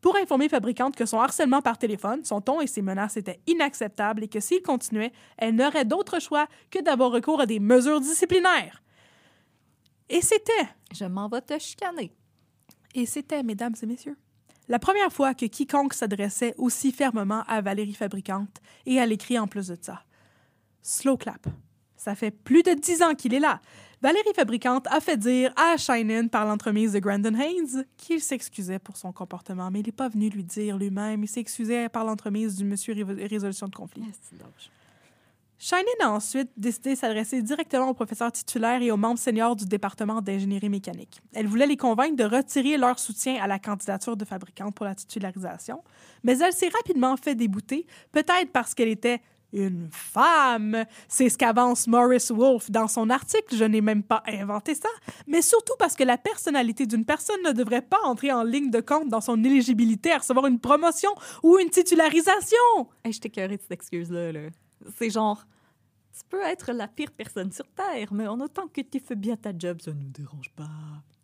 [0.02, 4.24] pour informer fabricante que son harcèlement par téléphone, son ton et ses menaces étaient inacceptables
[4.24, 8.82] et que s'il continuait, elle n'aurait d'autre choix que d'avoir recours à des mesures disciplinaires.
[10.10, 12.12] Et c'était Je m'en vais te chicaner.
[12.96, 14.18] et c'était, mesdames et messieurs,
[14.70, 19.48] la première fois que quiconque s'adressait aussi fermement à Valérie Fabricante et elle écrit en
[19.48, 20.04] plus de ça.
[20.84, 21.48] Slow clap.
[21.98, 23.62] Ça fait plus de dix ans qu'il est là.
[24.02, 28.96] Valérie Fabricante a fait dire à Shinen par l'entremise de Grandon Haynes qu'il s'excusait pour
[28.96, 31.22] son comportement, mais il n'est pas venu lui dire lui-même.
[31.24, 34.04] Il s'excusait par l'entremise du monsieur Ré- résolution de conflit.
[35.62, 39.66] Shinen a ensuite décidé de s'adresser directement aux professeurs titulaires et aux membres seniors du
[39.66, 41.20] département d'ingénierie mécanique.
[41.34, 44.96] Elle voulait les convaincre de retirer leur soutien à la candidature de fabricante pour la
[44.96, 45.84] titularisation,
[46.24, 49.22] mais elle s'est rapidement fait débouter, peut-être parce qu'elle était
[49.54, 50.86] une femme.
[51.08, 53.56] C'est ce qu'avance Morris Wolf dans son article.
[53.56, 54.90] Je n'ai même pas inventé ça.
[55.28, 58.82] Mais surtout parce que la personnalité d'une personne ne devrait pas entrer en ligne de
[58.82, 61.10] compte dans son éligibilité à recevoir une promotion
[61.44, 62.58] ou une titularisation.
[63.04, 64.32] Hey, je t'écœurais de cette excuse-là.
[64.32, 64.50] Là.
[64.98, 65.46] C'est genre,
[66.14, 69.36] tu peux être la pire personne sur Terre, mais en autant que tu fais bien
[69.36, 70.70] ta job, ça nous dérange pas.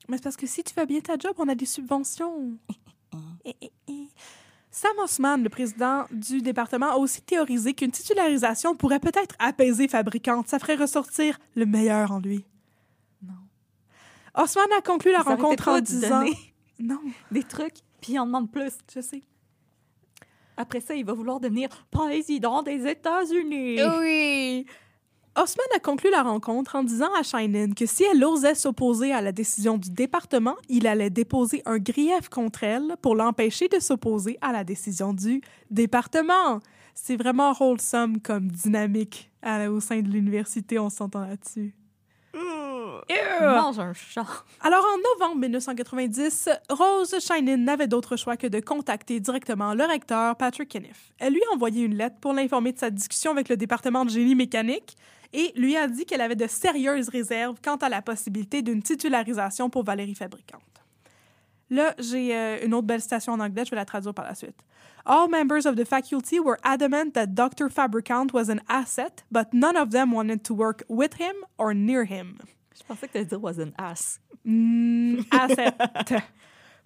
[0.08, 2.58] Mais c'est parce que si tu fais bien ta job, on a des subventions.
[4.76, 10.50] Sam Osman, le président du département, a aussi théorisé qu'une titularisation pourrait peut-être apaiser Fabricante.
[10.50, 12.44] Ça ferait ressortir le meilleur en lui.
[13.26, 13.36] Non.
[14.36, 16.26] Osman a conclu la rencontre en disant...
[16.80, 17.00] Non,
[17.32, 18.74] Des trucs, puis il en demande plus.
[18.94, 19.22] je sais.
[20.58, 23.80] Après ça, il va vouloir devenir président des États-Unis.
[24.02, 24.66] Oui.
[25.38, 29.20] Osman a conclu la rencontre en disant à Shinin que si elle osait s'opposer à
[29.22, 34.38] la décision du département, il allait déposer un grief contre elle pour l'empêcher de s'opposer
[34.42, 36.62] à la décision du département.
[36.94, 41.76] C'est vraiment wholesome comme dynamique à- au sein de l'université, on s'entend là-dessus.
[43.10, 44.26] Mange un chat.
[44.62, 50.36] Alors, en novembre 1990, Rose Shinin n'avait d'autre choix que de contacter directement le recteur
[50.36, 51.14] Patrick Keniff.
[51.20, 54.10] Elle lui a envoyé une lettre pour l'informer de sa discussion avec le département de
[54.10, 54.96] génie mécanique
[55.34, 59.70] et lui a dit qu'elle avait de sérieuses réserves quant à la possibilité d'une titularisation
[59.70, 60.62] pour Valérie Fabricante.
[61.70, 64.36] Là, j'ai euh, une autre belle citation en anglais, je vais la traduire par la
[64.36, 64.64] suite.
[65.06, 67.70] All members of the faculty were adamant that Dr.
[67.70, 72.06] Fabricant was an asset, but none of them wanted to work with him or near
[72.06, 72.40] him.
[72.78, 74.20] Je pensais que tu allais dire was an ass.
[74.44, 75.74] Mm, asset.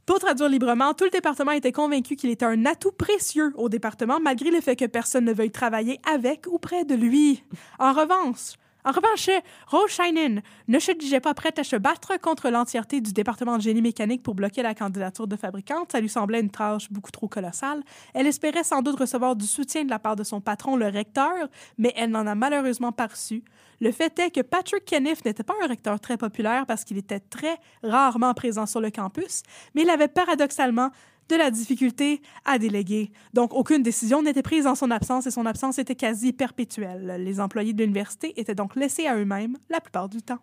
[0.06, 4.20] Pour traduire librement, tout le département était convaincu qu'il était un atout précieux au département,
[4.20, 7.44] malgré le fait que personne ne veuille travailler avec ou près de lui.
[7.78, 8.56] En revanche,
[8.86, 9.30] en revanche,
[9.68, 13.62] Rose Shinin ne se disait pas prête à se battre contre l'entièreté du département de
[13.62, 15.92] génie mécanique pour bloquer la candidature de fabricante.
[15.92, 17.84] Ça lui semblait une tâche beaucoup trop colossale.
[18.14, 21.34] Elle espérait sans doute recevoir du soutien de la part de son patron, le recteur,
[21.78, 23.44] mais elle n'en a malheureusement pas reçu.
[23.82, 27.20] Le fait est que Patrick Keniff n'était pas un recteur très populaire parce qu'il était
[27.20, 30.92] très rarement présent sur le campus, mais il avait paradoxalement
[31.30, 33.12] de la difficulté à déléguer.
[33.34, 37.22] Donc, aucune décision n'était prise en son absence et son absence était quasi perpétuelle.
[37.24, 40.40] Les employés de l'université étaient donc laissés à eux-mêmes la plupart du temps.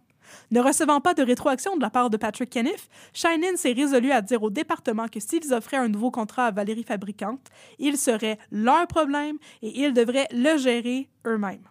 [0.50, 4.22] Ne recevant pas de rétroaction de la part de Patrick Keniff, Shinin s'est résolu à
[4.22, 7.46] dire au département que s'ils offraient un nouveau contrat à Valérie Fabricante,
[7.78, 11.62] il serait leur problème et ils devraient le gérer eux-mêmes.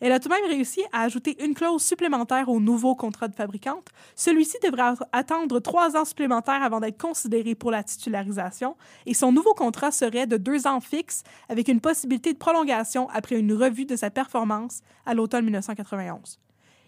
[0.00, 3.34] Elle a tout de même réussi à ajouter une clause supplémentaire au nouveau contrat de
[3.34, 3.88] fabricante.
[4.16, 9.52] Celui-ci devra attendre trois ans supplémentaires avant d'être considéré pour la titularisation et son nouveau
[9.52, 13.96] contrat serait de deux ans fixes avec une possibilité de prolongation après une revue de
[13.96, 16.38] sa performance à l'automne 1991.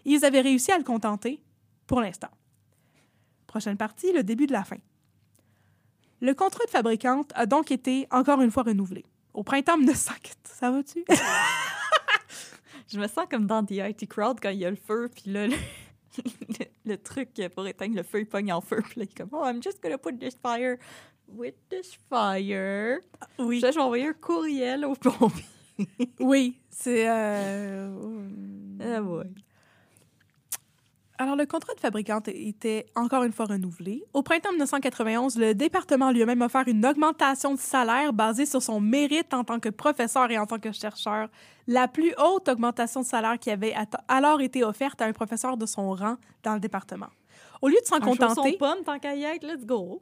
[0.05, 1.41] Ils avaient réussi à le contenter
[1.85, 2.29] pour l'instant.
[3.45, 4.77] Prochaine partie, le début de la fin.
[6.21, 9.05] Le contrat de fabricante a donc été encore une fois renouvelé.
[9.33, 10.13] Au printemps 1900...
[10.43, 11.03] Ça va-tu?
[12.93, 15.31] Je me sens comme dans The IT Crowd quand il y a le feu, puis
[15.31, 15.53] là, le,
[16.17, 18.81] le- le truc pour éteindre le feu, il pogne en feu.
[18.87, 20.77] Puis là, il est comme, oh, I'm just gonna put this fire
[21.27, 22.99] with this fire.
[23.39, 23.55] Oui.
[23.57, 25.45] Puis là, je vais envoyer un courriel au pompier.
[26.19, 27.09] Oui, c'est...
[27.09, 27.89] euh,
[28.79, 29.23] Ah ouais.
[31.19, 34.03] Alors, le contrat de fabricante était encore une fois renouvelé.
[34.13, 38.63] Au printemps 1991, le département lui a même offert une augmentation de salaire basée sur
[38.63, 41.29] son mérite en tant que professeur et en tant que chercheur.
[41.67, 43.75] La plus haute augmentation de salaire qui avait
[44.07, 47.09] alors été offerte à un professeur de son rang dans le département.
[47.61, 48.57] Au lieu de s'en contenter...
[48.57, 50.01] pomme, tant qu'à y être, let's go.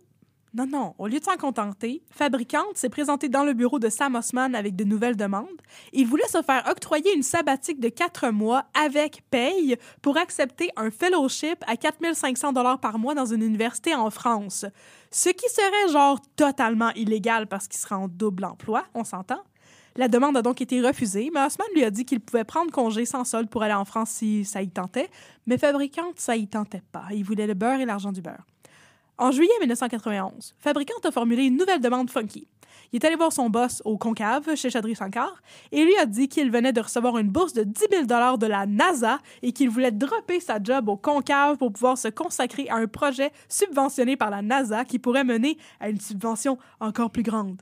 [0.54, 0.96] Non, non.
[0.98, 4.76] Au lieu de s'en contenter, Fabricante s'est présentée dans le bureau de Sam Osman avec
[4.76, 5.48] de nouvelles demandes.
[5.94, 10.92] Il voulait se faire octroyer une sabbatique de quatre mois avec paye pour accepter un
[10.92, 14.66] fellowship à 4500 dollars par mois dans une université en France.
[15.10, 19.40] Ce qui serait genre totalement illégal parce qu'il serait en double emploi, on s'entend.
[19.96, 23.06] La demande a donc été refusée, mais Osman lui a dit qu'il pouvait prendre congé
[23.06, 25.10] sans solde pour aller en France si ça y tentait,
[25.46, 27.06] mais Fabricante, ça y tentait pas.
[27.12, 28.46] Il voulait le beurre et l'argent du beurre.
[29.22, 32.48] En juillet 1991, Fabricante a formulé une nouvelle demande funky.
[32.92, 36.28] Il est allé voir son boss au Concave, chez Chadri Sankar, et lui a dit
[36.28, 39.92] qu'il venait de recevoir une bourse de 10 000 de la NASA et qu'il voulait
[39.92, 44.42] dropper sa job au Concave pour pouvoir se consacrer à un projet subventionné par la
[44.42, 47.62] NASA qui pourrait mener à une subvention encore plus grande.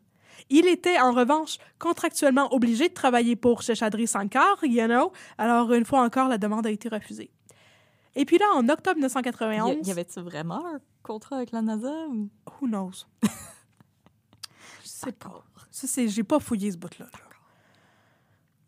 [0.49, 5.83] Il était, en revanche, contractuellement obligé de travailler pour Chadri Sankar, you know, alors une
[5.83, 7.31] fois encore, la demande a été refusée.
[8.15, 9.87] Et puis là, en octobre Y, 1991...
[9.87, 10.63] y avait-tu vraiment
[11.13, 11.91] contrat avec la NASA?
[12.09, 12.29] Ou...
[12.61, 13.05] Who knows?
[14.83, 15.43] Je sais pas.
[15.71, 17.05] Ça, c'est, j'ai pas fouillé ce bout-là.
[17.05, 17.19] là.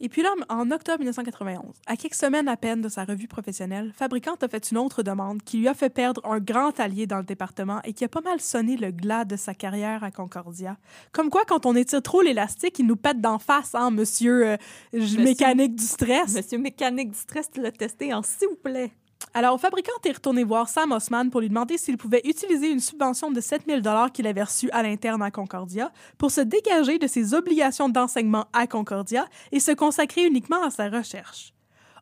[0.03, 3.93] Et puis là, en octobre 1991, à quelques semaines à peine de sa revue professionnelle,
[3.95, 7.17] Fabricante a fait une autre demande qui lui a fait perdre un grand allié dans
[7.19, 10.77] le département et qui a pas mal sonné le glas de sa carrière à Concordia.
[11.11, 14.57] Comme quoi, quand on étire trop l'élastique, il nous pète d'en face, hein, monsieur, euh,
[14.91, 16.33] j- mécanique du stress.
[16.35, 18.91] Monsieur mécanique du stress, tu l'as testé en s'il vous plaît.
[19.33, 23.31] Alors, Fabricante est retourné voir Sam Osman pour lui demander s'il pouvait utiliser une subvention
[23.31, 27.33] de 7000 dollars qu'il avait reçue à l'interne à Concordia pour se dégager de ses
[27.33, 31.53] obligations d'enseignement à Concordia et se consacrer uniquement à sa recherche.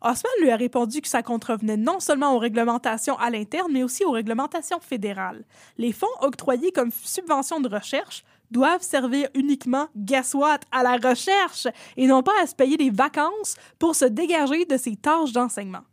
[0.02, 4.04] Osman lui a répondu que ça contrevenait non seulement aux réglementations à l'interne, mais aussi
[4.06, 5.46] aux réglementations fédérales.
[5.78, 11.68] Les fonds octroyés comme subvention de recherche doivent servir uniquement, guess what, à la recherche
[11.96, 15.84] et non pas à se payer des vacances pour se dégager de ses tâches d'enseignement.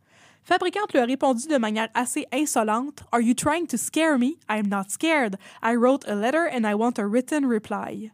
[0.47, 4.37] Fabricante lui a répondu de manière assez insolente Are you trying to scare me?
[4.49, 5.35] I'm not scared.
[5.61, 8.13] I wrote a letter and I want a written reply.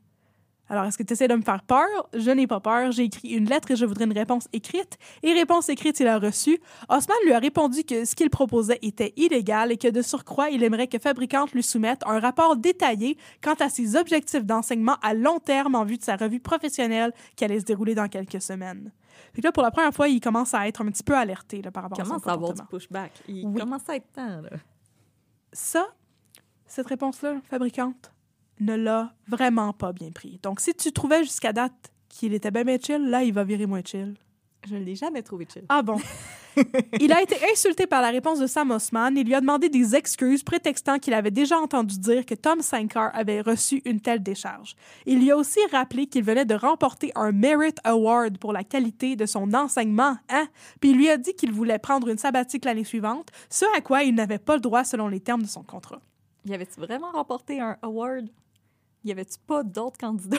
[0.70, 1.86] Alors, est-ce que tu essaies de me faire peur?
[2.14, 2.90] Je n'ai pas peur.
[2.90, 4.96] J'ai écrit une lettre et je voudrais une réponse écrite.
[5.22, 6.58] Et réponse écrite, il a reçu.
[6.88, 10.64] Osman lui a répondu que ce qu'il proposait était illégal et que de surcroît, il
[10.64, 15.38] aimerait que Fabricante lui soumette un rapport détaillé quant à ses objectifs d'enseignement à long
[15.38, 18.90] terme en vue de sa revue professionnelle qui allait se dérouler dans quelques semaines.
[19.32, 21.70] Puis là, pour la première fois, il commence à être un petit peu alerté là,
[21.70, 23.12] par rapport Il à son commence à avoir du pushback.
[23.28, 23.60] Il Oui.
[23.60, 24.50] commence à être temps, là.
[25.52, 25.86] Ça,
[26.66, 28.12] cette réponse-là, fabricante,
[28.60, 30.38] ne l'a vraiment pas bien pris.
[30.42, 33.66] Donc, si tu trouvais jusqu'à date qu'il était bien, bien chill, là, il va virer
[33.66, 34.16] moins chill.
[34.68, 35.64] Je ne l'ai jamais trouvé chill.
[35.68, 35.96] Ah bon?
[37.00, 39.96] il a été insulté par la réponse de Sam Osman et lui a demandé des
[39.96, 44.76] excuses, prétextant qu'il avait déjà entendu dire que Tom Sankar avait reçu une telle décharge.
[45.06, 49.16] Il lui a aussi rappelé qu'il venait de remporter un Merit Award pour la qualité
[49.16, 50.46] de son enseignement, hein?
[50.80, 54.04] Puis il lui a dit qu'il voulait prendre une sabbatique l'année suivante, ce à quoi
[54.04, 56.00] il n'avait pas le droit selon les termes de son contrat.
[56.44, 58.28] Y avait-tu vraiment remporté un award?
[59.04, 60.38] Y avait-tu pas d'autres candidats?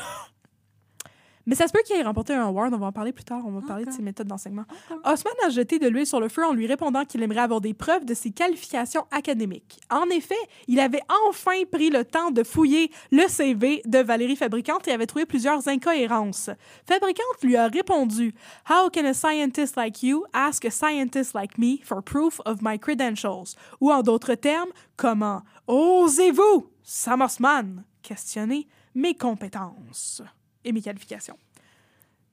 [1.46, 3.42] Mais ça se peut qu'il ait remporté un award, on va en parler plus tard,
[3.46, 4.64] on va parler de ses méthodes d'enseignement.
[4.90, 5.14] Encore.
[5.14, 7.74] Osman a jeté de l'huile sur le feu en lui répondant qu'il aimerait avoir des
[7.74, 9.80] preuves de ses qualifications académiques.
[9.90, 10.36] En effet,
[10.68, 15.06] il avait enfin pris le temps de fouiller le CV de Valérie Fabricante et avait
[15.06, 16.50] trouvé plusieurs incohérences.
[16.88, 18.34] Fabricante lui a répondu
[18.70, 22.80] How can a scientist like you ask a scientist like me for proof of my
[22.80, 23.56] credentials?
[23.82, 30.22] Ou en d'autres termes, comment osez-vous, Sam Osman, questionner mes compétences
[30.64, 31.38] et mes qualifications?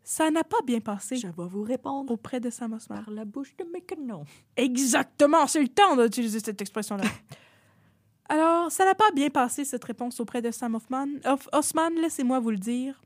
[0.02, 3.04] Ça n'a pas bien passé Je vais vous répondre auprès de Sam Osman.
[3.04, 4.24] par la bouche de mes canons.
[4.56, 7.04] Exactement, c'est le temps d'utiliser cette expression-là.
[8.28, 11.06] Alors, ça n'a pas bien passé, cette réponse auprès de Sam Hoffman.
[11.24, 13.02] Hoff- Osman, laissez-moi vous le dire.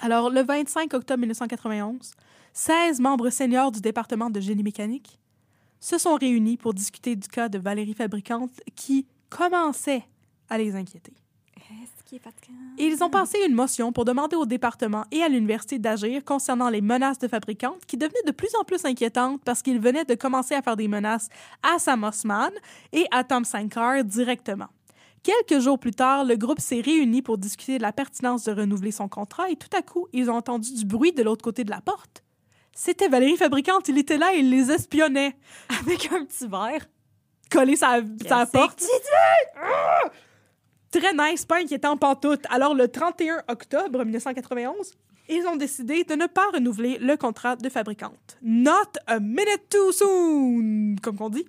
[0.00, 2.12] Alors, le 25 octobre 1991,
[2.52, 5.18] 16 membres seniors du département de génie mécanique
[5.80, 10.04] se sont réunis pour discuter du cas de Valérie Fabricante qui commençait
[10.50, 11.14] à les inquiéter.
[12.78, 16.68] Et ils ont passé une motion pour demander au département et à l'université d'agir concernant
[16.68, 20.14] les menaces de fabricantes qui devenaient de plus en plus inquiétantes parce qu'ils venaient de
[20.14, 21.28] commencer à faire des menaces
[21.62, 22.50] à Sam Osman
[22.92, 24.68] et à Tom Sankar directement.
[25.22, 28.92] Quelques jours plus tard, le groupe s'est réuni pour discuter de la pertinence de renouveler
[28.92, 31.70] son contrat et tout à coup, ils ont entendu du bruit de l'autre côté de
[31.70, 32.22] la porte.
[32.72, 35.34] C'était Valérie Fabricante, il était là et il les espionnait,
[35.80, 36.86] Avec un petit verre.
[37.50, 38.78] collé sa, sa porte.
[38.78, 40.10] que tu!
[40.90, 42.44] Très nice, pas inquiétant pantoute.
[42.50, 44.92] Alors, le 31 octobre 1991,
[45.28, 48.38] ils ont décidé de ne pas renouveler le contrat de fabricante.
[48.42, 48.70] Not
[49.06, 51.46] a minute too soon, comme qu'on dit.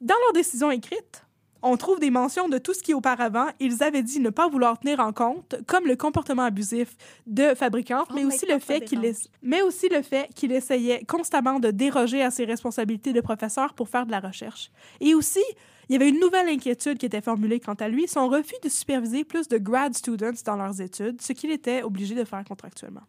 [0.00, 1.24] Dans leur décision écrite,
[1.62, 4.78] on trouve des mentions de tout ce qui, auparavant, ils avaient dit ne pas vouloir
[4.78, 6.96] tenir en compte, comme le comportement abusif
[7.26, 9.12] de fabricante, Oh mais, aussi God, le fait qu'il
[9.42, 13.88] mais aussi le fait qu'il essayait constamment de déroger à ses responsabilités de professeur pour
[13.88, 14.70] faire de la recherche.
[15.00, 15.42] Et aussi,
[15.88, 18.68] il y avait une nouvelle inquiétude qui était formulée quant à lui, son refus de
[18.68, 23.04] superviser plus de grad students dans leurs études, ce qu'il était obligé de faire contractuellement.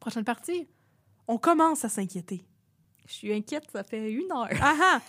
[0.00, 0.66] Prochaine partie,
[1.28, 2.44] on commence à s'inquiéter.
[3.06, 4.48] Je suis inquiète, ça fait une heure.
[4.60, 5.00] Ah ah!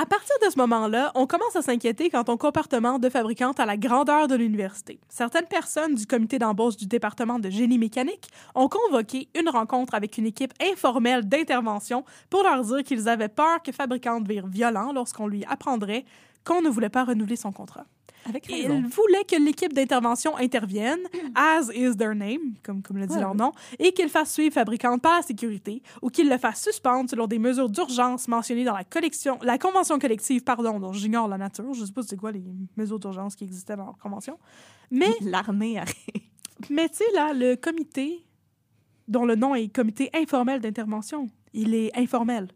[0.00, 3.66] À partir de ce moment-là, on commence à s'inquiéter quant au comportement de fabricante à
[3.66, 5.00] la grandeur de l'université.
[5.08, 10.16] Certaines personnes du comité d'embauche du département de génie mécanique ont convoqué une rencontre avec
[10.16, 15.26] une équipe informelle d'intervention pour leur dire qu'ils avaient peur que fabricante vire violent lorsqu'on
[15.26, 16.04] lui apprendrait
[16.44, 17.84] qu'on ne voulait pas renouveler son contrat.
[18.28, 20.98] Avec Ils voulaient que l'équipe d'intervention intervienne,
[21.34, 24.54] as is their name, comme, comme le dit Ouais, leur nom, et qu'ils fassent suivre
[24.54, 28.76] fabricante par la sécurité ou qu'ils le fassent suspendre selon des mesures d'urgence mentionnées dans
[28.76, 31.72] la, collection, la convention collective, pardon, dont j'ignore la nature.
[31.72, 32.44] Je ne sais pas c'est quoi les
[32.76, 34.38] mesures d'urgence qui existaient dans la convention.
[34.90, 35.94] Mais, L'armée arrive.
[36.70, 38.26] mais tu sais, là, le comité,
[39.06, 42.48] dont le nom est comité informel d'intervention, il est informel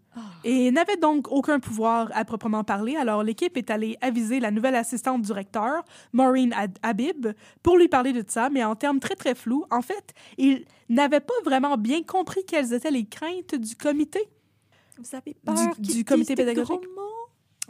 [0.45, 2.97] et n'avait donc aucun pouvoir à proprement parler.
[2.97, 7.29] Alors l'équipe est allée aviser la nouvelle assistante du recteur, Maureen Habib,
[7.63, 9.65] pour lui parler de ça, mais en termes très très flous.
[9.71, 14.21] En fait, il n'avait pas vraiment bien compris quelles étaient les craintes du comité.
[14.99, 16.81] Vous avez Du- peur du qu'ils comité pédagogique?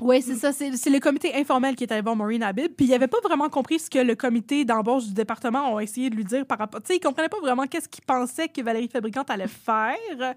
[0.00, 0.52] Oui, c'est ça.
[0.52, 2.72] C'est le comité informel qui est allé voir Maureen Habib.
[2.74, 6.10] Puis il n'avait pas vraiment compris ce que le comité d'embauche du département a essayé
[6.10, 6.80] de lui dire par rapport.
[6.82, 10.34] Tu sais, il comprenait pas vraiment qu'est-ce qu'il pensait que Valérie Fabricante allait faire.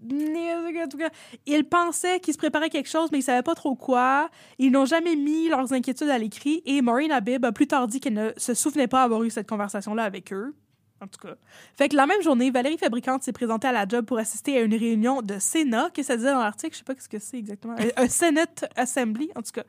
[0.00, 1.10] Mais, en tout cas,
[1.46, 4.28] il pensait qu'il se préparait quelque chose, mais il savait pas trop quoi.
[4.58, 6.62] Ils n'ont jamais mis leurs inquiétudes à l'écrit.
[6.66, 9.48] Et Maureen Habib a plus tard dit qu'elle ne se souvenait pas avoir eu cette
[9.48, 10.54] conversation-là avec eux.
[11.00, 11.34] En tout cas.
[11.76, 14.60] Fait que la même journée, Valérie Fabricante s'est présentée à la job pour assister à
[14.62, 17.36] une réunion de Sénat, que ça disait dans l'article, je sais pas ce que c'est
[17.38, 17.74] exactement.
[17.78, 19.64] Un- Un Senate Assembly, en tout cas.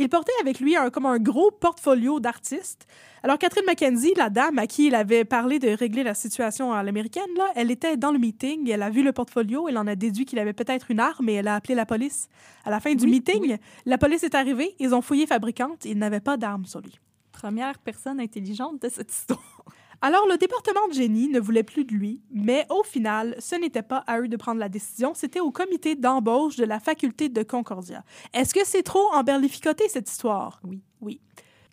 [0.00, 2.86] Il portait avec lui un, comme un gros portfolio d'artistes.
[3.24, 6.84] Alors, Catherine McKenzie, la dame à qui il avait parlé de régler la situation à
[6.84, 9.96] l'américaine, là, elle était dans le meeting, elle a vu le portfolio, elle en a
[9.96, 12.28] déduit qu'il avait peut-être une arme et elle a appelé la police.
[12.64, 15.98] À la fin du Oui, meeting, la police est arrivée, ils ont fouillé fabricante, il
[15.98, 17.00] n'avait pas d'arme sur lui.
[17.32, 19.64] Première personne intelligente de cette histoire.
[20.00, 23.82] Alors, le département de génie ne voulait plus de lui, mais au final, ce n'était
[23.82, 27.42] pas à eux de prendre la décision, c'était au comité d'embauche de la faculté de
[27.42, 28.04] Concordia.
[28.32, 30.60] Est-ce que c'est trop emberlificoté, cette histoire?
[30.64, 30.80] Oui.
[31.00, 31.20] Oui.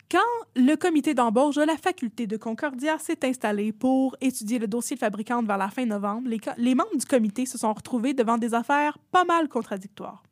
[0.10, 0.20] Quand
[0.56, 5.00] le comité d'embauche de la faculté de Concordia s'est installé pour étudier le dossier de
[5.00, 8.98] fabricante vers la fin novembre, les, membres du comité se sont retrouvés devant des affaires
[9.12, 10.24] pas mal contradictoires.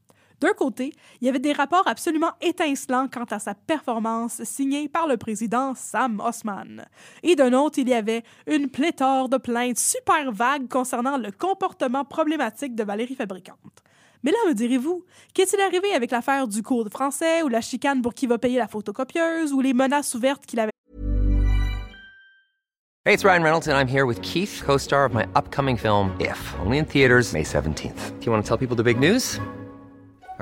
[0.43, 0.91] D'un côté,
[1.21, 5.73] il y avait des rapports absolument étincelants quant à sa performance signée par le président
[5.73, 6.85] Sam Osman.
[7.23, 12.03] Et d'un autre, il y avait une pléthore de plaintes super vagues concernant le comportement
[12.03, 13.83] problématique de Valérie Fabricante.
[14.21, 18.01] Mais là, me direz-vous, qu'est-il arrivé avec l'affaire du cours de français ou la chicane
[18.01, 20.71] pour qui va payer la photocopieuse ou les menaces ouvertes qu'il avait?
[23.05, 26.11] Hey, it's Ryan Reynolds, and I'm here with Keith, co star of my upcoming film,
[26.19, 28.19] If, only in theaters, May 17th.
[28.19, 29.39] Do you want to tell people the big news?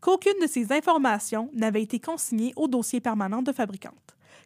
[0.00, 3.94] qu'aucune de ces informations n'avait été consignée au dossier permanent de fabricante.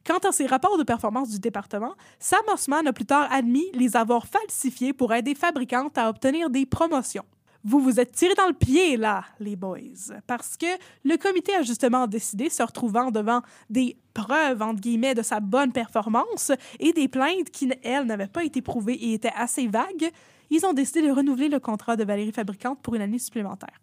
[0.04, 3.96] Quant à ces rapports de performance du département, Sam Osman a plus tard admis les
[3.96, 7.24] avoir falsifiés pour aider fabricantes à obtenir des promotions.
[7.64, 9.78] Vous vous êtes tiré dans le pied, là, les boys,
[10.26, 10.66] parce que
[11.04, 15.70] le comité a justement décidé, se retrouvant devant des preuves, entre guillemets, de sa bonne
[15.70, 16.50] performance
[16.80, 20.10] et des plaintes qui, elles, n'avaient pas été prouvées et étaient assez vagues,
[20.50, 23.80] ils ont décidé de renouveler le contrat de Valérie Fabricante pour une année supplémentaire.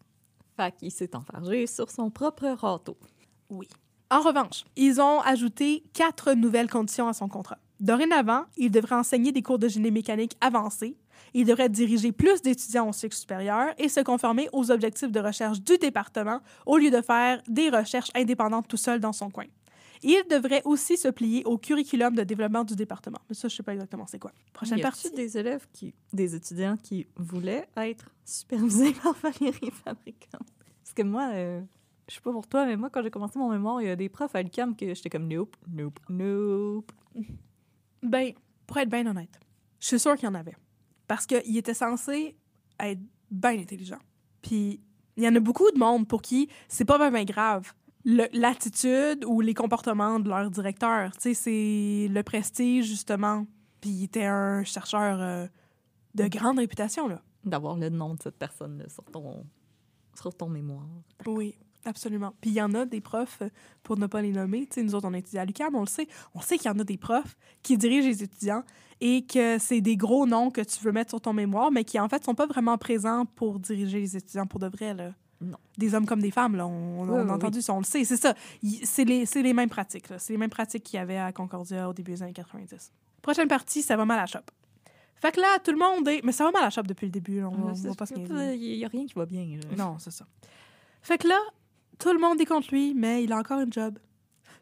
[0.59, 2.97] Fait qu'il s'est enfargé sur son propre râteau.
[3.49, 3.69] Oui.
[4.11, 7.59] En revanche, ils ont ajouté quatre nouvelles conditions à son contrat.
[7.79, 10.97] Dorénavant, il devrait enseigner des cours de génie mécanique avancés,
[11.33, 15.61] il devrait diriger plus d'étudiants au cycle supérieur et se conformer aux objectifs de recherche
[15.61, 19.45] du département au lieu de faire des recherches indépendantes tout seul dans son coin.
[20.01, 23.19] Il devrait aussi se plier au curriculum de développement du département.
[23.27, 24.31] Mais ça, je sais pas exactement c'est quoi.
[24.53, 25.11] Prochaine y partie.
[25.11, 30.47] des élèves qui, des étudiants qui voulaient être supervisés par Valérie Fabricante?
[30.83, 31.61] Parce que moi, euh,
[32.07, 33.95] je sais pas pour toi, mais moi, quand j'ai commencé mon mémoire, il y a
[33.95, 36.91] des profs à l'UQAM que j'étais comme nope, nope, nope.
[38.01, 38.33] Ben,
[38.65, 39.39] pour être bien honnête,
[39.79, 40.55] je suis sûre qu'il y en avait.
[41.07, 42.37] Parce qu'il était censé
[42.79, 43.99] être bien intelligent.
[44.41, 44.81] Puis,
[45.17, 47.73] il y en a beaucoup de monde pour qui c'est pas vraiment grave.
[48.05, 53.45] L'attitude ou les comportements de leur directeur, tu sais, c'est le prestige, justement.
[53.81, 55.47] Puis, il était un chercheur euh,
[56.15, 57.21] de grande réputation, là.
[57.43, 59.45] D'avoir le nom de cette personne-là sur ton,
[60.15, 60.87] sur ton mémoire.
[61.25, 62.33] Oui, absolument.
[62.41, 63.49] Puis il y en a des profs, euh,
[63.83, 65.81] pour ne pas les nommer, tu sais, nous autres, on a étudié à l'UQAM, on
[65.81, 68.63] le sait, on sait qu'il y en a des profs qui dirigent les étudiants
[69.01, 71.99] et que c'est des gros noms que tu veux mettre sur ton mémoire, mais qui,
[71.99, 75.13] en fait, sont pas vraiment présents pour diriger les étudiants pour de vrai, là.
[75.41, 75.57] Non.
[75.77, 77.85] Des hommes comme des femmes, là, on, on Oui, a oui, entendu ça, on le
[77.85, 78.33] sait, c'est ça.
[78.83, 80.07] C'est les, c'est les mêmes pratiques.
[80.17, 82.91] C'est les mêmes pratiques qu'il y avait à Concordia au début des années 90.
[83.21, 84.39] Prochaine partie, ça va mal à la shop.
[85.15, 86.21] Fait que là, tout le monde est...
[86.23, 88.55] Mais ça va mal à la shop depuis le début, on, va pas se niaiser.
[88.55, 89.45] Il n'y a rien qui va bien.
[89.45, 89.75] là.
[89.77, 90.25] Non, c'est ça.
[91.01, 91.39] Fait que là,
[91.99, 93.97] tout le monde est contre lui, mais il a encore une job.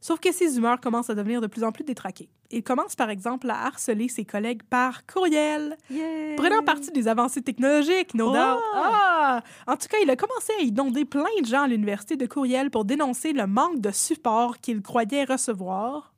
[0.02, 2.30] Sauf que ses humeurs commencent à devenir de plus en plus détraquées.
[2.50, 6.36] Il commence par exemple à harceler ses collègues par courriel, Yay!
[6.38, 8.32] prenant parti des avancées technologiques, no Oh!
[8.34, 8.62] doubt.
[8.76, 9.44] Ah!
[9.68, 12.70] En tout cas, il a commencé à inonder plein de gens à l'université de courriel
[12.72, 16.14] pour dénoncer le manque de support qu'il croyait recevoir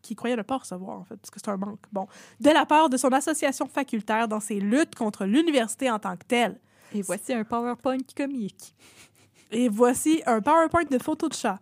[0.00, 1.80] qu'il croyait ne pas recevoir, en fait, parce que c'est un manque.
[1.92, 2.06] Bon,
[2.40, 6.24] de la part de son association facultaire dans ses luttes contre l'université en tant que
[6.24, 6.58] telle.
[6.94, 8.74] Et voici un PowerPoint comique.
[9.50, 11.58] Et voici un PowerPoint de photos de chat.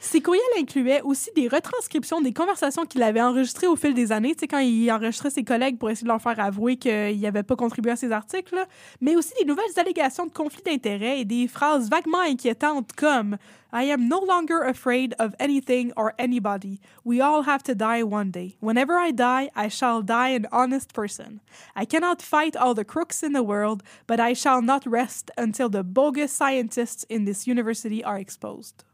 [0.00, 4.34] Ces courriels incluaient aussi des retranscriptions des conversations qu'il avait enregistrées au fil des années,
[4.34, 7.42] tu sais, quand il enregistrait ses collègues pour essayer de leur faire avouer qu'il n'avait
[7.42, 8.64] pas contribué à ses articles,
[9.00, 13.38] mais aussi des nouvelles allégations de conflits d'intérêts et des phrases vaguement inquiétantes comme
[13.72, 16.80] I am no longer afraid of anything or anybody.
[17.04, 18.56] We all have to die one day.
[18.60, 21.40] Whenever I die, I shall die an honest person.
[21.74, 25.68] I cannot fight all the crooks in the world, but I shall not rest until
[25.68, 28.84] the bogus scientists in this university are exposed.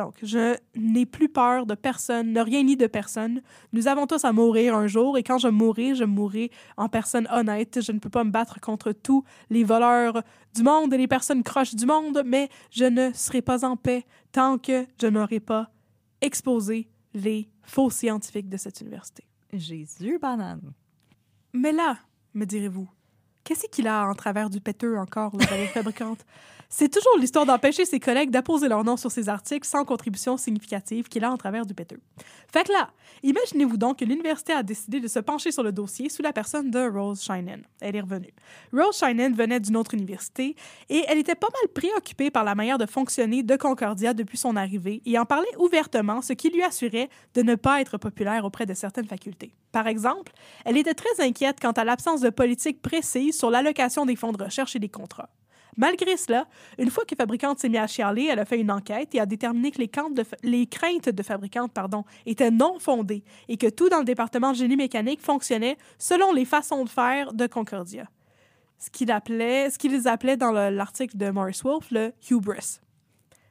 [0.00, 3.42] Donc, je n'ai plus peur de personne, de rien ni de personne.
[3.74, 7.28] Nous avons tous à mourir un jour, et quand je mourrai, je mourrai en personne
[7.30, 7.80] honnête.
[7.82, 10.22] Je ne peux pas me battre contre tous les voleurs
[10.54, 14.06] du monde et les personnes croches du monde, mais je ne serai pas en paix
[14.32, 15.70] tant que je n'aurai pas
[16.22, 19.24] exposé les faux scientifiques de cette université.
[19.52, 20.72] Jésus banane.
[21.52, 21.98] Mais là,
[22.32, 22.88] me direz-vous,
[23.44, 26.24] qu'est-ce qu'il a en travers du péteux encore, le Valérie fabricante?
[26.72, 31.08] C'est toujours l'histoire d'empêcher ses collègues d'apposer leur nom sur ses articles sans contribution significative
[31.08, 32.00] qu'il a en travers du péteux.
[32.52, 32.90] Fait que là,
[33.24, 36.70] imaginez-vous donc que l'université a décidé de se pencher sur le dossier sous la personne
[36.70, 37.64] de Rose Shinen.
[37.80, 38.32] Elle est revenue.
[38.72, 40.54] Rose Shinen venait d'une autre université
[40.88, 44.54] et elle était pas mal préoccupée par la manière de fonctionner de Concordia depuis son
[44.54, 48.64] arrivée et en parlait ouvertement, ce qui lui assurait de ne pas être populaire auprès
[48.64, 49.56] de certaines facultés.
[49.72, 50.32] Par exemple,
[50.64, 54.44] elle était très inquiète quant à l'absence de politique précise sur l'allocation des fonds de
[54.44, 55.30] recherche et des contrats.
[55.76, 56.46] Malgré cela,
[56.78, 59.26] une fois que Fabricante s'est mis à chialer, elle a fait une enquête et a
[59.26, 64.04] déterminé que les, craintes de Fabricante pardon, étaient non fondées et que tout dans le
[64.04, 68.04] département génie mécanique fonctionnait selon les façons de faire de Concordia.
[68.78, 69.68] Ce qu'ils appelaient,
[70.06, 72.80] appelaient dans l'article de Morris Wolf le hubris.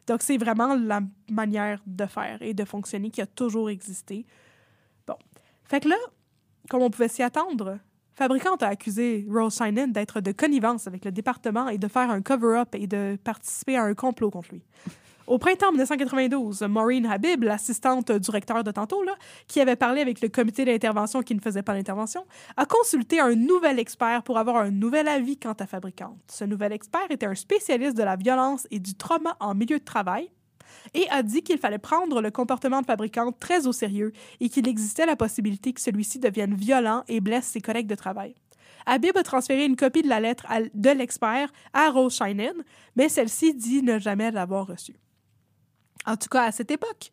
[0.08, 4.26] Donc, c'est vraiment la manière de faire et de fonctionner qui a toujours existé.
[5.06, 5.14] Bon.
[5.66, 5.98] Fait que là,
[6.68, 7.78] comme on pouvait s'y attendre,
[8.20, 12.22] Fabricante a accusé Rose Shinen d'être de connivence avec le département et de faire un
[12.22, 14.62] cover-up et de participer à un complot contre lui.
[15.26, 19.06] Au printemps 1992, Maureen Habib, l'assistante du recteur de tantôt,
[19.48, 22.26] qui avait parlé avec le comité d'intervention qui ne faisait pas l'intervention,
[22.58, 26.20] a consulté un nouvel expert pour avoir un nouvel avis quant à Fabricante.
[26.28, 29.86] Ce nouvel expert était un spécialiste de la violence et du trauma en milieu de
[29.86, 30.30] travail,
[30.94, 34.68] et a dit qu'il fallait prendre le comportement de fabricante très au sérieux et qu'il
[34.68, 38.36] existait la possibilité que celui-ci devienne violent et blesse ses collègues de travail.
[38.86, 42.64] Habib a transféré une copie de la lettre de l'expert à Rose Shinen,
[42.96, 44.96] mais celle-ci dit ne jamais l'avoir reçue.
[46.06, 47.12] En tout cas, à cette époque,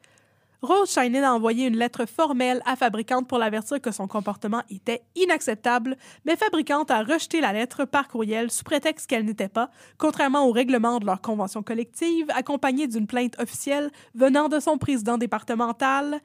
[0.62, 5.02] Rose Shinen a envoyé une lettre formelle à Fabricante pour l'avertir que son comportement était
[5.14, 10.46] inacceptable, mais Fabricante a rejeté la lettre par courriel sous prétexte qu'elle n'était pas, contrairement
[10.46, 16.20] au règlement de leur convention collective, accompagnée d'une plainte officielle venant de son président départemental,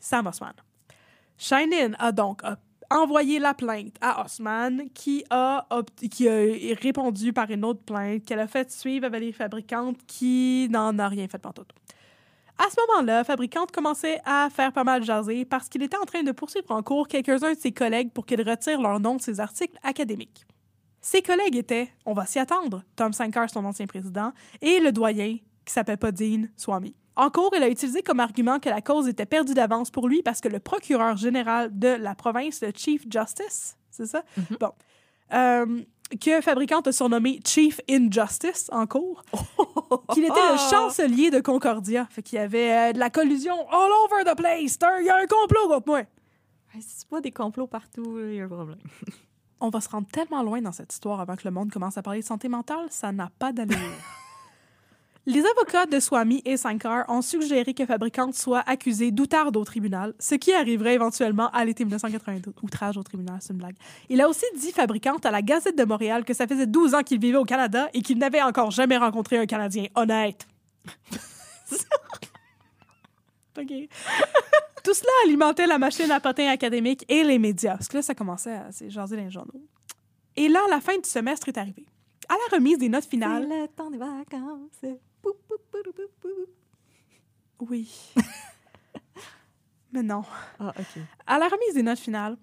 [0.00, 0.54] Sam Osman.
[1.38, 2.42] Shinen a donc
[2.90, 5.66] envoyé la plainte à Osman, qui a,
[6.10, 10.68] qui a répondu par une autre plainte qu'elle a fait suivre avec les fabricantes qui
[10.70, 11.64] n'en a rien fait tout.
[12.58, 16.22] À ce moment-là, Fabricante commençait à faire pas mal jaser parce qu'il était en train
[16.22, 19.40] de poursuivre en cours quelques-uns de ses collègues pour qu'ils retirent leur nom de ses
[19.40, 20.46] articles académiques.
[21.00, 25.38] Ses collègues étaient, on va s'y attendre, Tom Sankar, son ancien président, et le doyen,
[25.64, 26.94] qui s'appelle pas Dean Swami.
[27.16, 30.22] En cours, il a utilisé comme argument que la cause était perdue d'avance pour lui
[30.22, 34.22] parce que le procureur général de la province, le Chief Justice, c'est ça?
[34.38, 34.58] Mm-hmm.
[34.58, 34.72] Bon.
[35.34, 35.82] Euh,
[36.20, 39.22] que Fabricante a surnommé Chief Injustice en cours,
[40.12, 42.06] qu'il était le chancelier de Concordia.
[42.10, 44.78] Fait qu'il y avait euh, de la collusion all over the place.
[45.00, 46.02] Il y a un complot contre moi.
[46.80, 48.78] C'est pas des complots partout, il y a un problème.
[49.60, 52.02] On va se rendre tellement loin dans cette histoire avant que le monde commence à
[52.02, 53.76] parler de santé mentale, ça n'a pas d'allure.
[55.24, 60.14] Les avocats de Swami et Sankar ont suggéré que Fabricante soit accusé d'outarde au tribunal,
[60.18, 62.54] ce qui arriverait éventuellement à l'été 1992.
[62.60, 63.76] Outrage au tribunal, c'est une blague.
[64.08, 67.02] Il a aussi dit Fabricante à la Gazette de Montréal que ça faisait 12 ans
[67.04, 70.44] qu'il vivait au Canada et qu'il n'avait encore jamais rencontré un Canadien honnête.
[73.58, 73.72] OK.
[74.84, 78.16] Tout cela alimentait la machine à potins académique et les médias, parce que là, ça
[78.16, 79.62] commençait à se jaser dans les journaux.
[80.34, 81.86] Et là, la fin du semestre est arrivée.
[82.28, 83.48] À la remise des notes finales...
[83.48, 84.84] Le temps des vacances.
[87.60, 88.12] Oui.
[89.92, 90.22] Mais non.
[90.58, 91.02] Ah, OK.
[91.26, 92.36] À la remise des notes finales,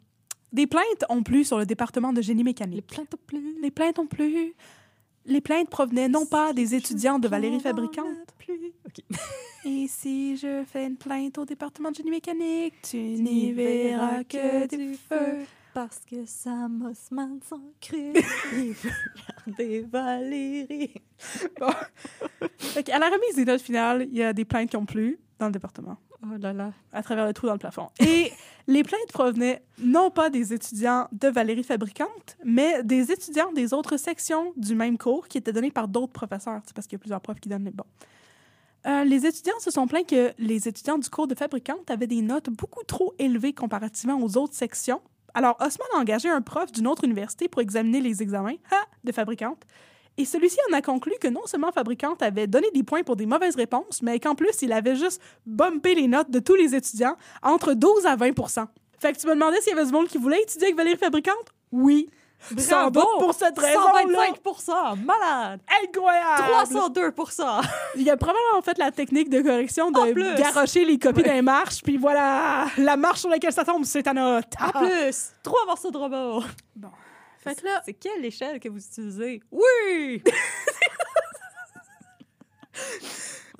[0.51, 2.86] des plaintes ont plu sur le département de génie mécanique.
[2.89, 3.55] Les plaintes ont plu.
[3.61, 4.53] Les plaintes ont plu.
[5.25, 8.07] Les plaintes provenaient non pas des étudiants de Valérie Fabricante.
[9.65, 14.67] Et si je fais une plainte au département de génie mécanique, tu n'y verras que
[14.67, 15.45] du feu.
[15.80, 18.11] Parce que Sam Osman s'en crée.
[18.51, 18.89] Il veut
[19.47, 20.91] garder Valérie.
[21.57, 21.71] Bon.
[22.57, 25.21] Fait qu'à la remise des notes finales, il y a des plaintes qui ont plu
[25.39, 26.73] dans le département, Oh là là.
[26.91, 27.88] à travers le trou dans le plafond.
[28.01, 28.30] Et
[28.67, 33.95] les plaintes provenaient non pas des étudiants de Valérie Fabricante, mais des étudiants des autres
[33.95, 37.03] sections du même cours qui étaient donnés par d'autres professeurs, c'est parce qu'il y a
[37.03, 37.86] plusieurs profs qui donnent les bons.
[38.86, 42.21] Euh, les étudiants se sont plaints que les étudiants du cours de fabricante avaient des
[42.21, 44.99] notes beaucoup trop élevées comparativement aux autres sections.
[45.39, 48.57] Alors, Osman a engagé un prof d'une autre université pour examiner les examens
[49.05, 49.63] de fabricante.
[50.17, 53.25] Et celui-ci en a conclu que non seulement Fabricante avait donné des points pour des
[53.25, 57.15] mauvaises réponses, mais qu'en plus, il avait juste bumpé les notes de tous les étudiants
[57.41, 58.65] entre 12 à 20%
[58.99, 60.97] Fait que tu me demandais s'il y avait du monde qui voulait étudier avec Valérie
[60.97, 61.53] Fabricante?
[61.71, 62.09] Oui.
[62.57, 64.03] Sans doute pour cette raison-là.
[64.43, 65.59] 125 malade.
[65.83, 66.43] Incroyable!
[66.69, 67.61] 302%
[67.95, 71.81] Il a probablement fait la technique de correction En de garrocher les copies d'un marche,
[71.83, 74.45] puis voilà, la marche sur laquelle ça tombe, c'est ta note.
[74.61, 76.43] En plus, trois morceaux de robot.
[77.43, 79.41] Fait que là, C'est quelle échelle que vous utilisez?
[79.51, 80.23] Oui!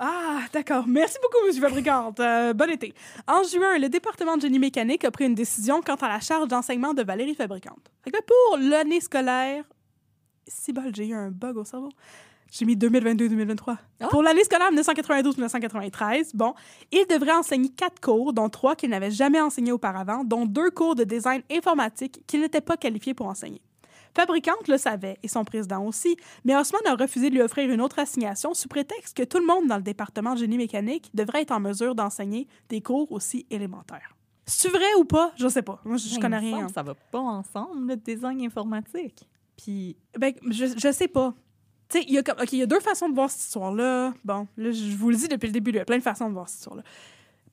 [0.02, 0.88] Ah, d'accord.
[0.88, 2.22] Merci beaucoup, Monsieur Fabricante.
[2.22, 2.94] Euh, bon été.
[3.28, 6.48] En juin, le département de génie mécanique a pris une décision quant à la charge
[6.48, 7.92] d'enseignement de Valérie Fabricante.
[8.02, 9.66] Fait que là, pour l'année scolaire,
[10.48, 11.90] si bol, j'ai eu un bug au cerveau.
[12.50, 13.78] J'ai mis 2022-2023.
[14.00, 14.08] Ah?
[14.08, 16.54] Pour l'année scolaire 1992-1993, bon,
[16.94, 20.96] il devrait enseigner quatre cours, dont trois qu'il n'avait jamais enseignés auparavant, dont deux cours
[20.96, 23.62] de design informatique qu'il n'était pas qualifié pour enseigner.
[24.20, 27.80] Fabricante le savait, et son président aussi, mais Haussmann a refusé de lui offrir une
[27.80, 31.44] autre assignation sous prétexte que tout le monde dans le département de génie mécanique devrait
[31.44, 34.18] être en mesure d'enseigner des cours aussi élémentaires.
[34.46, 35.32] C'est vrai ou pas?
[35.38, 35.80] Je sais pas.
[35.86, 36.68] Moi, je, je Ben, connais rien.
[36.68, 39.26] Ça va pas ensemble, le design informatique.
[39.56, 41.34] Puis, Ben, je, je sais pas.
[41.88, 43.44] Tu sais, il y, a comme- ok, il y a deux façons de voir cette
[43.44, 44.14] histoire-là.
[44.26, 46.28] Bon, là, je vous le dis depuis le début, il y a plein de façons
[46.28, 46.84] de voir cette histoire-là.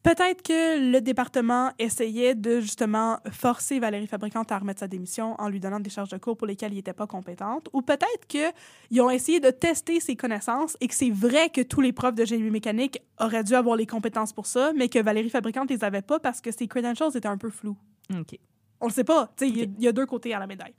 [0.07, 5.49] Peut-être que le département essayait de justement forcer Valérie Fabricante à remettre sa démission en
[5.49, 7.69] lui donnant des charges de cours pour lesquelles il n'était pas compétente.
[7.73, 11.81] Ou peut-être qu'ils ont essayé de tester ses connaissances et que c'est vrai que tous
[11.81, 15.29] les profs de génie mécanique auraient dû avoir les compétences pour ça, mais que Valérie
[15.29, 17.77] Fabricante les avait pas parce que ses credentials étaient un peu flous.
[18.17, 18.39] OK.
[18.81, 19.33] On le sait pas.
[19.37, 19.71] Tu sais, Il y a- Ok.
[19.79, 20.75] il y, a deux côtés à la médaille.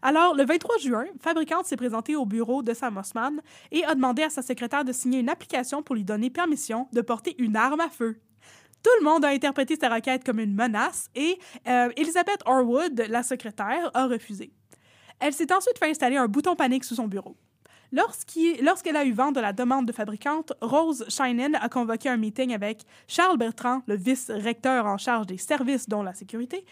[0.00, 3.40] Alors, le 23 juin, Fabricante s'est présentée au bureau de Sam Osman
[3.72, 7.00] et a demandé à sa secrétaire de signer une application pour lui donner permission de
[7.00, 8.20] porter une arme à feu.
[8.84, 13.22] Tout le monde a interprété sa requête comme une menace et euh, Elizabeth Orwood, la
[13.22, 14.52] secrétaire, a refusé.
[15.20, 17.34] Elle s'est ensuite fait installer un bouton panique sous son bureau.
[17.92, 22.52] Lorsqu'elle a eu vent de la demande de fabricante, Rose Shinen a convoqué un meeting
[22.52, 26.66] avec Charles Bertrand, le vice-recteur en charge des services dont la sécurité,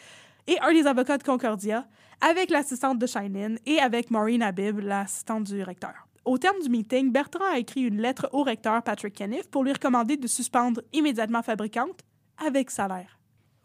[0.46, 1.86] et un des avocats de Concordia,
[2.20, 6.08] avec l'assistante de Shinen et avec Maureen Habib, l'assistante du recteur.
[6.24, 9.72] Au terme du meeting, Bertrand a écrit une lettre au recteur Patrick Kenneth pour lui
[9.72, 12.00] recommander de suspendre immédiatement fabricante
[12.38, 13.18] avec salaire.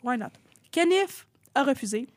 [0.03, 0.31] Why not?
[0.71, 2.07] Kenneth a refusé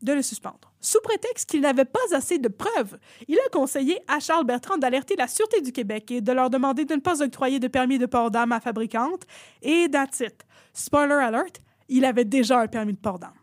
[0.00, 0.72] de le suspendre.
[0.80, 5.16] Sous prétexte qu'il n'avait pas assez de preuves, il a conseillé à Charles Bertrand d'alerter
[5.16, 8.06] la Sûreté du Québec et de leur demander de ne pas octroyer de permis de
[8.06, 9.24] port d'armes à fabricante.
[9.62, 10.46] Et that's it.
[10.72, 13.34] Spoiler alert, il avait déjà un permis de port d'armes.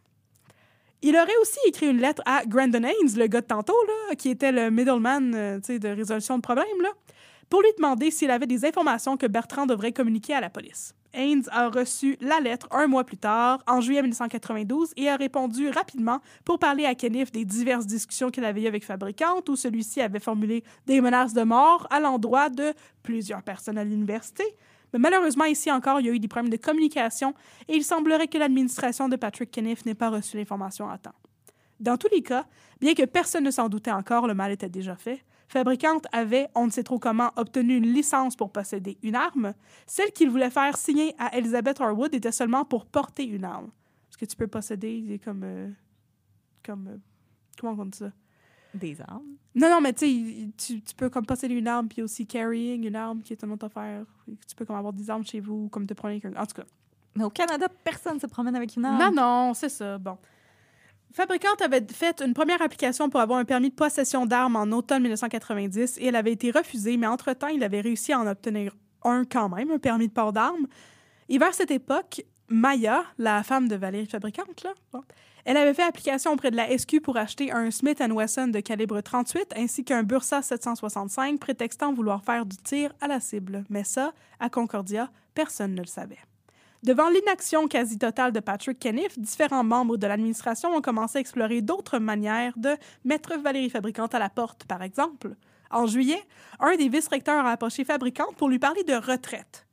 [1.08, 3.76] Il aurait aussi écrit une lettre à Grandon Haynes, le gars de tantôt,
[4.18, 6.66] qui était le middleman euh, de résolution de problèmes,
[7.48, 10.96] pour lui demander s'il avait des informations que Bertrand devrait communiquer à la police.
[11.14, 15.70] Haynes a reçu la lettre un mois plus tard, en juillet 1992, et a répondu
[15.70, 20.02] rapidement pour parler à Kenneth des diverses discussions qu'il avait eues avec Fabricante, où celui-ci
[20.02, 24.44] avait formulé des menaces de mort à l'endroit de plusieurs personnes à l'université.
[24.96, 27.34] Mais malheureusement, ici encore, il y a eu des problèmes de communication
[27.68, 31.16] et il semblerait que l'administration de Patrick Kenneth n'ait pas reçu l'information à temps.
[31.82, 32.46] Dans tous les cas,
[32.80, 35.22] bien que personne ne s'en doutait encore, le mal était déjà fait.
[35.50, 39.54] Fabricante avait, on ne sait trop comment, obtenu une licence pour posséder une arme.
[39.86, 43.72] Celle qu'il voulait faire signer à Elizabeth Harwood était seulement pour porter une arme.
[44.08, 45.44] Parce que tu peux posséder comme.
[45.44, 45.70] euh,
[46.66, 46.88] comme.
[46.88, 46.98] euh,
[47.60, 48.12] comment on dit ça?
[48.76, 49.36] Des armes.
[49.56, 52.96] Non, non, mais tu sais, tu, peux comme posséder une arme, puis aussi carrying une
[52.96, 54.04] arme qui est une autre affaire.
[54.26, 56.40] Tu peux comme avoir des armes chez vous, comme te prendre quelqu'un.
[56.40, 56.68] En tout cas.
[57.16, 59.00] Mais au Canada, personne se promène avec une arme.
[59.00, 59.98] Non, non, c'est ça.
[59.98, 60.18] Bon.
[61.14, 65.02] Fabricante avait fait une première application pour avoir un permis de possession d'armes en automne
[65.04, 69.24] 1990 et elle avait été refusée, mais entre-temps, il avait réussi à en obtenir un
[69.24, 70.68] quand même, un permis de port d'armes.
[71.30, 75.04] Et vers cette époque, Maya, la femme de Valérie Fabricante, là, bon,
[75.46, 79.00] elle avait fait application auprès de la SQ pour acheter un Smith Wesson de calibre
[79.00, 83.64] 38 ainsi qu'un Bursa 765, prétextant vouloir faire du tir à la cible.
[83.70, 86.18] Mais ça, à Concordia, personne ne le savait.
[86.82, 91.62] Devant l'inaction quasi totale de Patrick Kenneth, différents membres de l'administration ont commencé à explorer
[91.62, 95.36] d'autres manières de mettre Valérie Fabricante à la porte, par exemple.
[95.70, 96.22] En juillet,
[96.60, 99.68] un des vice-recteurs a approché Fabricante pour lui parler de retraite.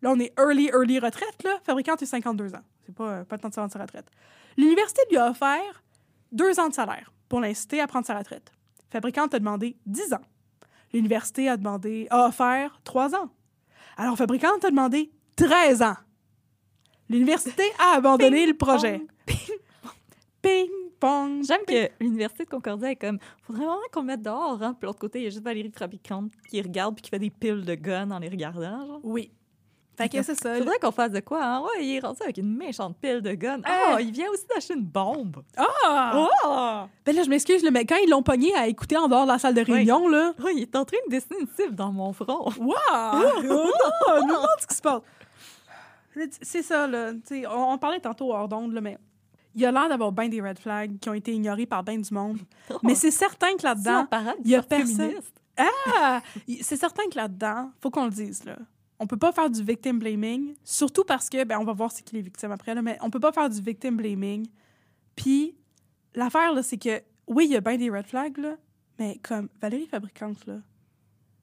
[0.00, 1.58] Là, on est early, early retraite, là.
[1.64, 2.62] Fabricante est 52 ans.
[2.84, 4.10] C'est pas, euh, pas le temps de sa retraite.
[4.56, 5.82] L'université lui a offert
[6.30, 8.52] deux ans de salaire pour l'inciter à prendre sa retraite.
[8.90, 10.20] Fabricante a demandé 10 ans.
[10.92, 13.30] L'université a demandé, a offert 3 ans.
[13.96, 15.96] Alors, Fabricante a demandé 13 ans.
[17.08, 19.00] L'université a abandonné le projet.
[20.42, 21.42] Ping, pong.
[21.44, 24.62] J'aime que l'Université de Concordia est comme faudrait vraiment qu'on le mette dehors.
[24.62, 24.74] Hein?
[24.74, 27.30] Puis l'autre côté, il y a juste Valérie Fabricante qui regarde puis qui fait des
[27.30, 28.86] piles de guns en les regardant.
[28.86, 29.00] Genre.
[29.02, 29.30] Oui.
[29.96, 30.54] Fait que c'est ça.
[30.56, 31.60] Faudrait qu'on fasse de quoi, hein?
[31.60, 33.60] Ouais, il est rendu avec une méchante pile de guns.
[33.64, 35.42] Ah, il vient aussi d'acheter une bombe.
[35.56, 36.12] Ah!
[36.44, 36.88] Oh!
[37.04, 39.38] Ben là, je m'excuse, mais quand ils l'ont pogné à écouter en dehors de la
[39.38, 40.32] salle de réunion, là.
[40.42, 42.50] Oh, il est en train de dessiner une cible dans mon front.
[42.58, 42.72] Wow!
[43.14, 44.26] oh non!
[44.26, 45.02] Non, ce qui se passe.
[46.42, 47.12] C'est ça, là.
[47.50, 48.98] On, on parlait tantôt hors d'onde, là, mais
[49.54, 51.98] il y a l'air d'avoir bien des red flags qui ont été ignorés par bien
[51.98, 52.38] du monde.
[52.82, 54.06] Mais c'est certain que là-dedans.
[54.44, 55.34] il y a personne- féministe.
[55.58, 56.20] Ah!
[56.62, 58.56] C'est certain que là-dedans, faut qu'on le dise, là.
[59.02, 62.04] On peut pas faire du victim blaming, surtout parce que, ben, on va voir c'est
[62.04, 64.46] qui les victimes après, là, mais on peut pas faire du victim blaming.
[65.16, 65.56] Puis,
[66.14, 68.38] l'affaire, là, c'est que, oui, il y a bien des red flags,
[69.00, 70.60] mais comme Valérie Fabricante, là,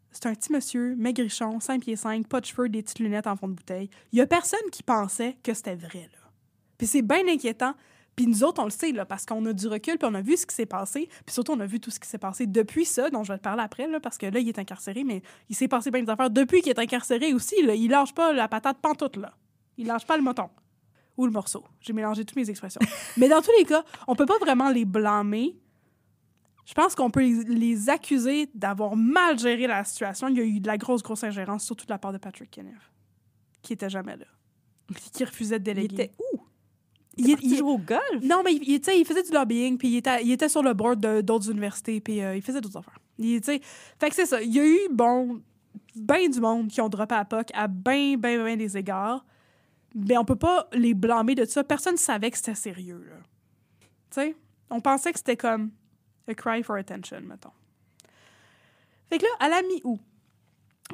[0.09, 3.35] c'est un petit monsieur, maigrichon, 5 pieds 5, pas de cheveux, des petites lunettes en
[3.35, 3.89] fond de bouteille.
[4.13, 6.31] Il y a personne qui pensait que c'était vrai, là.
[6.77, 7.73] Puis c'est bien inquiétant.
[8.19, 10.19] Puis nous autres, on le sait, là, parce qu'on a du recul, puis on a
[10.19, 11.07] vu ce qui s'est passé.
[11.25, 13.37] Puis surtout, on a vu tout ce qui s'est passé depuis ça, dont je vais
[13.37, 16.03] te parler après, là, parce que là, il est incarcéré, mais il s'est passé bien
[16.03, 17.63] des affaires depuis qu'il est incarcéré aussi.
[17.63, 17.75] Là.
[17.75, 19.37] Il lâche pas la patate pantoute, là.
[19.77, 20.49] Il lâche pas le moton.
[21.15, 21.63] Ou le morceau.
[21.79, 22.81] J'ai mélangé toutes mes expressions.
[23.15, 25.57] mais dans tous les cas, on peut pas vraiment les blâmer.
[26.65, 30.27] Je pense qu'on peut les, accuser d'avoir mal géré la situation.
[30.27, 32.51] Il y a eu de la grosse, grosse ingérence, surtout de la part de Patrick
[32.51, 32.73] Kenneth,
[33.61, 34.25] qui était jamais là.
[35.13, 36.03] Qui refusait de Il déléguer.
[36.03, 36.38] était où?
[37.19, 38.01] Il- Il, joue au golf?
[38.23, 40.99] non, mais il, il, faisait du lobbying, puis il était, il était sur le board
[41.21, 42.99] d'autres universités, puis euh, il faisait d'autres affaires.
[43.17, 43.59] Il, fait
[44.09, 44.41] que c'est ça.
[44.41, 45.41] Il y a eu, bon,
[45.95, 49.25] ben du monde qui ont droppé à POC à ben, ben, ben des égards.
[49.95, 51.63] Mais on peut pas les blâmer de ça.
[51.63, 53.15] Personne ne savait que c'était sérieux, là.
[54.11, 54.35] Tu sais,
[54.69, 55.71] on pensait que c'était comme
[56.27, 57.51] a cry for attention, mettons.
[59.09, 59.99] Fait que là, à la mi-août,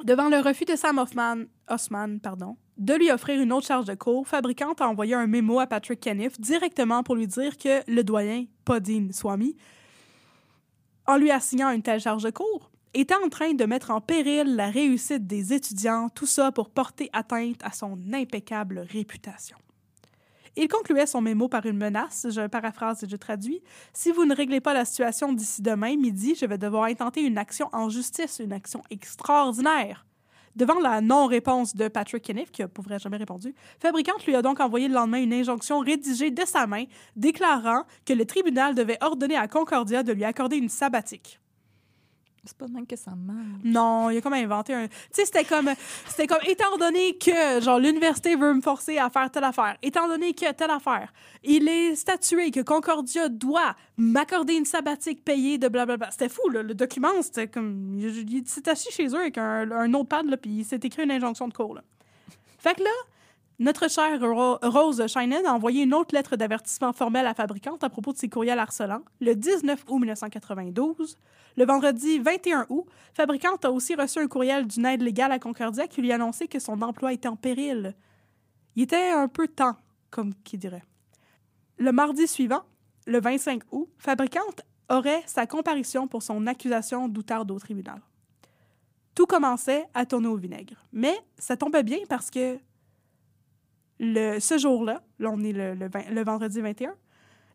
[0.04, 4.28] devant le refus de Sam Hoffman, pardon, de lui offrir une autre charge de cours,
[4.28, 8.44] Fabricante a envoyé un mémo à Patrick Kenneth directement pour lui dire que le doyen,
[8.64, 9.56] Podine Swami,
[11.06, 14.56] en lui assignant une telle charge de cours, était en train de mettre en péril
[14.56, 19.56] la réussite des étudiants, tout ça pour porter atteinte à son impeccable réputation.
[20.58, 23.62] Il concluait son mémo par une menace, je paraphrase et je traduis.
[23.92, 27.36] Si vous ne réglez pas la situation d'ici demain midi, je vais devoir intenter une
[27.36, 30.06] action en justice, une action extraordinaire.
[30.54, 34.40] Devant la non-réponse de Patrick Kenneth, qui n'a pour vrai jamais répondu, Fabricante lui a
[34.40, 36.84] donc envoyé le lendemain une injonction rédigée de sa main,
[37.14, 41.38] déclarant que le tribunal devait ordonner à Concordia de lui accorder une sabbatique.
[42.46, 43.38] C'est pas même que ça marche.
[43.64, 44.86] Non, il a comme inventé un.
[44.88, 45.70] Tu sais, c'était comme,
[46.06, 50.08] c'était comme, étant donné que, genre, l'université veut me forcer à faire telle affaire, étant
[50.08, 51.12] donné que telle affaire,
[51.44, 56.10] il est statué que Concordia doit m'accorder une sabbatique payée de blablabla.
[56.10, 56.62] C'était fou, là.
[56.62, 57.94] Le document, c'était comme.
[57.98, 61.02] Il, il s'est assis chez eux avec un, un notepad, là, puis il s'est écrit
[61.04, 61.82] une injonction de cours, là.
[62.58, 62.90] Fait que là,
[63.58, 67.88] notre chère Ro- Rose Shinen a envoyé une autre lettre d'avertissement formelle à Fabricante à
[67.88, 71.16] propos de ses courriels harcelants le 19 août 1992.
[71.56, 75.86] Le vendredi 21 août, Fabricante a aussi reçu un courriel d'une aide légale à Concordia
[75.88, 77.94] qui lui annonçait que son emploi était en péril.
[78.74, 79.76] Il était un peu temps,
[80.10, 80.84] comme qui dirait.
[81.78, 82.62] Le mardi suivant,
[83.06, 88.00] le 25 août, Fabricante aurait sa comparution pour son accusation d'outarde au tribunal.
[89.14, 90.76] Tout commençait à tourner au vinaigre.
[90.92, 92.58] Mais ça tombait bien parce que
[93.98, 96.94] ce jour-là, là on est le vendredi 21,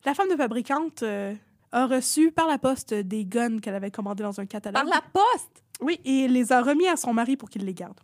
[0.05, 1.35] la femme de fabricante euh,
[1.71, 4.83] a reçu par la poste des guns qu'elle avait commandés dans un catalogue.
[4.83, 5.63] Par la poste!
[5.81, 7.99] Oui, et les a remis à son mari pour qu'il les garde.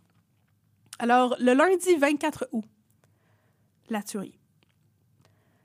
[0.98, 2.64] Alors, le lundi 24 août,
[3.88, 4.38] la tuerie.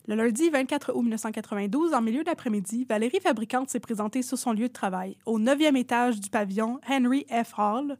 [0.05, 4.67] Le lundi 24 août 1992, en milieu d'après-midi, Valérie Fabricante s'est présentée sur son lieu
[4.67, 7.57] de travail, au 9e étage du pavillon Henry F.
[7.57, 7.97] Hall,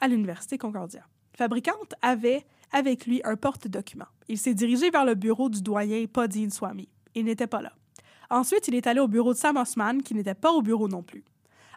[0.00, 1.06] à l'Université Concordia.
[1.34, 4.06] Fabricante avait avec lui un porte-document.
[4.28, 6.88] Il s'est dirigé vers le bureau du doyen Podine Swami.
[7.14, 7.72] Il n'était pas là.
[8.30, 11.02] Ensuite, il est allé au bureau de Sam Osman, qui n'était pas au bureau non
[11.02, 11.24] plus.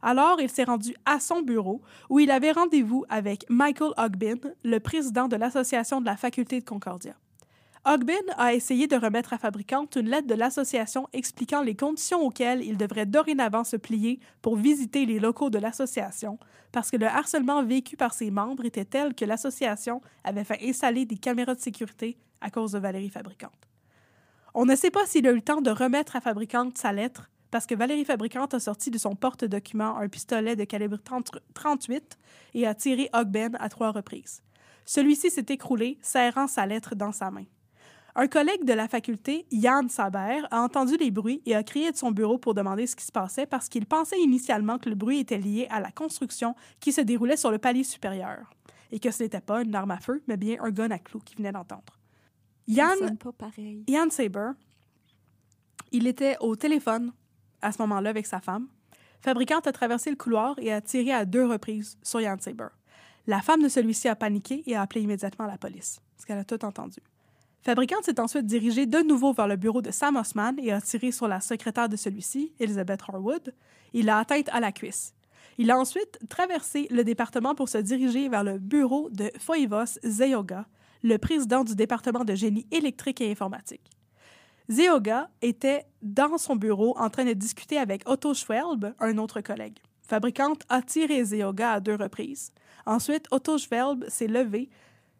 [0.03, 4.79] Alors, il s'est rendu à son bureau où il avait rendez-vous avec Michael Ogbin, le
[4.79, 7.15] président de l'association de la faculté de Concordia.
[7.85, 12.63] Ogbin a essayé de remettre à Fabricante une lettre de l'association expliquant les conditions auxquelles
[12.63, 16.37] il devrait dorénavant se plier pour visiter les locaux de l'association,
[16.71, 21.05] parce que le harcèlement vécu par ses membres était tel que l'association avait fait installer
[21.05, 23.72] des caméras de sécurité à cause de Valérie Fabricante.
[24.55, 27.31] On ne sait pas s'il a eu le temps de remettre à Fabricante sa lettre,
[27.49, 32.19] parce que Valérie Fabricante a sorti de son porte-document un pistolet de calibre 30 38
[32.53, 34.43] et a tiré Ogben à trois reprises.
[34.85, 37.45] Celui-ci s'est écroulé, serrant sa lettre dans sa main.
[38.15, 41.97] Un collègue de la faculté, Yann Saber, a entendu les bruits et a crié de
[41.97, 45.17] son bureau pour demander ce qui se passait parce qu'il pensait initialement que le bruit
[45.17, 48.53] était lié à la construction qui se déroulait sur le palier supérieur
[48.91, 51.21] et que ce n'était pas une arme à feu, mais bien un gun à clous
[51.21, 51.97] qu'il venait d'entendre.
[52.67, 53.51] Yann pas
[54.09, 54.51] Saber,
[55.91, 57.11] il était au téléphone
[57.61, 58.67] à ce moment-là avec sa femme.
[59.21, 62.67] Fabricante a traversé le couloir et a tiré à deux reprises sur Ian Saber.
[63.25, 66.43] La femme de celui-ci a paniqué et a appelé immédiatement la police, parce qu'elle a
[66.43, 66.99] tout entendu.
[67.61, 71.13] Fabricante s'est ensuite dirigée de nouveau vers le bureau de Sam Osman et a tiré
[71.13, 73.53] sur la secrétaire de celui-ci, Elizabeth Harwood.
[73.93, 75.13] Il l'a atteinte à la cuisse.
[75.57, 80.65] Il a ensuite traversé le département pour se diriger vers le bureau de Foivos Zeyoga,
[81.03, 83.91] le président du département de génie électrique et informatique.
[84.71, 89.77] Zeoga était dans son bureau en train de discuter avec Otto Schwelb, un autre collègue.
[90.01, 92.51] Fabricante a tiré Zeoga à deux reprises.
[92.85, 94.69] Ensuite, Otto Schwelb s'est levé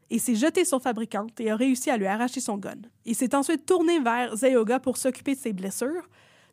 [0.10, 2.82] et s'est jeté sur Fabricante et a réussi à lui arracher son gun.
[3.06, 6.08] Il s'est ensuite tourné vers Zeoga pour s'occuper de ses blessures,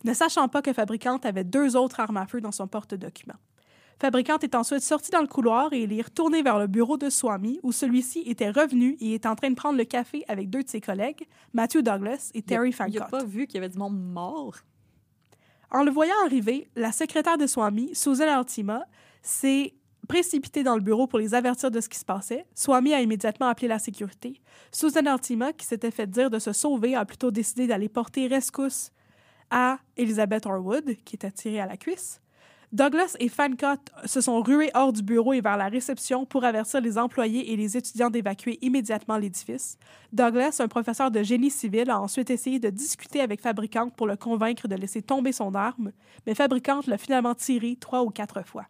[0.04, 3.34] ne sachant pas que Fabricante avait deux autres armes à feu dans son porte-document.
[4.00, 7.10] Fabricante est ensuite sortie dans le couloir et il est retourné vers le bureau de
[7.10, 10.62] Swami où celui-ci était revenu et est en train de prendre le café avec deux
[10.62, 13.10] de ses collègues, Matthew Douglas et Terry Il n'a Fancott.
[13.10, 14.56] pas vu qu'il y avait du monde mort?
[15.70, 18.86] En le voyant arriver, la secrétaire de Swami, Susan Altima,
[19.20, 19.74] s'est
[20.08, 22.46] précipitée dans le bureau pour les avertir de ce qui se passait.
[22.54, 24.40] Swami a immédiatement appelé la sécurité.
[24.72, 28.92] Susan Altima, qui s'était fait dire de se sauver, a plutôt décidé d'aller porter rescousse
[29.50, 32.22] à Elizabeth Harwood, qui était tirée à la cuisse.
[32.72, 36.80] Douglas et Fancott se sont rués hors du bureau et vers la réception pour avertir
[36.80, 39.76] les employés et les étudiants d'évacuer immédiatement l'édifice.
[40.12, 44.16] Douglas, un professeur de génie civil, a ensuite essayé de discuter avec Fabricante pour le
[44.16, 45.90] convaincre de laisser tomber son arme,
[46.28, 48.66] mais Fabricante l'a finalement tiré trois ou quatre fois.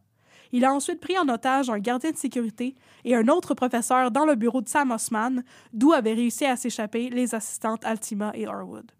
[0.50, 2.74] Il a ensuite pris en otage un gardien de sécurité
[3.04, 5.42] et un autre professeur dans le bureau de Sam Osman,
[5.74, 8.90] d'où avaient réussi à s'échapper les assistantes Altima et Harwood.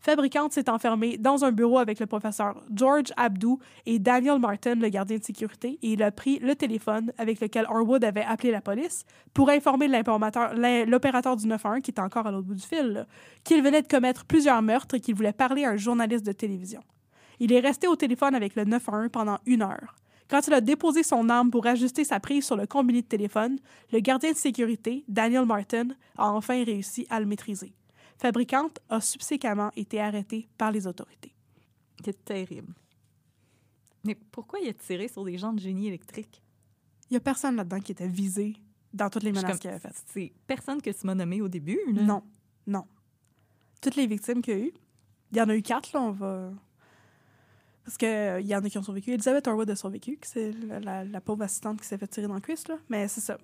[0.00, 4.88] Fabricante s'est enfermée dans un bureau avec le professeur George Abdou et Daniel Martin, le
[4.88, 8.60] gardien de sécurité, et il a pris le téléphone avec lequel Harwood avait appelé la
[8.60, 9.04] police
[9.34, 13.06] pour informer l'opérateur du 911, qui est encore à l'autre bout du fil,
[13.44, 16.80] qu'il venait de commettre plusieurs meurtres et qu'il voulait parler à un journaliste de télévision.
[17.40, 19.94] Il est resté au téléphone avec le 911 pendant une heure.
[20.28, 23.58] Quand il a déposé son arme pour ajuster sa prise sur le combiné de téléphone,
[23.92, 25.88] le gardien de sécurité, Daniel Martin,
[26.18, 27.72] a enfin réussi à le maîtriser.
[28.18, 31.32] Fabricante a subséquemment été arrêtée par les autorités.
[32.04, 32.74] C'est terrible.
[34.04, 36.42] Mais pourquoi il a tiré sur des gens de génie électrique?
[37.10, 38.56] Il n'y a personne là-dedans qui était visé
[38.92, 40.02] dans toutes les menaces qu'il avait faites.
[40.12, 41.78] C'est personne que tu m'as nommé au début.
[41.92, 42.02] là.
[42.02, 42.22] Non,
[42.66, 42.84] non.
[43.80, 44.72] Toutes les victimes qu'il y a eu,
[45.32, 46.50] il y en a eu quatre, là, on va...
[47.84, 49.12] Parce qu'il y en a qui ont survécu.
[49.12, 52.34] Elizabeth Harwood a survécu, c'est la, la- la pauvre assistante qui s'est fait tirer dans
[52.34, 52.76] le cuisse, là.
[52.90, 53.38] Mais c'est ça.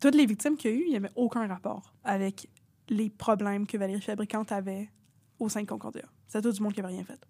[0.00, 2.48] Toutes les victimes qu'il y a eu, il n'y avait aucun rapport avec
[2.88, 4.90] les problèmes que Valérie Fabricante avait
[5.38, 6.02] au sein de Concordia.
[6.28, 7.20] C'est tout du monde qui avait rien fait.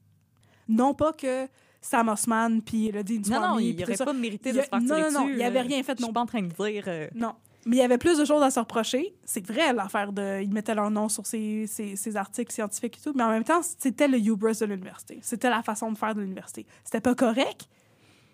[0.69, 1.49] Non pas que
[1.81, 4.81] Sam Osman puis le Dean Non, non, il n'aurait pas mérité de a- se faire
[4.81, 5.63] non, non, non, il avait là.
[5.63, 6.85] rien fait Je non suis pas en train de dire...
[6.87, 7.35] euh, non.
[7.65, 9.15] Mais il y avait plus de choses à se reprocher.
[9.25, 10.41] C'est vrai, l'affaire de.
[10.43, 13.13] Ils mettaient leur nom sur ces, ces, ces articles scientifiques et tout.
[13.15, 15.21] Mais en même temps, c'était le hubris de l'université.
[15.23, 16.67] C'était la façon de faire de l'université.
[16.83, 17.69] C'était pas correct.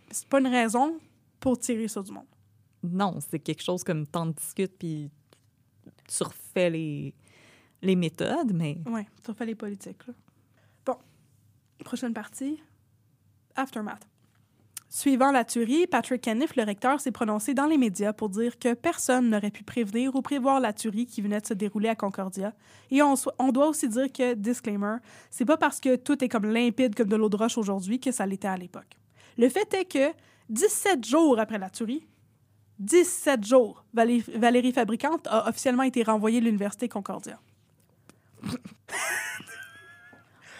[0.09, 0.99] mais C'est pas une raison
[1.41, 2.25] pour tirer sur du monde.
[2.83, 5.11] Non, c'est quelque chose comme t'en discutes puis
[6.09, 6.15] tu
[6.67, 10.07] les, méthodes, mais Ouais, tu refais les politiques.
[10.07, 10.15] Là.
[10.85, 10.97] Bon.
[11.85, 12.61] Prochaine partie.
[13.55, 14.07] Aftermath.
[14.91, 18.73] Suivant la tuerie, Patrick Caniff, le recteur, s'est prononcé dans les médias pour dire que
[18.73, 22.55] personne n'aurait pu prévenir ou prévoir la tuerie qui venait de se dérouler à Concordia.
[22.91, 24.97] Et on, on doit aussi dire que, disclaimer,
[25.31, 28.13] c'est pas parce que tout est comme limpide comme de l'eau de roche aujourd'hui que
[28.13, 28.97] ça l'était à l'époque.
[29.37, 30.15] Le fait est que
[30.49, 32.07] 17 jours après la tuerie,
[32.79, 37.39] 17 jours, Valé- Valérie Fabricante a officiellement été renvoyée de l'Université Concordia.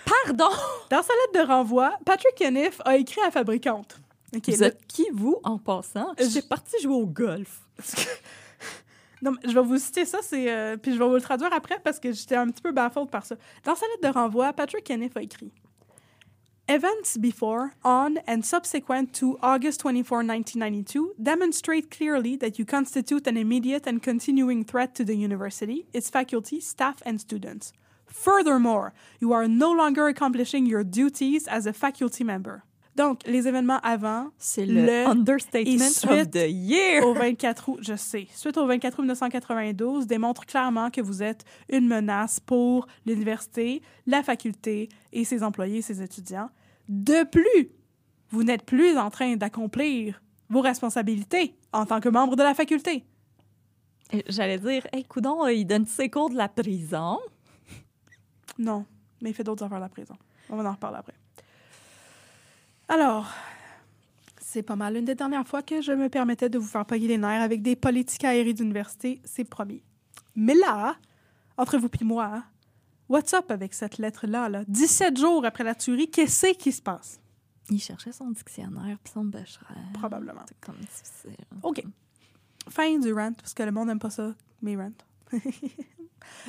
[0.05, 0.49] Pardon!
[0.91, 4.01] Dans sa lettre de renvoi, Patrick Caniff a écrit à Fabricante.
[4.47, 6.13] Vous êtes qui, vous, en passant?
[6.19, 7.61] J'étais partie jouer au golf.
[9.21, 11.53] Non, mais je vais vous citer ça, c'est, euh, puis je vais vous le traduire
[11.53, 13.35] après parce que j'étais un petit peu baffled par ça.
[13.65, 15.51] Dans sa lettre de renvoi, Patrick Caniff a écrit
[16.71, 23.39] Events before, on, and subsequent to August 24, 1992 demonstrate clearly that you constitute an
[23.39, 27.73] immediate and continuing threat to the university, its faculty, staff, and students.
[28.05, 32.63] Furthermore, you are no longer accomplishing your duties as a faculty member.
[32.97, 37.03] Donc, les événements avant, C'est le, Le- understatement et of suite the year!
[37.07, 41.45] au 24 août, je sais, suite au 24 août 1992, démontre clairement que vous êtes
[41.71, 46.51] une menace pour l'université, la faculté et ses employés, ses étudiants.
[46.89, 47.71] De plus,
[48.31, 53.05] vous n'êtes plus en train d'accomplir vos responsabilités en tant que membre de la faculté.
[54.27, 57.19] J'allais dire, hey, coudon, euh, il donne ses cours de la prison.
[58.59, 58.87] Non,
[59.23, 60.17] mais il fait d'autres affaires à la prison.
[60.51, 61.15] On va en reparler après.
[62.89, 63.31] Alors,
[64.41, 67.07] c'est pas mal une des dernières fois que je me permettais de vous faire payer
[67.07, 69.85] les nerfs avec des politiques aériennes d'université, c'est promis.
[70.35, 70.97] Mais là,
[71.57, 72.43] entre vous et moi,
[73.09, 74.49] what's up avec cette lettre-là?
[74.49, 74.65] Là?
[74.69, 77.21] 17 jours après la tuerie, qu'est-ce qui se passe?
[77.71, 79.75] Il cherchait son dictionnaire puis son bûcheron.
[79.95, 80.43] Probablement.
[80.49, 81.45] C'est comme difficile.
[81.63, 81.83] OK.
[82.69, 84.93] Fin du rant, parce que le monde n'aime pas ça, mes rants.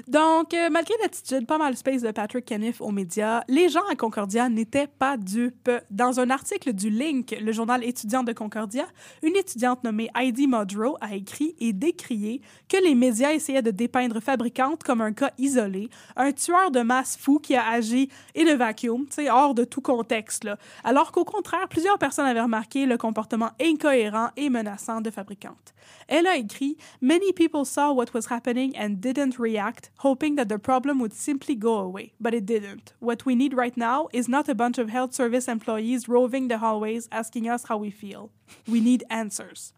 [0.08, 3.96] Donc, euh, malgré l'attitude pas mal space de Patrick Caniff aux médias, les gens à
[3.96, 5.72] Concordia n'étaient pas dupes.
[5.90, 8.86] Dans un article du Link, le journal étudiant de Concordia,
[9.24, 14.20] une étudiante nommée Heidi Modrow a écrit et décrié que les médias essayaient de dépeindre
[14.20, 18.54] Fabricante comme un cas isolé, un tueur de masse fou qui a agi et le
[18.54, 20.48] vacuum, hors de tout contexte.
[20.84, 25.74] Alors qu'au contraire, plusieurs personnes avaient remarqué le comportement incohérent et menaçant de Fabricante.
[26.08, 30.50] Elle a écrit Many people saw what was happening and didn't react act, hoping that
[30.50, 32.94] the problem would simply go away, but it didn't.
[33.00, 36.58] What we need right now is not a bunch of health service employees roving the
[36.58, 38.32] hallways asking us how we feel.
[38.68, 39.74] We need answers.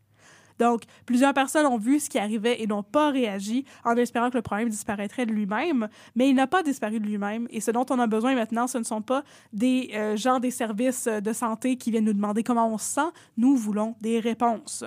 [0.60, 4.38] Donc, plusieurs personnes ont vu ce qui arrivait et n'ont pas réagi en espérant que
[4.38, 7.48] le problème disparaîtrait de lui-même, mais il n'a pas disparu de lui-même.
[7.50, 9.24] Et ce dont on a besoin maintenant, ce ne sont pas
[9.54, 13.10] des euh, gens des services de santé qui viennent nous demander comment on se sent.
[13.38, 14.84] Nous voulons des réponses.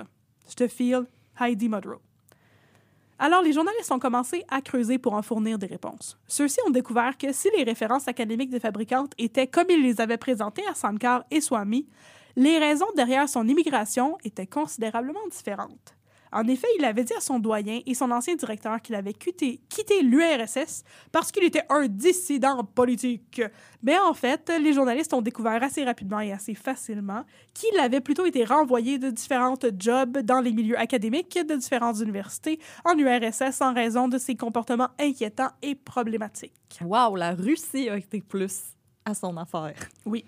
[0.47, 1.07] Je te feel,
[1.41, 1.99] Heidi Mudrow.
[3.17, 6.17] Alors, les journalistes ont commencé à creuser pour en fournir des réponses.
[6.27, 10.17] Ceux-ci ont découvert que si les références académiques des fabricantes étaient comme ils les avaient
[10.17, 11.87] présentées à Sankar et Swami,
[12.35, 15.95] les raisons derrière son immigration étaient considérablement différentes.
[16.31, 19.61] En effet, il avait dit à son doyen et son ancien directeur qu'il avait quitté,
[19.69, 23.41] quitté l'URSS parce qu'il était un dissident politique.
[23.83, 27.23] Mais en fait, les journalistes ont découvert assez rapidement et assez facilement
[27.53, 32.59] qu'il avait plutôt été renvoyé de différentes jobs dans les milieux académiques de différentes universités
[32.83, 36.53] en URSS en raison de ses comportements inquiétants et problématiques.
[36.81, 38.75] Wow, la Russie a été plus
[39.05, 39.75] à son affaire.
[40.05, 40.25] Oui.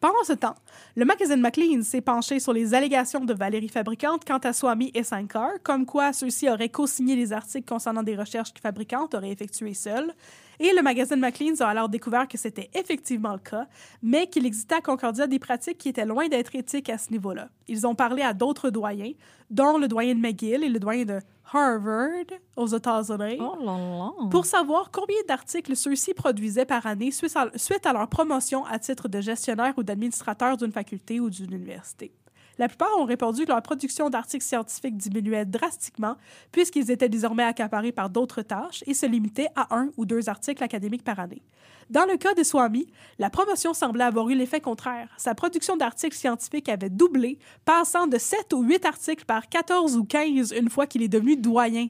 [0.00, 0.54] Pendant ce temps,
[0.96, 5.02] le magazine McLean s'est penché sur les allégations de Valérie Fabricante quant à Swami et
[5.02, 9.74] Sankar, comme quoi ceux-ci auraient co-signé les articles concernant des recherches que Fabricante aurait effectuées
[9.74, 10.14] seule.
[10.62, 13.66] Et le magazine McLean a alors découvert que c'était effectivement le cas,
[14.02, 17.48] mais qu'il existait à Concordia des pratiques qui étaient loin d'être éthiques à ce niveau-là.
[17.66, 19.12] Ils ont parlé à d'autres doyens,
[19.48, 21.18] dont le doyen de McGill et le doyen de
[21.50, 22.26] Harvard
[22.56, 28.66] aux États-Unis Oh pour savoir combien d'articles ceux-ci produisaient par année suite à leur promotion
[28.66, 32.12] à titre de gestionnaire ou d'administrateur d'une faculté ou d'une université.
[32.60, 36.16] La plupart ont répondu que leur production d'articles scientifiques diminuait drastiquement
[36.52, 40.62] puisqu'ils étaient désormais accaparés par d'autres tâches et se limitaient à un ou deux articles
[40.62, 41.40] académiques par année.
[41.88, 42.86] Dans le cas de Swami,
[43.18, 45.08] la promotion semblait avoir eu l'effet contraire.
[45.16, 50.04] Sa production d'articles scientifiques avait doublé, passant de 7 ou 8 articles par 14 ou
[50.04, 51.86] 15 une fois qu'il est devenu doyen.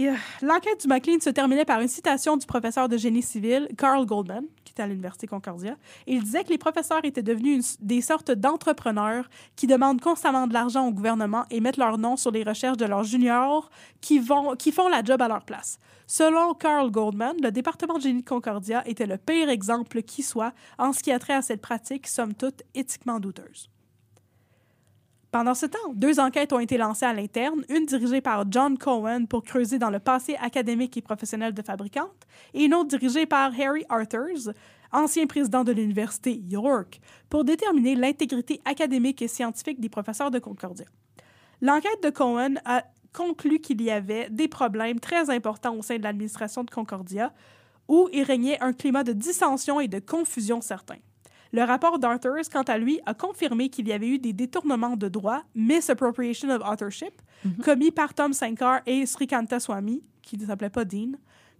[0.00, 4.04] Euh, L'enquête du McLean se terminait par une citation du professeur de génie civil, Carl
[4.04, 4.46] Goldman,
[4.82, 5.76] à l'Université Concordia.
[6.06, 10.86] Il disait que les professeurs étaient devenus des sortes d'entrepreneurs qui demandent constamment de l'argent
[10.86, 13.70] au gouvernement et mettent leur nom sur les recherches de leurs juniors
[14.00, 14.20] qui,
[14.58, 15.78] qui font la job à leur place.
[16.06, 20.52] Selon Carl Goldman, le département de génie de Concordia était le pire exemple qui soit
[20.78, 23.68] en ce qui a trait à cette pratique, somme toute éthiquement douteuse.
[25.36, 29.26] Pendant ce temps, deux enquêtes ont été lancées à l'interne, une dirigée par John Cohen
[29.26, 33.52] pour creuser dans le passé académique et professionnel de fabricante, et une autre dirigée par
[33.60, 34.54] Harry Arthurs,
[34.92, 40.86] ancien président de l'Université York, pour déterminer l'intégrité académique et scientifique des professeurs de Concordia.
[41.60, 46.02] L'enquête de Cohen a conclu qu'il y avait des problèmes très importants au sein de
[46.02, 47.34] l'administration de Concordia,
[47.88, 50.96] où il régnait un climat de dissension et de confusion certain.
[51.52, 55.08] Le rapport d'Arthurs, quant à lui, a confirmé qu'il y avait eu des détournements de
[55.08, 57.22] droits, misappropriation of authorship,
[57.62, 61.12] commis par Tom Sankar et Srikanta Swami, qui ne s'appelait pas Dean,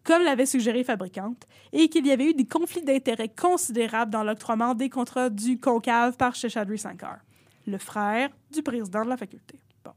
[0.03, 4.75] comme l'avait suggéré Fabricante, et qu'il y avait eu des conflits d'intérêts considérables dans l'octroiement
[4.75, 7.19] des contrats du Concave par Sheshadri Sankar,
[7.67, 9.59] le frère du président de la faculté.
[9.85, 9.93] Bon.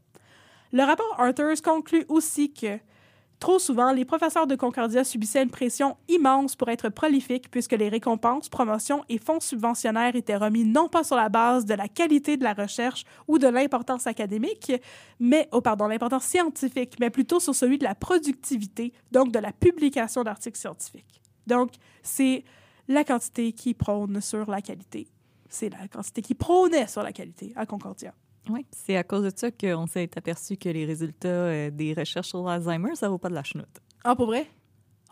[0.72, 2.80] Le rapport Arthurs conclut aussi que
[3.40, 7.88] Trop souvent, les professeurs de Concordia subissaient une pression immense pour être prolifiques puisque les
[7.88, 12.36] récompenses, promotions et fonds subventionnaires étaient remis non pas sur la base de la qualité
[12.36, 14.74] de la recherche ou de l'importance académique,
[15.22, 19.54] mais, oh pardon, l'importance scientifique, mais plutôt sur celui de la productivité, donc de la
[19.54, 21.22] publication d'articles scientifiques.
[21.48, 21.72] Donc,
[22.04, 22.44] c'est
[22.90, 25.08] la quantité qui prône sur la qualité.
[25.48, 28.14] C'est la quantité qui prônait sur la qualité à Concordia.
[28.50, 32.30] Oui, c'est à cause de ça qu'on s'est aperçu que les résultats euh, des recherches
[32.30, 33.80] sur l'Alzheimer, ça vaut pas de la chenoute.
[34.04, 34.48] Ah, pour vrai?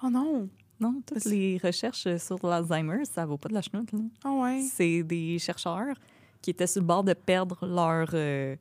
[0.04, 0.50] Oh non!
[0.80, 3.92] Non, toutes les recherches sur l'Alzheimer, ça vaut pas de la chenoute.
[3.92, 4.00] là.
[4.24, 4.62] Ah ouais.
[4.62, 5.96] C'est des chercheurs
[6.42, 8.56] qui étaient sur le bord de perdre leur, euh,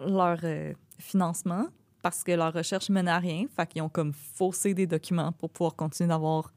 [0.00, 1.66] leur euh, financement
[2.02, 3.46] parce que leur recherche menait à rien.
[3.54, 6.52] Fait qu'ils ont comme faussé des documents pour pouvoir continuer d'avoir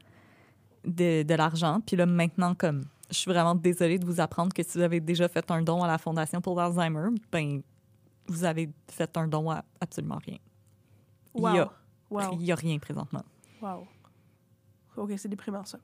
[0.83, 1.79] de, de l'argent.
[1.85, 4.99] Puis là, maintenant, comme je suis vraiment désolée de vous apprendre que si vous avez
[4.99, 7.61] déjà fait un don à la Fondation pour l'Alzheimer, ben
[8.27, 10.37] vous avez fait un don à absolument rien.
[11.33, 11.49] Wow.
[11.49, 11.71] Il y a,
[12.09, 12.21] Wow.
[12.51, 13.23] a rien présentement.
[13.61, 13.85] Wow.
[14.97, 15.77] OK, c'est déprimant, ça.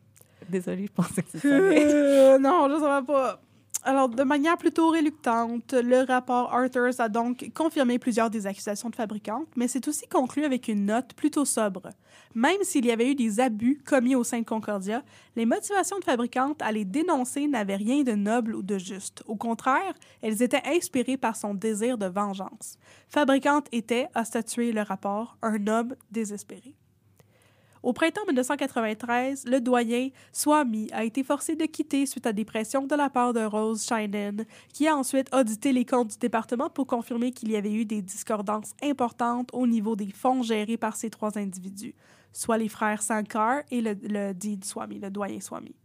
[0.50, 1.54] Désolée, je pensais que c'était ça.
[1.56, 3.42] Euh, non, je ne savais pas.
[3.86, 8.96] Alors, de manière plutôt réluctante, le rapport Arthurs a donc confirmé plusieurs des accusations de
[8.96, 11.90] fabricantes, mais c'est aussi conclu avec une note plutôt sobre.
[12.34, 15.04] Même s'il y avait eu des abus commis au sein de Concordia,
[15.36, 19.22] les motivations de fabricantes à les dénoncer n'avaient rien de noble ou de juste.
[19.28, 22.78] Au contraire, elles étaient inspirées par son désir de vengeance.
[23.10, 26.74] Fabricante était, a statué le rapport, un homme désespéré.
[27.84, 32.88] Au printemps 1993, le doyen Swami a été forcé de quitter suite à des pressions
[32.88, 36.88] de la part de Rose Shinen, qui a ensuite audité les comptes du département pour
[36.88, 41.10] confirmer qu'il y avait eu des discordances importantes au niveau des fonds gérés par ces
[41.10, 41.94] trois individus.
[42.32, 44.34] soit les frères Sankar et le, le
[44.64, 45.76] Swami, le doyen Swami.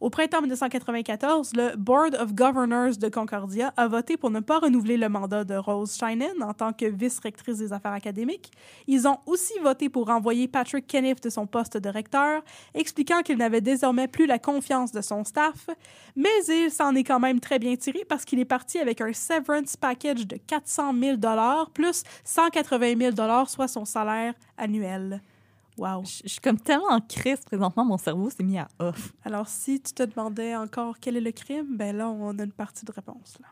[0.00, 4.96] Au printemps 1994, le Board of Governors de Concordia a voté pour ne pas renouveler
[4.96, 8.52] le mandat de Rose Shinen en tant que vice-rectrice des affaires académiques.
[8.86, 12.42] Ils ont aussi voté pour renvoyer Patrick Kenneth de son poste de recteur,
[12.74, 15.68] expliquant qu'il n'avait désormais plus la confiance de son staff,
[16.14, 19.12] mais il s'en est quand même très bien tiré parce qu'il est parti avec un
[19.12, 21.16] severance package de 400 000
[21.74, 25.20] plus 180 000 soit son salaire annuel.
[25.78, 26.04] Wow.
[26.04, 29.12] Je je suis comme tellement en crise présentement, mon cerveau s'est mis à off.
[29.24, 32.52] Alors, si tu te demandais encore quel est le crime, ben là, on a une
[32.52, 33.38] partie de réponse.
[33.40, 33.46] Là.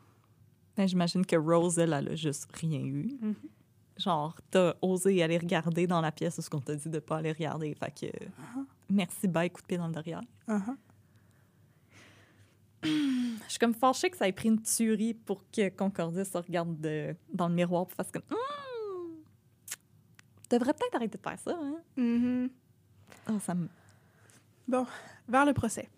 [0.77, 3.17] Ben, J'imagine que Rose, elle, elle a juste rien eu.
[3.21, 3.35] Mhm.
[3.99, 7.33] Genre, t'as osé aller regarder dans la pièce ce qu'on t'a dit de pas aller
[7.33, 7.75] regarder.
[7.75, 8.27] Fait que,
[8.91, 10.21] merci, bye, coup de pied dans le derrière.
[10.49, 10.77] Uh-huh.
[12.85, 16.79] Je suis comme fâchée que ça ait pris une tuerie pour que Concordia se regarde
[16.81, 18.35] de- dans le miroir et fasse comme Hmm,
[20.51, 21.59] devrais peut-être arrêter de faire ça.
[21.61, 21.77] Hein?
[21.97, 22.51] Mhm.
[23.27, 23.69] Ah, ça me...
[24.69, 24.87] Bon,
[25.29, 25.89] vers le procès.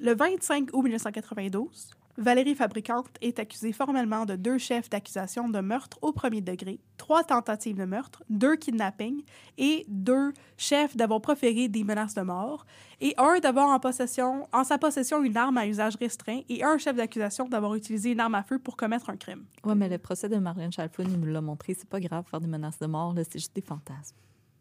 [0.00, 6.00] Le 25 août 1992, Valérie Fabricante est accusée formellement de deux chefs d'accusation de meurtre
[6.02, 9.22] au premier degré, trois tentatives de meurtre, deux kidnappings
[9.56, 12.66] et deux chefs d'avoir proféré des menaces de mort,
[13.00, 16.76] et un d'avoir en, possession, en sa possession une arme à usage restreint et un
[16.76, 19.44] chef d'accusation d'avoir utilisé une arme à feu pour commettre un crime.
[19.62, 21.74] Ouais, mais le procès de Marlène Chalfon, il nous l'a montré.
[21.74, 24.16] C'est pas grave faire des menaces de mort, c'est juste des fantasmes.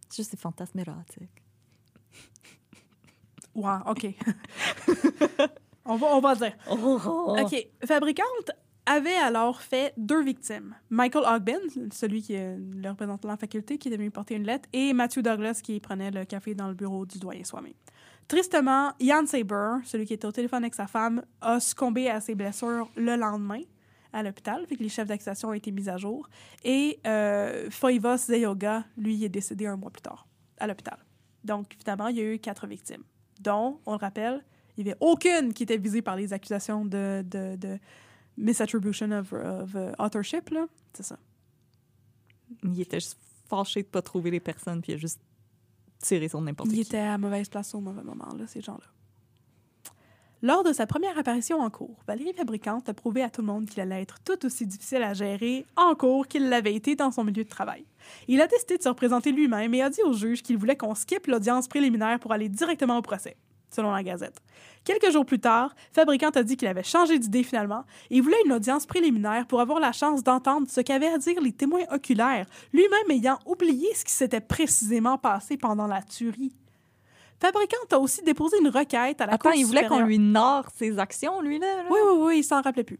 [0.09, 1.43] C'est juste des fantasmes érotiques.
[3.55, 4.15] Ouais, OK.
[5.88, 6.53] on, va, on va dire.
[6.69, 7.68] Oh, OK.
[7.85, 8.51] Fabricante
[8.85, 10.76] avait alors fait deux victimes.
[10.89, 11.59] Michael Ogben,
[11.91, 14.93] celui qui est le représentant de la faculté, qui est venu porter une lettre, et
[14.93, 17.76] Matthew Douglas, qui prenait le café dans le bureau du doyen Swami.
[18.27, 22.35] Tristement, Ian Saber, celui qui était au téléphone avec sa femme, a succombé à ses
[22.35, 23.61] blessures le lendemain
[24.14, 26.27] à l'hôpital, fait que les chefs d'accusation ont été mis à jour.
[26.64, 30.27] Et euh, Foivos Zeyoga, lui, est décédé un mois plus tard
[30.59, 30.97] à l'hôpital.
[31.43, 33.03] Donc, finalement, il y a eu quatre victimes,
[33.39, 34.43] dont, on le rappelle,
[34.77, 37.79] il n'y avait aucune qui était visée par les accusations de, de, de
[38.37, 40.67] misattribution of, of uh, authorship, là.
[40.93, 41.17] C'est ça.
[42.63, 43.17] Il était juste
[43.49, 45.19] fâché de pas trouver les personnes, puis il a juste
[45.99, 46.81] tiré sur n'importe Il qui.
[46.81, 48.85] était à mauvaise place au mauvais moment, là, ces gens-là.
[50.43, 53.65] Lors de sa première apparition en cours, Valérie Fabricante a prouvé à tout le monde
[53.65, 57.23] qu'il allait être tout aussi difficile à gérer en cours qu'il l'avait été dans son
[57.23, 57.85] milieu de travail.
[58.27, 60.93] Il a décidé de se représenter lui-même et a dit au juge qu'il voulait qu'on
[60.93, 63.35] skippe l'audience préliminaire pour aller directement au procès,
[63.77, 64.41] selon la Gazette.
[64.83, 68.53] Quelques jours plus tard, Fabricante a dit qu'il avait changé d'idée finalement et voulait une
[68.53, 73.11] audience préliminaire pour avoir la chance d'entendre ce qu'avaient à dire les témoins oculaires, lui-même
[73.11, 76.55] ayant oublié ce qui s'était précisément passé pendant la tuerie.
[77.39, 80.69] Fabricante a aussi déposé une requête à la Attends, Cour il voulait qu'on lui narre
[80.75, 81.83] ses actions, lui, là?
[81.83, 81.83] là?
[81.91, 82.99] Oui, oui, oui, il s'en rappelait plus.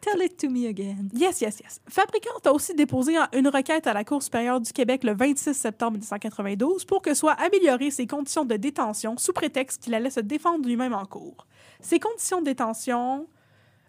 [0.00, 1.08] Tell it to me again.
[1.12, 1.80] Yes, yes, yes.
[1.88, 5.54] Fabricante a aussi déposé un- une requête à la Cour supérieure du Québec le 26
[5.54, 10.20] septembre 1992 pour que soient améliorées ses conditions de détention sous prétexte qu'il allait se
[10.20, 11.46] défendre lui-même en cours.
[11.80, 13.26] Ces conditions de détention...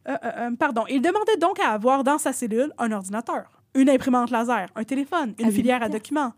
[0.08, 0.84] euh, euh, euh, pardon.
[0.90, 5.34] Il demandait donc à avoir dans sa cellule un ordinateur, une imprimante laser, un téléphone,
[5.40, 6.34] une À filière à documents,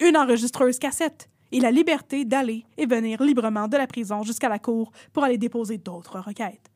[0.00, 4.58] une enregistreuse cassette et la liberté d'aller et venir librement de la prison jusqu'à la
[4.58, 6.70] cour pour aller déposer d'autres requêtes.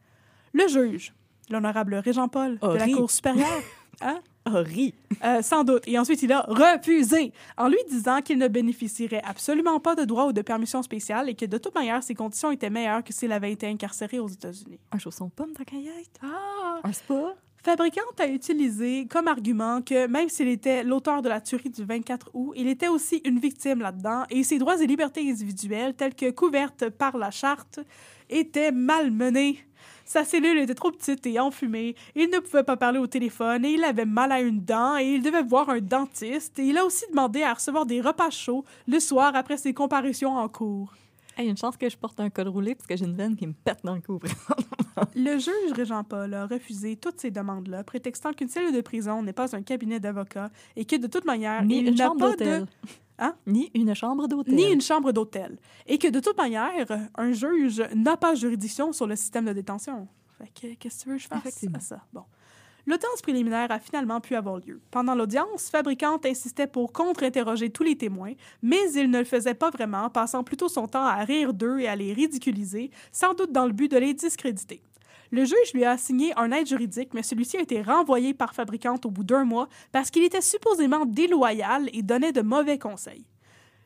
[0.54, 1.12] Le juge,
[1.50, 2.88] l'honorable Régent Paul de la.
[2.88, 3.46] Cour supérieure,
[4.00, 4.96] hein, Horrible.
[5.24, 5.82] euh, sans doute.
[5.86, 10.26] Et ensuite, il a refusé en lui disant qu'il ne bénéficierait absolument pas de droit
[10.26, 13.30] ou de permission spéciale et que de toute manière, ses conditions étaient meilleures que s'il
[13.32, 14.80] avait été incarcéré aux États-Unis.
[14.90, 16.18] Un chausson pomme, ta caillette?
[16.22, 16.80] Ah!
[16.82, 17.34] Un spa?
[17.64, 22.30] Fabricante a utilisé comme argument que même s'il était l'auteur de la tuerie du 24
[22.34, 26.28] août, il était aussi une victime là-dedans et ses droits et libertés individuelles, tels que
[26.32, 27.78] couvertes par la charte,
[28.28, 29.58] étaient malmenés.
[30.12, 33.70] Sa cellule était trop petite et enfumée, il ne pouvait pas parler au téléphone et
[33.70, 36.84] il avait mal à une dent et il devait voir un dentiste et il a
[36.84, 40.92] aussi demandé à recevoir des repas chauds le soir après ses comparutions en cours.
[41.38, 43.46] Hey, une chance que je porte un col roulé parce que j'ai une veine qui
[43.46, 44.20] me pète dans le cou.
[45.16, 49.32] Le juge Régent Paul a refusé toutes ces demandes-là, prétextant qu'une cellule de prison n'est
[49.32, 52.66] pas un cabinet d'avocats et que de toute manière, Ni il n'a pas de
[53.22, 53.36] Hein?
[53.46, 54.52] Ni une chambre d'hôtel.
[54.52, 59.06] ni une chambre d'hôtel et que de toute manière, un juge n'a pas juridiction sur
[59.06, 60.08] le système de détention.
[60.38, 62.00] Fait que qu'est-ce que tu veux que je fasse à ça?
[62.12, 62.24] Bon.
[62.84, 64.80] L'audience préliminaire a finalement pu avoir lieu.
[64.90, 69.70] Pendant l'audience, Fabricante insistait pour contre-interroger tous les témoins, mais il ne le faisait pas
[69.70, 73.66] vraiment, passant plutôt son temps à rire d'eux et à les ridiculiser, sans doute dans
[73.66, 74.82] le but de les discréditer.
[75.32, 79.06] Le juge lui a assigné un aide juridique, mais celui-ci a été renvoyé par Fabricante
[79.06, 83.24] au bout d'un mois parce qu'il était supposément déloyal et donnait de mauvais conseils.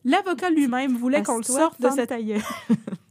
[0.05, 2.43] L'avocat lui-même voulait qu'on le sorte de cette ta gueule.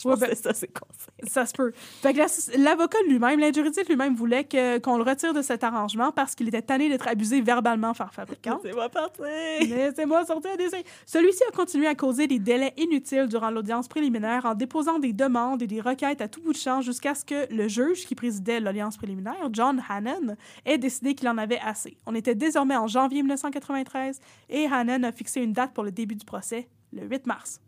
[0.00, 1.30] Je Ouais, pense ben- ça, c'est conseil.
[1.30, 1.72] Ça se peut.
[2.02, 5.64] Fait que la- l'avocat lui-même, l'aide juridique lui-même voulait que- qu'on le retire de cet
[5.64, 8.60] arrangement parce qu'il était tanné d'être abusé verbalement par fabricant.
[8.62, 9.22] C'est moi parti.
[9.68, 10.68] Laissez-moi sortir des.
[11.06, 15.62] Celui-ci a continué à causer des délais inutiles durant l'audience préliminaire en déposant des demandes
[15.62, 18.60] et des requêtes à tout bout de champ jusqu'à ce que le juge qui présidait
[18.60, 21.96] l'audience préliminaire, John Hannon, ait décidé qu'il en avait assez.
[22.06, 26.14] On était désormais en janvier 1993 et Hannon a fixé une date pour le début
[26.14, 27.60] du procès, le 8 mars.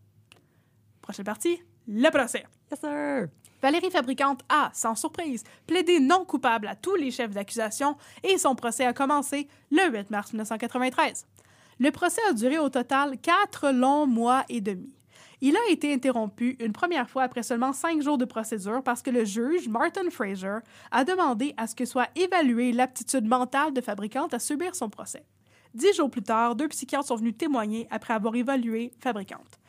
[1.02, 1.60] Prochaine partie,
[1.90, 2.44] le procès.
[2.70, 3.28] Yes, sir.
[3.60, 8.54] Valérie Fabricante a, sans surprise, plaidé non coupable à tous les chefs d'accusation et son
[8.54, 11.26] procès a commencé le 8 mars 1993.
[11.78, 14.94] Le procès a duré au total quatre longs mois et demi.
[15.42, 19.10] Il a été interrompu une première fois après seulement cinq jours de procédure parce que
[19.10, 20.58] le juge, Martin Fraser,
[20.90, 25.24] a demandé à ce que soit évaluée l'aptitude mentale de Fabricante à subir son procès.
[25.74, 29.59] Dix jours plus tard, deux psychiatres sont venus témoigner après avoir évalué Fabricante.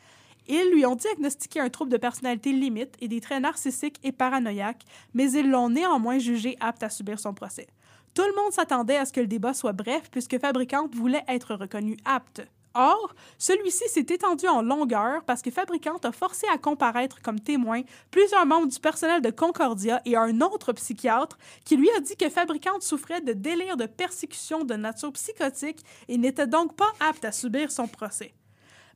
[0.48, 4.84] Ils lui ont diagnostiqué un trouble de personnalité limite et des traits narcissiques et paranoïaques,
[5.14, 7.68] mais ils l'ont néanmoins jugé apte à subir son procès.
[8.14, 11.54] Tout le monde s'attendait à ce que le débat soit bref puisque Fabricante voulait être
[11.54, 12.42] reconnue apte.
[12.74, 17.82] Or, celui-ci s'est étendu en longueur parce que Fabricante a forcé à comparaître comme témoins
[18.10, 22.30] plusieurs membres du personnel de Concordia et un autre psychiatre qui lui a dit que
[22.30, 27.32] Fabricante souffrait de délires de persécution de nature psychotique et n'était donc pas apte à
[27.32, 28.32] subir son procès.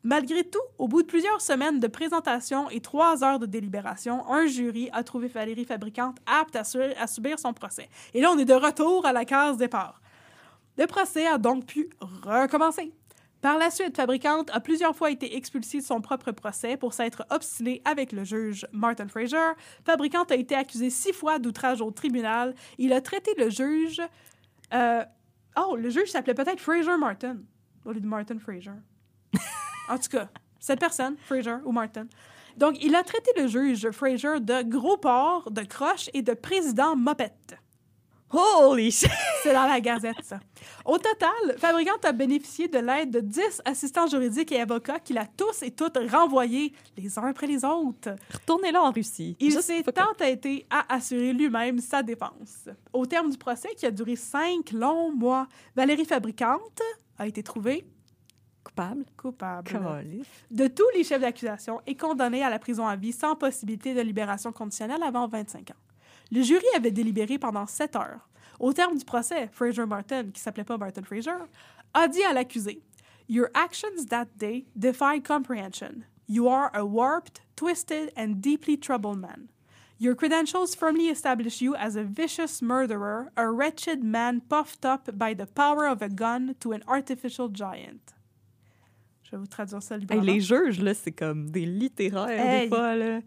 [0.06, 4.46] Malgré tout, au bout de plusieurs semaines de présentation et trois heures de délibération, un
[4.46, 7.88] jury a trouvé Valérie Fabricante apte à, su- à subir son procès.
[8.14, 10.00] Et là, on est de retour à la case départ.
[10.78, 11.90] Le procès a donc pu
[12.22, 12.92] recommencer.
[13.40, 17.26] Par la suite, Fabricante a plusieurs fois été expulsée de son propre procès pour s'être
[17.30, 19.54] obstinée avec le juge Martin Fraser.
[19.84, 22.54] Fabricante a été accusée six fois d'outrage au tribunal.
[22.78, 24.00] Il a traité le juge...
[24.72, 25.04] euh,
[25.58, 27.38] Oh, le juge s'appelait peut-être Fraser Martin
[27.84, 28.70] au lieu de Martin Fraser.
[29.88, 32.06] En tout cas, cette personne, Fraser ou Martin.
[32.56, 36.96] Donc, il a traité le juge Fraser de gros porc, de croche et de président
[36.96, 37.56] mopette.
[38.32, 39.10] Holy shit!
[39.42, 40.40] C'est dans la gazette, ça.
[40.84, 45.26] Au total, Fabricante a bénéficié de l'aide de 10 assistants juridiques et avocats qu'il a
[45.26, 48.16] tous et toutes renvoyés les uns après les autres.
[48.32, 49.36] Retournez-là en Russie.
[49.38, 52.68] Il s'est entêté à assurer lui-même sa défense.
[52.92, 55.46] Au terme du procès, qui a duré cinq longs mois,
[55.76, 56.82] Valérie Fabricante
[57.18, 57.86] a été trouvée
[58.66, 59.04] coupable.
[59.16, 59.70] coupable
[60.50, 64.00] de tous les chefs d'accusation et condamnée à la prison à vie sans possibilité de
[64.00, 65.74] libération conditionnelle avant 25 ans.
[66.32, 68.28] Le jury avait délibéré pendant sept heures.
[68.58, 71.44] Au terme du procès, Fraser Martin, qui s'appelait pas Martin Fraser,
[71.94, 72.82] a dit à l'accusé
[73.28, 76.04] Your actions that day defy comprehension.
[76.26, 79.48] You are a warped, twisted, and deeply troubled man.
[79.98, 85.32] Your credentials firmly establish you as a vicious murderer, a wretched man puffed up by
[85.34, 88.15] the power of a gun to an artificial giant.
[89.26, 90.22] Je vais vous traduire ça Hey, librement.
[90.22, 92.62] les juges, là, c'est comme des littéraires, Hey.
[92.62, 93.20] des fois, là.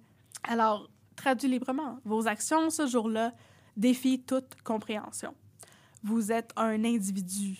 [0.44, 3.34] Alors, traduit librement, vos actions ce jour-là
[3.76, 5.34] défient toute compréhension.
[6.04, 7.58] Vous êtes un individu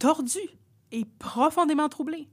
[0.00, 0.40] tordu
[0.90, 2.28] et profondément troublé.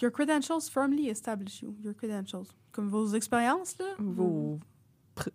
[0.00, 1.76] Your credentials firmly establish you.
[1.82, 2.46] Your credentials.
[2.72, 3.86] Comme vos expériences, là.
[3.98, 4.58] Vos,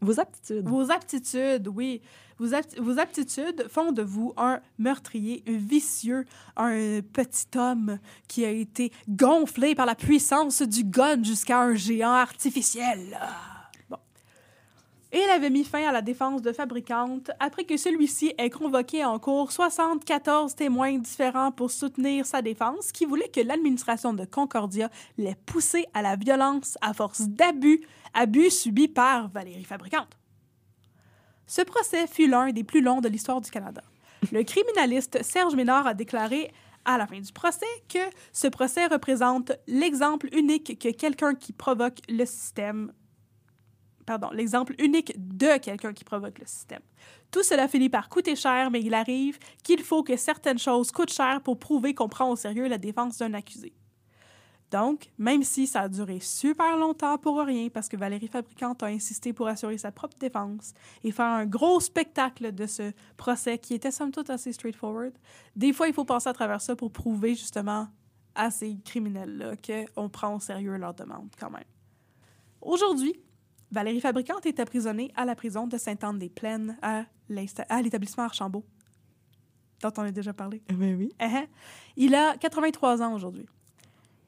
[0.02, 0.68] vos aptitudes.
[0.68, 2.02] Vos aptitudes, oui.
[2.40, 2.50] Vos,
[2.80, 6.26] vos aptitudes font de vous un meurtrier, vicieux,
[6.58, 12.14] un petit homme qui a été gonflé par la puissance du gun jusqu'à un géant
[12.14, 13.20] artificiel.
[13.90, 13.98] Bon.
[15.12, 19.06] Et elle avait mis fin à la défense de Fabricante après que celui-ci ait convoqué
[19.06, 24.90] en cours 74 témoins différents pour soutenir sa défense, qui voulait que l'administration de Concordia
[25.20, 27.82] l'ait poussé à la violence à force d'abus,
[28.14, 30.18] abus subis par Valérie Fabricante.
[31.48, 33.82] Ce procès fut l'un des plus longs de l'histoire du Canada.
[34.32, 36.52] Le criminaliste Serge Ménard a déclaré
[36.86, 38.00] à la fin du procès que
[38.32, 42.92] ce procès représente l'exemple unique que quelqu'un qui provoque le système
[44.04, 46.82] pardon, l'exemple unique de quelqu'un qui provoque le système.
[47.32, 51.14] Tout cela finit par coûter cher, mais il arrive qu'il faut que certaines choses coûtent
[51.14, 53.74] cher pour prouver qu'on prend au sérieux la défense d'un accusé.
[54.74, 58.88] Donc, même si ça a duré super longtemps pour rien, parce que Valérie Fabricante a
[58.88, 60.74] insisté pour assurer sa propre défense
[61.04, 65.14] et faire un gros spectacle de ce procès qui était somme toute assez straightforward,
[65.56, 67.88] des fois, il faut passer à travers ça pour prouver justement
[68.34, 71.62] à ces criminels-là qu'on prend au sérieux leur demande quand même.
[72.60, 73.14] Aujourd'hui,
[73.70, 78.66] Valérie Fabricante est emprisonnée à la prison de Sainte-Anne-des-Plaines à l'établissement Archambault,
[79.84, 80.64] dont on a déjà parlé.
[80.70, 81.14] Ben oui.
[81.20, 81.48] Uh-huh.
[81.96, 83.46] Il a 83 ans aujourd'hui.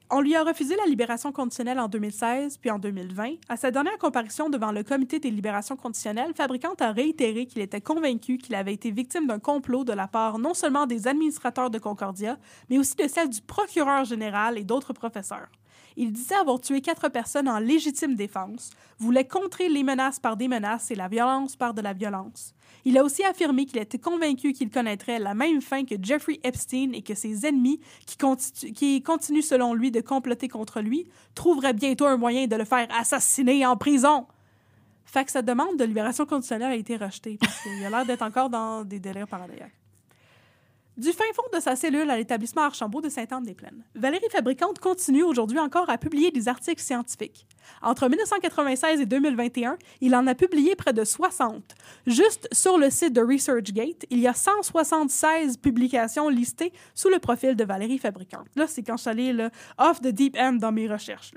[0.08, 3.34] On lui a refusé la libération conditionnelle en 2016 puis en 2020.
[3.48, 7.80] À sa dernière comparution devant le comité des libérations conditionnelles, Fabricante a réitéré qu'il était
[7.80, 11.80] convaincu qu'il avait été victime d'un complot de la part non seulement des administrateurs de
[11.80, 12.38] Concordia,
[12.70, 15.48] mais aussi de celle du procureur général et d'autres professeurs.
[15.96, 18.70] Il disait avoir tué quatre personnes en légitime défense,
[19.00, 22.54] voulait contrer les menaces par des menaces et la violence par de la violence.
[22.86, 26.92] Il a aussi affirmé qu'il était convaincu qu'il connaîtrait la même fin que Jeffrey Epstein
[26.92, 32.16] et que ses ennemis, qui, continuent selon lui de comploter contre lui, trouveraient bientôt un
[32.16, 34.28] moyen de le faire assassiner en prison.
[35.04, 38.22] Fait que sa demande de libération conditionnelle a été rejetée parce qu'il a l'air d'être
[38.22, 39.74] encore dans des délires paranoïaques.
[40.96, 45.58] Du fin fond de sa cellule à l'établissement Archambault de Sainte-Anne-des-Plaines, Valérie Fabricante continue aujourd'hui
[45.58, 47.46] encore à publier des articles scientifiques.
[47.82, 51.74] Entre 1996 et 2021, il en a publié près de 60.
[52.06, 57.56] Juste sur le site de ResearchGate, il y a 176 publications listées sous le profil
[57.56, 58.46] de Valérie Fabricante.
[58.56, 59.42] Là, c'est quand je suis
[59.76, 61.32] off the deep end dans mes recherches.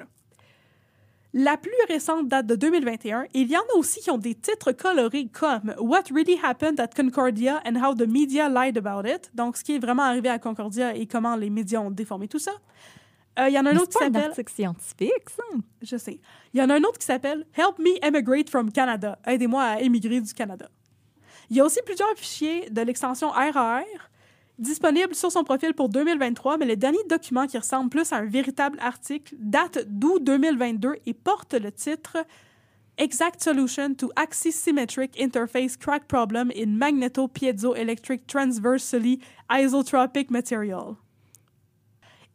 [1.34, 4.34] La plus récente date de 2021, et il y en a aussi qui ont des
[4.34, 9.30] titres colorés comme What Really Happened at Concordia and How the Media Lied About It.
[9.36, 12.40] Donc, ce qui est vraiment arrivé à Concordia et comment les médias ont déformé tout
[12.40, 12.54] ça.
[13.38, 14.30] Euh, Il y en a un Mais autre c'est qui un s'appelle.
[14.30, 15.44] article scientifique, ça.
[15.84, 16.20] Je sais.
[16.56, 19.20] Il y en a un autre qui s'appelle Help Me Emigrate from Canada.
[19.28, 20.68] Aidez-moi à émigrer du Canada.
[21.52, 23.84] Il y a aussi plusieurs fichiers de l'extension RAR
[24.60, 28.26] disponibles sur son profil pour 2023, mais le dernier document qui ressemble plus à un
[28.26, 32.18] véritable article date d'août 2022 et porte le titre
[32.98, 39.20] Exact Solution to Axisymmetric Interface Crack Problem in Magneto-Piezoelectric Transversally
[39.50, 40.96] Isotropic Material.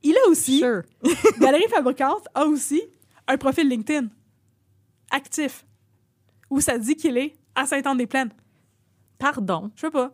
[0.03, 0.83] Il a aussi Sure.
[1.39, 2.83] Valérie Fabricante a aussi
[3.29, 4.09] un profil LinkedIn
[5.11, 5.65] actif
[6.51, 8.33] où ça dit qu'il est à Saint-Anne-des-Plaines.
[9.19, 9.71] Pardon.
[9.77, 10.13] Je sais pas.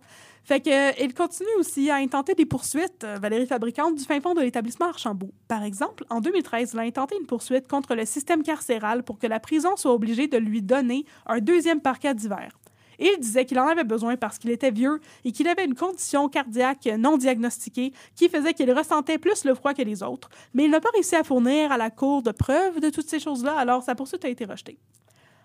[0.51, 4.21] Fait que, euh, il continue aussi à intenter des poursuites, euh, Valérie Fabricante, du fin
[4.21, 5.31] fond de l'établissement Archambault.
[5.47, 9.29] Par exemple, en 2013, il a intenté une poursuite contre le système carcéral pour que
[9.29, 12.59] la prison soit obligée de lui donner un deuxième parquet d'hiver.
[12.99, 16.29] Il disait qu'il en avait besoin parce qu'il était vieux et qu'il avait une condition
[16.29, 20.31] cardiaque non diagnostiquée qui faisait qu'il ressentait plus le froid que les autres.
[20.53, 23.21] Mais il n'a pas réussi à fournir à la Cour de preuves de toutes ces
[23.21, 24.79] choses-là, alors sa poursuite a été rejetée.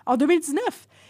[0.05, 0.59] En 2019,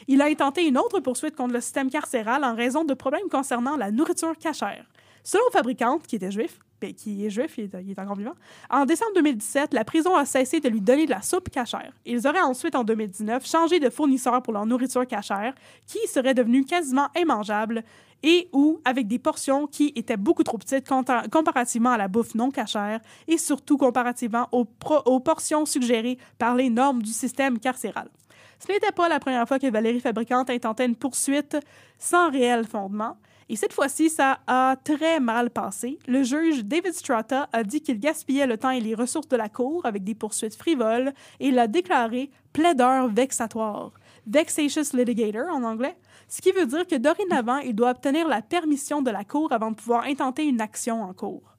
[0.07, 3.76] il a intenté une autre poursuite contre le système carcéral en raison de problèmes concernant
[3.76, 4.85] la nourriture cachère.
[5.23, 8.15] Selon le fabricant, qui était juif, ben, qui est juif, il est, il est encore
[8.15, 8.35] vivant,
[8.69, 11.91] en décembre 2017, la prison a cessé de lui donner de la soupe cachère.
[12.05, 15.55] Ils auraient ensuite, en 2019, changé de fournisseur pour leur nourriture cachère,
[15.88, 17.84] qui serait devenue quasiment immangeable
[18.23, 20.88] et ou avec des portions qui étaient beaucoup trop petites
[21.31, 27.01] comparativement à la bouffe non cachère et surtout comparativement aux portions suggérées par les normes
[27.01, 28.09] du système carcéral.
[28.60, 31.57] Ce n'était pas la première fois que Valérie Fabricante intentait une poursuite
[31.98, 33.18] sans réel fondement.
[33.48, 35.99] Et cette fois-ci, ça a très mal passé.
[36.07, 39.49] Le juge David Strata a dit qu'il gaspillait le temps et les ressources de la
[39.49, 43.91] Cour avec des poursuites frivoles et l'a déclaré plaideur vexatoire.
[44.26, 45.95] Vexatious litigator en anglais.
[46.27, 49.69] Ce qui veut dire que dorénavant, il doit obtenir la permission de la Cour avant
[49.69, 51.56] de pouvoir intenter une action en cours.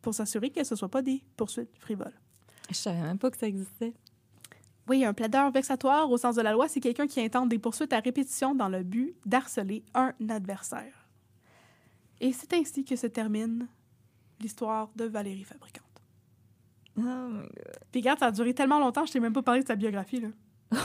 [0.00, 2.14] Pour s'assurer que ce ne soit pas des poursuites frivoles.
[2.70, 3.94] Je savais même pas que ça existait.
[4.88, 7.92] Oui, un plaideur vexatoire, au sens de la loi, c'est quelqu'un qui intente des poursuites
[7.92, 11.08] à répétition dans le but d'harceler un adversaire.
[12.20, 13.68] Et c'est ainsi que se termine
[14.40, 15.84] l'histoire de Valérie Fabricante.
[16.96, 17.78] Oh my God.
[17.92, 20.20] Puis regarde, ça a duré tellement longtemps, je t'ai même pas parlé de sa biographie,
[20.20, 20.28] là.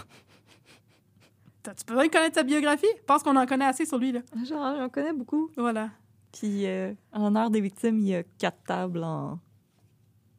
[1.63, 2.85] T'as-tu besoin de connaître sa biographie?
[2.97, 4.19] Je pense qu'on en connaît assez sur lui, là.
[4.45, 5.49] Genre, j'en connais beaucoup.
[5.55, 5.89] Voilà.
[6.33, 9.39] Puis, euh, en l'honneur des victimes, il y a quatre tables en,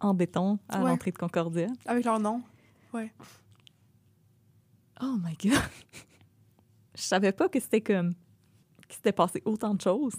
[0.00, 0.90] en béton à Ouais.
[0.90, 1.68] l'entrée de Concordia.
[1.86, 2.42] Avec leur nom.
[2.92, 3.10] Ouais.
[5.04, 5.60] Oh my God!
[6.94, 8.14] Je savais pas que c'était comme...
[8.86, 10.14] qu'il s'était passé autant de choses.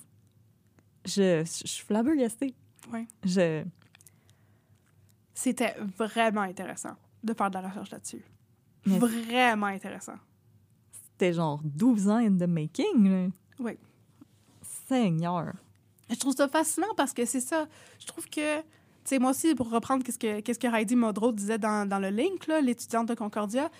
[1.05, 2.53] Je, je, je suis flabbergastée.
[2.91, 3.07] Ouais.
[3.23, 3.63] Je...
[5.33, 8.23] C'était vraiment intéressant de faire de la recherche là-dessus.
[8.85, 10.15] Vraiment intéressant.
[10.91, 13.27] C'était genre 12 ans in the making, là.
[13.59, 13.77] Oui.
[14.87, 15.53] Seigneur.
[16.09, 17.67] Je trouve ça fascinant parce que c'est ça.
[17.99, 18.65] Je trouve que, tu
[19.05, 22.09] sais, moi aussi, pour reprendre qu'est-ce que, qu'est-ce que Heidi Modro disait dans, dans le
[22.09, 23.71] link, là, l'étudiante de Concordia,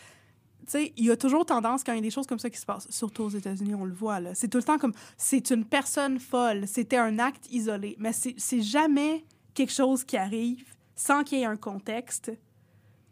[0.72, 2.60] sais, il y a toujours tendance quand il y a des choses comme ça qui
[2.60, 4.36] se passent, surtout aux États-Unis, on le voit, là.
[4.36, 8.62] C'est tout le temps comme, c'est une personne folle, c'était un acte isolé, mais c'est,
[8.62, 10.66] jamais quelque chose qui arrive
[10.96, 12.32] sans qu'il y ait un contexte,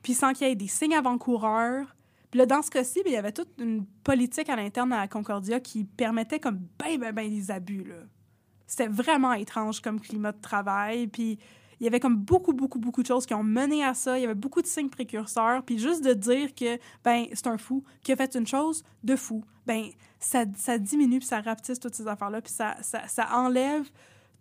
[0.01, 1.95] puis sans qu'il y ait des signes avant-coureurs.
[2.31, 4.97] Puis là, dans ce cas-ci, ben, il y avait toute une politique à l'interne à
[4.97, 7.95] la Concordia qui permettait comme ben, ben, ben des abus, là.
[8.65, 11.07] C'était vraiment étrange comme climat de travail.
[11.07, 11.37] Puis
[11.79, 14.17] il y avait comme beaucoup, beaucoup, beaucoup de choses qui ont mené à ça.
[14.17, 15.63] Il y avait beaucoup de signes précurseurs.
[15.63, 19.15] Puis juste de dire que, ben, c'est un fou qui a fait une chose de
[19.15, 19.85] fou, ben,
[20.19, 22.41] ça, ça diminue puis ça rapetisse toutes ces affaires-là.
[22.41, 23.89] Puis ça, ça, ça enlève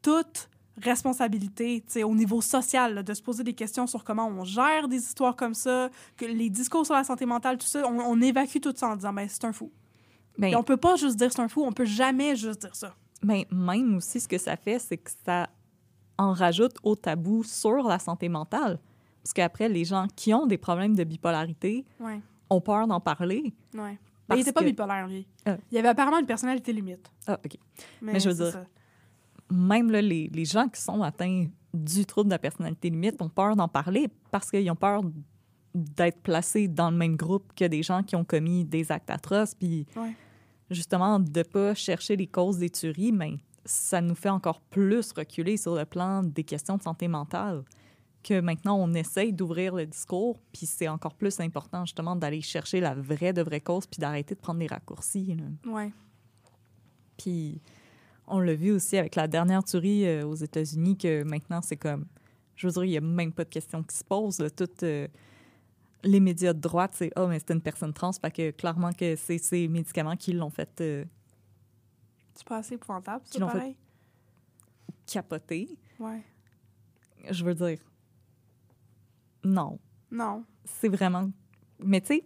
[0.03, 0.49] toute
[0.81, 4.45] responsabilité tu sais, au niveau social, là, de se poser des questions sur comment on
[4.45, 8.01] gère des histoires comme ça, que les discours sur la santé mentale, tout ça, on,
[8.01, 9.71] on évacue tout ça en disant, ben, c'est un fou.
[10.39, 12.75] Ben, Et on peut pas juste dire c'est un fou, on peut jamais juste dire
[12.75, 12.95] ça.
[13.23, 15.49] ben, même aussi, ce que ça fait, c'est que ça
[16.19, 18.79] en rajoute au tabou sur la santé mentale.
[19.23, 22.21] Parce qu'après, les gens qui ont des problèmes de bipolarité Ouais.
[22.51, 23.55] ont peur d'en parler.
[23.75, 23.99] Ouais.
[24.27, 25.27] Parce il était pas que- bipolaire, lui.
[25.47, 25.57] Ah.
[25.71, 27.11] Il avait apparemment une personnalité limite.
[27.27, 27.57] Ah, OK.
[28.01, 28.65] Mais, Mais je veux dire- ça.
[29.51, 33.29] Même là, les, les gens qui sont atteints du trouble de la personnalité limite ont
[33.29, 35.03] peur d'en parler parce qu'ils ont peur
[35.75, 39.55] d'être placés dans le même groupe que des gens qui ont commis des actes atroces.
[39.55, 40.15] Puis Ouais.
[40.71, 45.13] justement, de ne pas chercher les causes des tueries, mais ça nous fait encore plus
[45.13, 47.65] reculer sur le plan des questions de santé mentale.
[48.23, 52.81] Que maintenant, on essaye d'ouvrir le discours, puis c'est encore plus important justement d'aller chercher
[52.81, 55.37] la vraie de vraie cause, puis d'arrêter de prendre des raccourcis.
[55.67, 55.93] Ouais.
[57.17, 57.61] Puis
[58.29, 62.07] on l'a vu aussi avec la dernière tuerie euh, aux États-Unis que maintenant c'est comme,
[62.55, 64.39] je veux dire, il n'y a même pas de question qui se pose.
[64.39, 64.51] là.
[64.51, 65.09] Toutes euh,
[66.05, 69.17] les médias de droite, c'est oh mais c'est une personne trans, fait que clairement que
[69.17, 71.05] c'est ces médicaments qui l'ont fait euh,
[72.35, 73.77] C'est pas assez épouvantable, Qui ça, l'ont fait- pareil?
[75.07, 75.79] capoter.
[75.99, 76.23] Ouais.
[77.31, 77.79] Je veux dire,
[79.45, 79.79] non,
[80.11, 80.45] Non.
[80.65, 81.31] c'est vraiment.
[81.85, 82.25] Mais tu sais,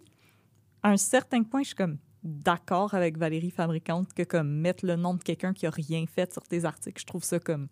[0.83, 4.95] à un certain point, je suis comme d'accord avec Valérie Fabricante que comme mettre le
[4.95, 7.67] nom de quelqu'un qui a rien fait sur tes articles, je trouve ça comme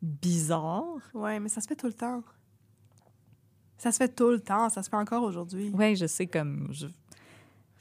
[0.00, 0.84] bizarre.
[1.14, 2.22] Ouais, mais ça se fait tout le temps.
[3.78, 4.68] Ça se fait tout le temps.
[4.68, 5.70] Ça se fait encore aujourd'hui.
[5.74, 6.86] Oui, je sais comme je...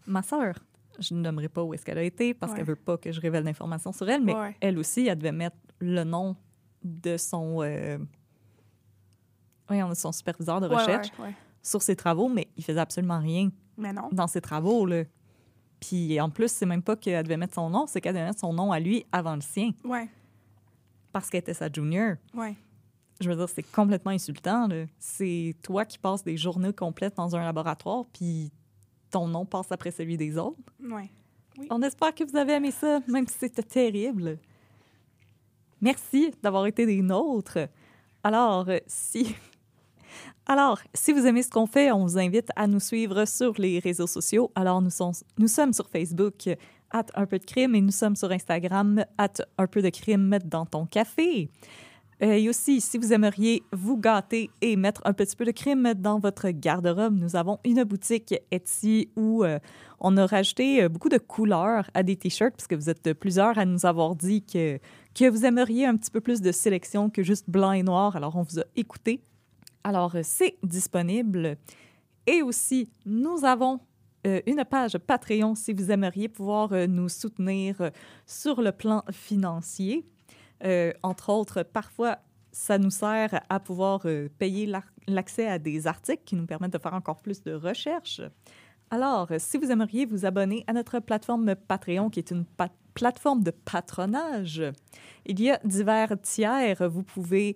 [0.08, 0.56] ma sœur,
[1.02, 2.60] je ne nommerai pas où est-ce qu'elle a été parce Ouais.
[2.60, 4.56] qu'elle veut pas que je révèle d'informations sur elle, mais Ouais.
[4.62, 6.36] elle aussi, elle devait mettre le nom
[6.84, 7.98] de son euh...
[9.70, 13.94] de son superviseur de recherche ouais, sur ses travaux, mais il faisait absolument rien Mais
[13.94, 14.10] non.
[14.12, 15.04] dans ses travaux là.
[15.80, 18.40] Puis en plus, c'est même pas qu'elle devait mettre son nom, c'est qu'elle devait mettre
[18.40, 20.08] son nom à lui avant le sien Ouais.
[21.12, 22.16] parce qu'elle était sa junior.
[22.36, 22.56] Ouais.
[23.20, 24.68] Je veux dire, c'est complètement insultant.
[25.00, 28.52] C'est toi qui passes des journées complètes dans un laboratoire, puis
[29.12, 30.58] ton nom passe après celui des autres.
[30.82, 31.10] Ouais.
[31.70, 34.40] On espère que vous avez aimé ça, même si c'était terrible.
[35.82, 37.68] Merci d'avoir été des nôtres.
[38.24, 39.36] Alors, euh, si...
[40.46, 43.80] Alors, si vous aimez ce qu'on fait, on vous invite à nous suivre sur les
[43.80, 44.52] réseaux sociaux.
[44.56, 46.50] Alors, nous, sommes nous sommes sur Facebook,
[46.92, 50.38] at un peu de crime, et nous sommes sur Instagram, at un peu de crime
[50.44, 51.50] dans ton café.
[52.24, 56.20] Et aussi, si vous aimeriez vous gâter et mettre un petit peu de crime dans
[56.20, 59.58] votre garde-robe, nous avons une boutique Etsy où euh,
[60.00, 63.58] on a rajouté euh, beaucoup de couleurs à des t-shirts, parce que vous êtes plusieurs
[63.58, 64.78] à nous avoir dit que,
[65.16, 68.16] que vous aimeriez un petit peu plus de sélection que juste blanc et noir.
[68.16, 69.24] Alors, on vous a écouté.
[69.84, 71.58] Alors, euh, c'est disponible.
[72.28, 73.80] Et aussi, nous avons
[74.24, 77.90] une page Patreon si vous aimeriez pouvoir nous soutenir
[78.28, 80.06] sur le plan financier.
[80.64, 82.20] Euh, entre autres, parfois,
[82.52, 84.72] ça nous sert à pouvoir euh, payer
[85.08, 88.22] l'accès à des articles qui nous permettent de faire encore plus de recherches.
[88.90, 92.46] Alors, si vous aimeriez vous abonner à notre plateforme Patreon, qui est une
[92.94, 94.62] plateforme de patronage,
[95.26, 96.90] il y a divers tiers.
[96.90, 97.56] Vous pouvez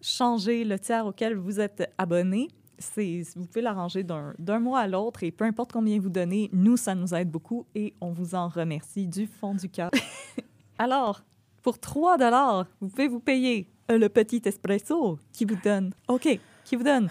[0.00, 2.48] changer le tiers auquel vous êtes abonné.
[2.96, 6.94] Vous pouvez l'arranger d'un mois à l'autre et peu importe combien vous donnez, nous, ça
[6.96, 9.90] nous aide beaucoup et on vous en remercie du fond du cœur.
[10.78, 11.22] Alors,
[11.64, 16.28] pour 3 dollars, vous pouvez vous payer euh, le petit espresso qui vous donne, OK,
[16.64, 17.08] qui vous donne?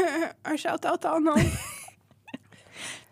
[0.46, 1.34] Un shout-out en nom.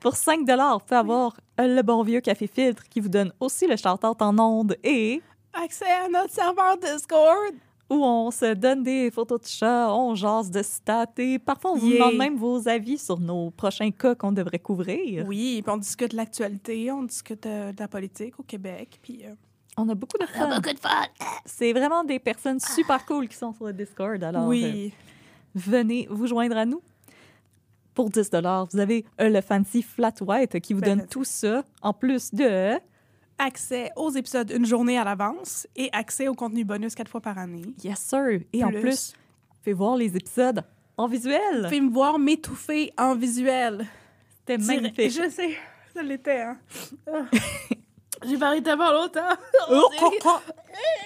[0.01, 3.33] Pour 5 dollars, vous pouvez avoir euh, le bon vieux café filtre qui vous donne
[3.41, 5.23] aussi le shout-out en ondes et
[5.55, 7.55] Accès à notre serveur Discord.
[7.89, 11.77] où on se donne des photos de chats, on jase de stats et parfois on
[11.77, 11.99] vous Yeah.
[12.01, 15.25] demande même vos avis sur nos prochains cas qu'on devrait couvrir.
[15.27, 19.23] Oui, puis on discute de l'actualité, on discute euh, de la politique au Québec, puis...
[19.25, 19.33] euh,
[19.77, 20.61] On a beaucoup de fun.
[20.61, 21.07] de fun.
[21.45, 24.23] C'est vraiment des personnes super cool qui sont sur le Discord.
[24.23, 24.93] Alors, euh, oui.
[25.55, 26.81] venez vous joindre à nous.
[27.95, 28.31] Pour 10
[28.73, 32.35] vous avez euh, le fancy Flat White qui vous Ben, donne tout ça en plus
[32.35, 32.79] de
[33.39, 37.37] Accès aux épisodes une journée à l'avance et accès au contenu bonus quatre fois par
[37.39, 37.63] année.
[37.83, 38.41] Yes sir.
[38.53, 39.13] Et en Plus.
[39.63, 40.63] fais voir les épisodes
[40.97, 41.63] en visuel.
[41.65, 43.87] Pouvez me voir m'étouffer en visuel.
[44.39, 45.11] C'était magnifique.
[45.11, 45.57] Je sais,
[45.93, 46.59] ça l'était, hein.
[48.27, 49.21] J'ai parlé tellement longtemps.
[49.71, 50.31] Oh, oh, oh.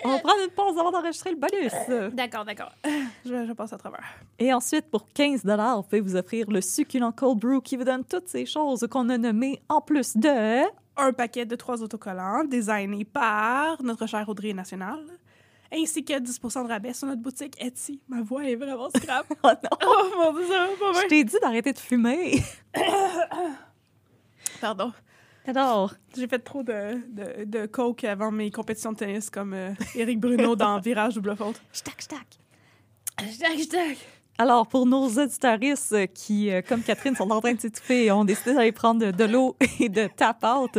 [0.05, 2.15] On va prendre une pause avant d'enregistrer le bonus.
[2.15, 2.71] D'accord, d'accord.
[3.25, 4.05] Je, je passe à travers.
[4.39, 8.05] Et ensuite, pour 15 vous pouvez vous offrir le succulent cold brew qui vous donne
[8.05, 10.63] toutes ces choses qu'on a nommées en plus de...
[10.97, 15.05] Un paquet de trois autocollants designés par notre chère Audrey Nationale,
[15.73, 18.01] ainsi que 10 de rabais sur notre boutique Etsy.
[18.09, 19.27] Ma voix est vraiment scrap.
[19.45, 19.79] Oh non!
[19.87, 21.09] oh mon dieu, ça va pas Je bien.
[21.09, 22.43] t'ai dit d'arrêter de fumer.
[24.61, 24.93] Pardon.
[25.49, 29.71] Alors, J'ai fait trop de, de, de coke avant mes compétitions de tennis, comme euh,
[29.95, 31.59] Éric Bruno dans Virage double faute.
[31.73, 32.27] stack, stack.
[33.17, 33.97] Hashtag, hashtag.
[34.37, 38.27] Alors, pour nos auditoristes qui, euh, comme Catherine, sont en train de s'étouffer et ont
[38.27, 40.79] décidé d'aller prendre de, de l'eau et de tap-out,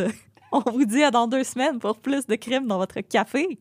[0.52, 3.58] on vous dit à dans deux semaines pour plus de crème dans votre café.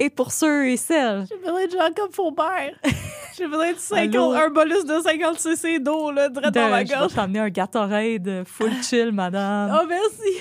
[0.00, 2.74] Et pour ceux et celles J'ai besoin de Jacob Faubert.
[3.36, 4.32] J'ai besoin de 50, Allô?
[4.32, 7.14] un bolus de 50 cc d'eau, là, direct dans ma de, je vais gorge.
[7.14, 9.76] t'emmener un Gatorade full chill, madame.
[9.80, 10.40] Oh, merci.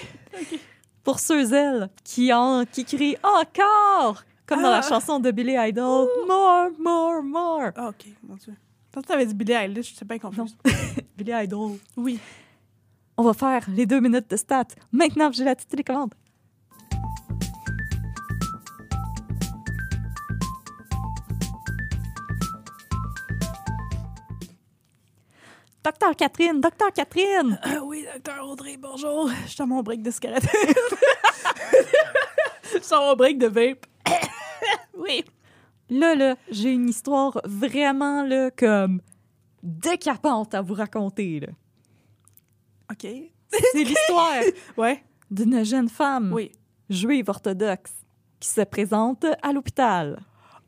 [1.04, 4.88] Pour ceux elles qui, en, qui crient encore, comme dans la Ah.
[4.90, 7.72] chanson de Billy Idol, more, more, more.
[7.76, 8.54] Ah, OK, mon Dieu.
[8.94, 10.56] Quand tu avais dit Billie Eilish, j'étais bien confuse.
[11.18, 11.74] Billy Idol.
[11.96, 12.20] Oui.
[13.16, 14.66] On va faire les deux minutes de stats.
[14.92, 16.14] Maintenant, j'ai la petite télécommande.
[25.88, 27.58] Docteur Catherine, Docteur Catherine!
[27.64, 29.30] Ah oui, docteur Audrey, bonjour.
[29.46, 30.44] Je suis à mon break de cigarette.
[32.74, 33.86] Je suis à mon break de vape.
[34.98, 35.24] oui.
[35.90, 39.00] Là, là, j'ai une histoire vraiment, là, comme
[39.64, 41.48] décapante à vous raconter, là.
[42.92, 43.08] OK.
[43.50, 44.42] C'est l'histoire
[44.78, 45.02] Ouais.
[45.32, 46.52] d'une jeune femme Oui.
[46.90, 47.94] juive orthodoxe
[48.42, 50.20] qui se présente à l'hôpital.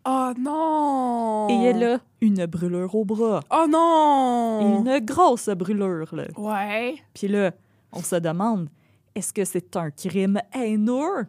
[0.06, 1.48] Oh non!
[1.50, 3.42] Et elle a une brûlure au bras.
[3.52, 4.84] Oh non!
[4.84, 6.26] Une grosse brûlure, là.
[6.38, 6.96] Ouais.
[7.14, 7.52] Puis là,
[7.92, 8.70] on se demande,
[9.16, 11.28] est-ce que c'est un crime haineux?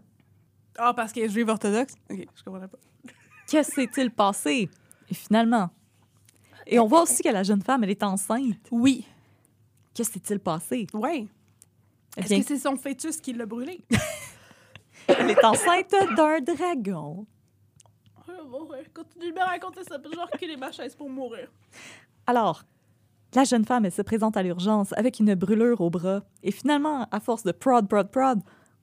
[0.79, 1.95] Ah, parce qu'elle est juive orthodoxe?
[2.11, 2.79] OK, je comprenais pas.
[3.51, 4.71] Que s'est-il passé?
[5.11, 5.71] Et finalement,
[6.67, 8.69] et on voit aussi que la jeune femme, elle est enceinte.
[8.71, 9.05] Oui.
[9.95, 10.87] Que s'est-il passé?
[10.95, 11.27] Ouais.
[12.17, 13.81] Eh Est-ce bien, que c'est son fœtus qui l'a brûlé?
[15.09, 17.27] elle est enceinte d'un dragon.
[18.71, 18.85] Ouais.
[18.95, 21.49] Continue de me raconter ça, je vais reculer ma chaise pour mourir.
[22.27, 22.63] Alors,
[23.35, 26.23] la jeune femme, elle se présente à l'urgence avec une brûlure au bras.
[26.43, 28.41] Et finalement, à force de prod, prod, prod,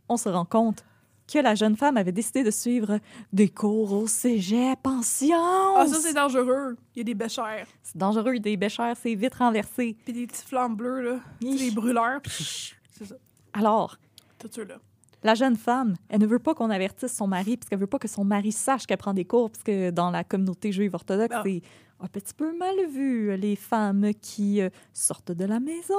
[0.09, 0.85] on se rend compte
[1.31, 2.99] que la jeune femme avait décidé de suivre
[3.33, 5.77] des cours au cégep en sciences.
[5.77, 6.77] Ah, ça, c'est dangereux.
[6.95, 7.67] Il y a des béchères.
[7.83, 9.97] C'est dangereux, des béchères, c'est vite renversé.
[10.05, 11.19] Puis des petites flammes bleues, là.
[11.41, 12.21] Des brûleurs.
[12.25, 13.15] C'est ça.
[13.53, 13.97] Alors,
[14.39, 14.77] Tout ceux-là.
[15.23, 17.99] La jeune femme, elle ne veut pas qu'on avertisse son mari, parce qu'elle veut pas
[17.99, 21.35] que son mari sache qu'elle prend des cours, parce que dans la communauté juive orthodoxe,
[21.38, 21.41] Ah.
[21.45, 21.61] c'est
[21.99, 25.95] un petit peu mal vu, les femmes qui euh, sortent de la maison.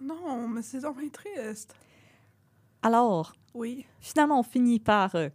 [0.00, 1.74] Non, mais c'est vraiment triste.
[2.82, 3.84] Alors, Oui.
[4.00, 5.28] finalement, on finit par euh,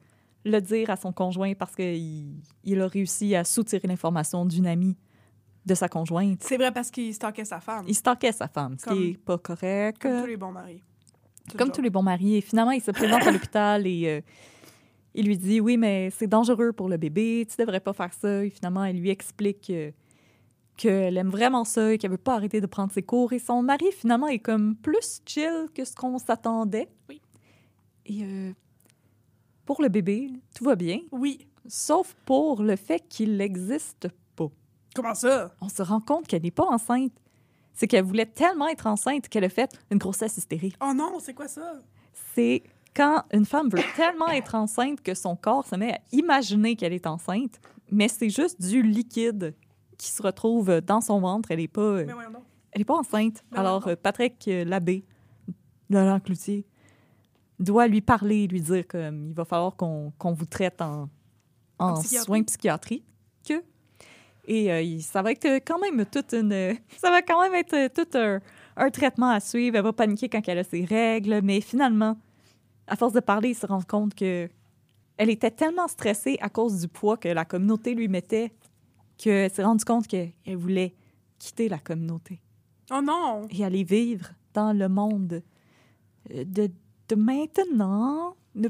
[0.45, 2.33] le dire à son conjoint parce qu'il
[2.63, 4.97] il a réussi à soutirer l'information d'une amie
[5.65, 6.43] de sa conjointe.
[6.43, 7.85] C'est vrai parce qu'il stalkait sa femme.
[7.87, 10.01] Il stalkait sa femme, ce qui est pas correct.
[10.01, 10.81] Comme tous les bons maris.
[11.57, 12.35] Comme tous les bons maris.
[12.37, 14.21] Et finalement, il se présente à l'hôpital et euh,
[15.13, 18.43] il lui dit Oui, mais c'est dangereux pour le bébé, tu devrais pas faire ça.
[18.45, 19.91] Et finalement, elle lui explique euh,
[20.77, 23.33] qu'elle aime vraiment ça et qu'elle veut pas arrêter de prendre ses cours.
[23.33, 26.89] Et son mari, finalement, est comme plus chill que ce qu'on s'attendait.
[27.09, 27.21] Oui.
[28.05, 28.51] Et euh,
[29.65, 31.47] pour le bébé, tout va bien, Oui.
[31.67, 34.47] sauf pour le fait qu'il n'existe pas.
[34.95, 35.53] Comment ça?
[35.61, 37.11] On se rend compte qu'elle n'est pas enceinte.
[37.73, 41.33] C'est qu'elle voulait tellement être enceinte qu'elle a fait une grossesse hystérique Oh non, c'est
[41.33, 41.81] quoi ça?
[42.33, 42.63] c'est
[42.95, 46.93] quand une femme veut tellement être enceinte que son corps se met à imaginer qu'elle
[46.93, 47.59] est enceinte,
[47.91, 49.55] mais c'est juste du liquide
[49.97, 51.51] qui se retrouve dans son ventre.
[51.51, 52.07] Elle n'est pas, euh,
[52.71, 53.43] elle est pas enceinte.
[53.53, 55.05] Alors, euh, Patrick euh, Labbé,
[55.89, 56.65] de l'Encloutier,
[57.59, 61.09] doit lui parler, lui dire qu'il va falloir qu'on vous traite en,
[61.79, 63.05] en, soins psychiatriques.
[64.45, 66.75] Et euh, ça va être quand même toute une.
[66.97, 68.39] Ça va quand même être tout un,
[68.75, 69.77] un traitement à suivre.
[69.77, 72.17] Elle va paniquer quand elle a ses règles, mais finalement,
[72.87, 74.49] à force de parler, il se rend compte que
[75.15, 78.51] elle était tellement stressée à cause du poids que la communauté lui mettait
[79.17, 80.93] qu'elle s'est rendue compte qu'elle voulait
[81.39, 82.41] quitter la communauté
[82.91, 83.47] Oh non!
[83.49, 85.41] et aller vivre dans le monde
[86.31, 86.69] euh, de,
[87.09, 88.35] de maintenant.
[88.55, 88.69] Ne-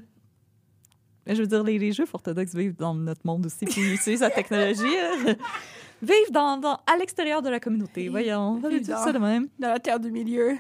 [1.27, 4.21] Je veux dire, les, les Juifs orthodoxes vivent dans notre monde aussi, puis ils utilisent
[4.21, 4.81] la technologie.
[6.01, 8.59] vivent dans, dans- à l'extérieur de la communauté, voyons.
[8.63, 9.47] On dire dans- ça de même?
[9.59, 10.55] Dans la terre du milieu.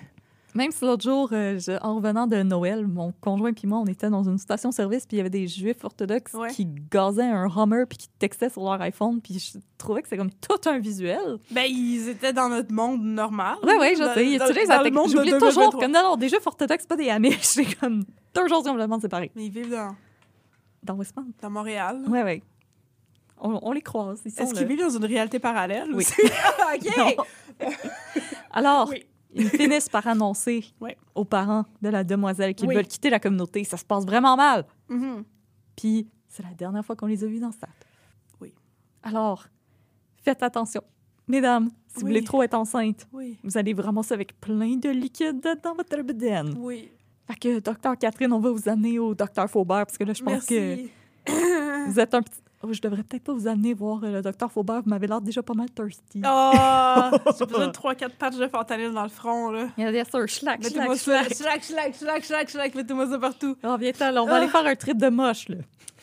[0.55, 3.85] Même si l'autre jour, euh, je- en revenant de Noël, mon conjoint puis moi, on
[3.87, 6.49] était dans une station-service, puis il y avait des Juifs orthodoxes Ouais.
[6.51, 10.15] qui gazaient un Hummer puis qui textaient sur leur iPhone, puis je trouvais que c'est
[10.17, 11.39] comme tout un visuel.
[11.49, 13.55] Ben, ils étaient dans notre monde normal.
[13.63, 14.25] Oui, oui, je Dans- sais.
[14.29, 15.13] Ils utilisent la technologie.
[15.13, 15.81] J'oublie toujours 2023.
[15.81, 17.37] que non, non, des Juifs orthodoxes, pas des Amish.
[17.41, 19.31] C'est comme deux choses complètement séparées.
[19.35, 19.95] Mais ils vivent dans,
[20.83, 21.27] Dans Westmount.
[21.41, 22.03] dans Montréal.
[22.07, 22.43] Oui, oui.
[23.39, 24.21] On, on les croise.
[24.25, 25.97] Est-ce qu'ils vivent dans une réalité parallèle Oui.
[26.05, 26.21] aussi?
[27.15, 27.17] OK!
[28.51, 29.03] Alors, Oui.
[29.33, 30.65] ils finissent par annoncer
[31.15, 32.75] aux parents de la demoiselle qu'ils Oui.
[32.75, 33.63] veulent quitter la communauté.
[33.63, 34.65] Ça se passe vraiment mal.
[34.89, 35.23] Mhm.
[35.75, 37.67] Puis, c'est la dernière fois qu'on les a vus dans ça.
[38.41, 38.53] Oui.
[39.03, 39.47] Alors,
[40.23, 40.81] faites attention.
[41.27, 43.07] Mesdames, si vous voulez trop être enceinte,
[43.43, 46.53] vous allez vous ramasser avec plein de liquide dans votre bedaine.
[46.57, 46.91] Oui.
[47.33, 50.23] Fait que, docteur Catherine, on va vous amener au docteur Faubert parce que là, je
[50.23, 50.91] pense que Merci.
[51.87, 52.39] vous êtes un petit.
[52.65, 54.81] Oh, je devrais peut-être pas vous amener voir euh, le docteur Faubert.
[54.83, 56.21] Vous m'avez l'air déjà pas mal thirsty.
[56.25, 56.51] Oh,
[57.39, 59.67] j'ai besoin de 3-4 patchs de fentanyl dans le front, là.
[59.77, 60.27] Yes, sir.
[60.29, 61.63] Schlack, Mettez-moi schlack, ça, schlack.
[61.63, 63.57] schlack, schlack, schlack, schlack, schlack, mettez-moi ça partout.
[63.63, 64.37] Oh, viens là, on va Ah.
[64.37, 65.57] aller faire un trip de moche, là.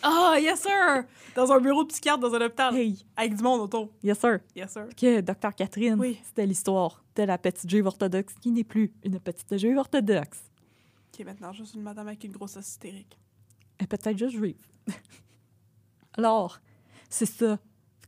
[0.06, 1.04] Oh, yes, sir!
[1.34, 2.74] Dans un bureau de psychiatre dans un hôpital.
[2.76, 3.88] Hey, Avec du monde autour.
[4.02, 4.40] yes, sir.
[4.54, 4.84] Yes, sir.
[5.00, 6.18] Que docteur Catherine, Oui.
[6.24, 10.40] c'était l'histoire de la petite juive orthodoxe qui n'est plus une petite juive orthodoxe.
[11.24, 13.18] Maintenant, je suis une madame avec une grossesse hystérique.
[13.78, 14.66] Est peut-être juste juive.
[16.14, 16.60] Alors,
[17.08, 17.58] c'est ça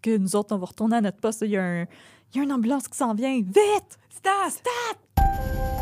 [0.00, 1.42] que nous autres, on va retourner à notre poste.
[1.42, 3.34] Il y a, un, il y a une ambulance qui s'en vient.
[3.36, 3.98] Vite!
[4.10, 4.50] Stas!
[4.50, 5.81] Stas!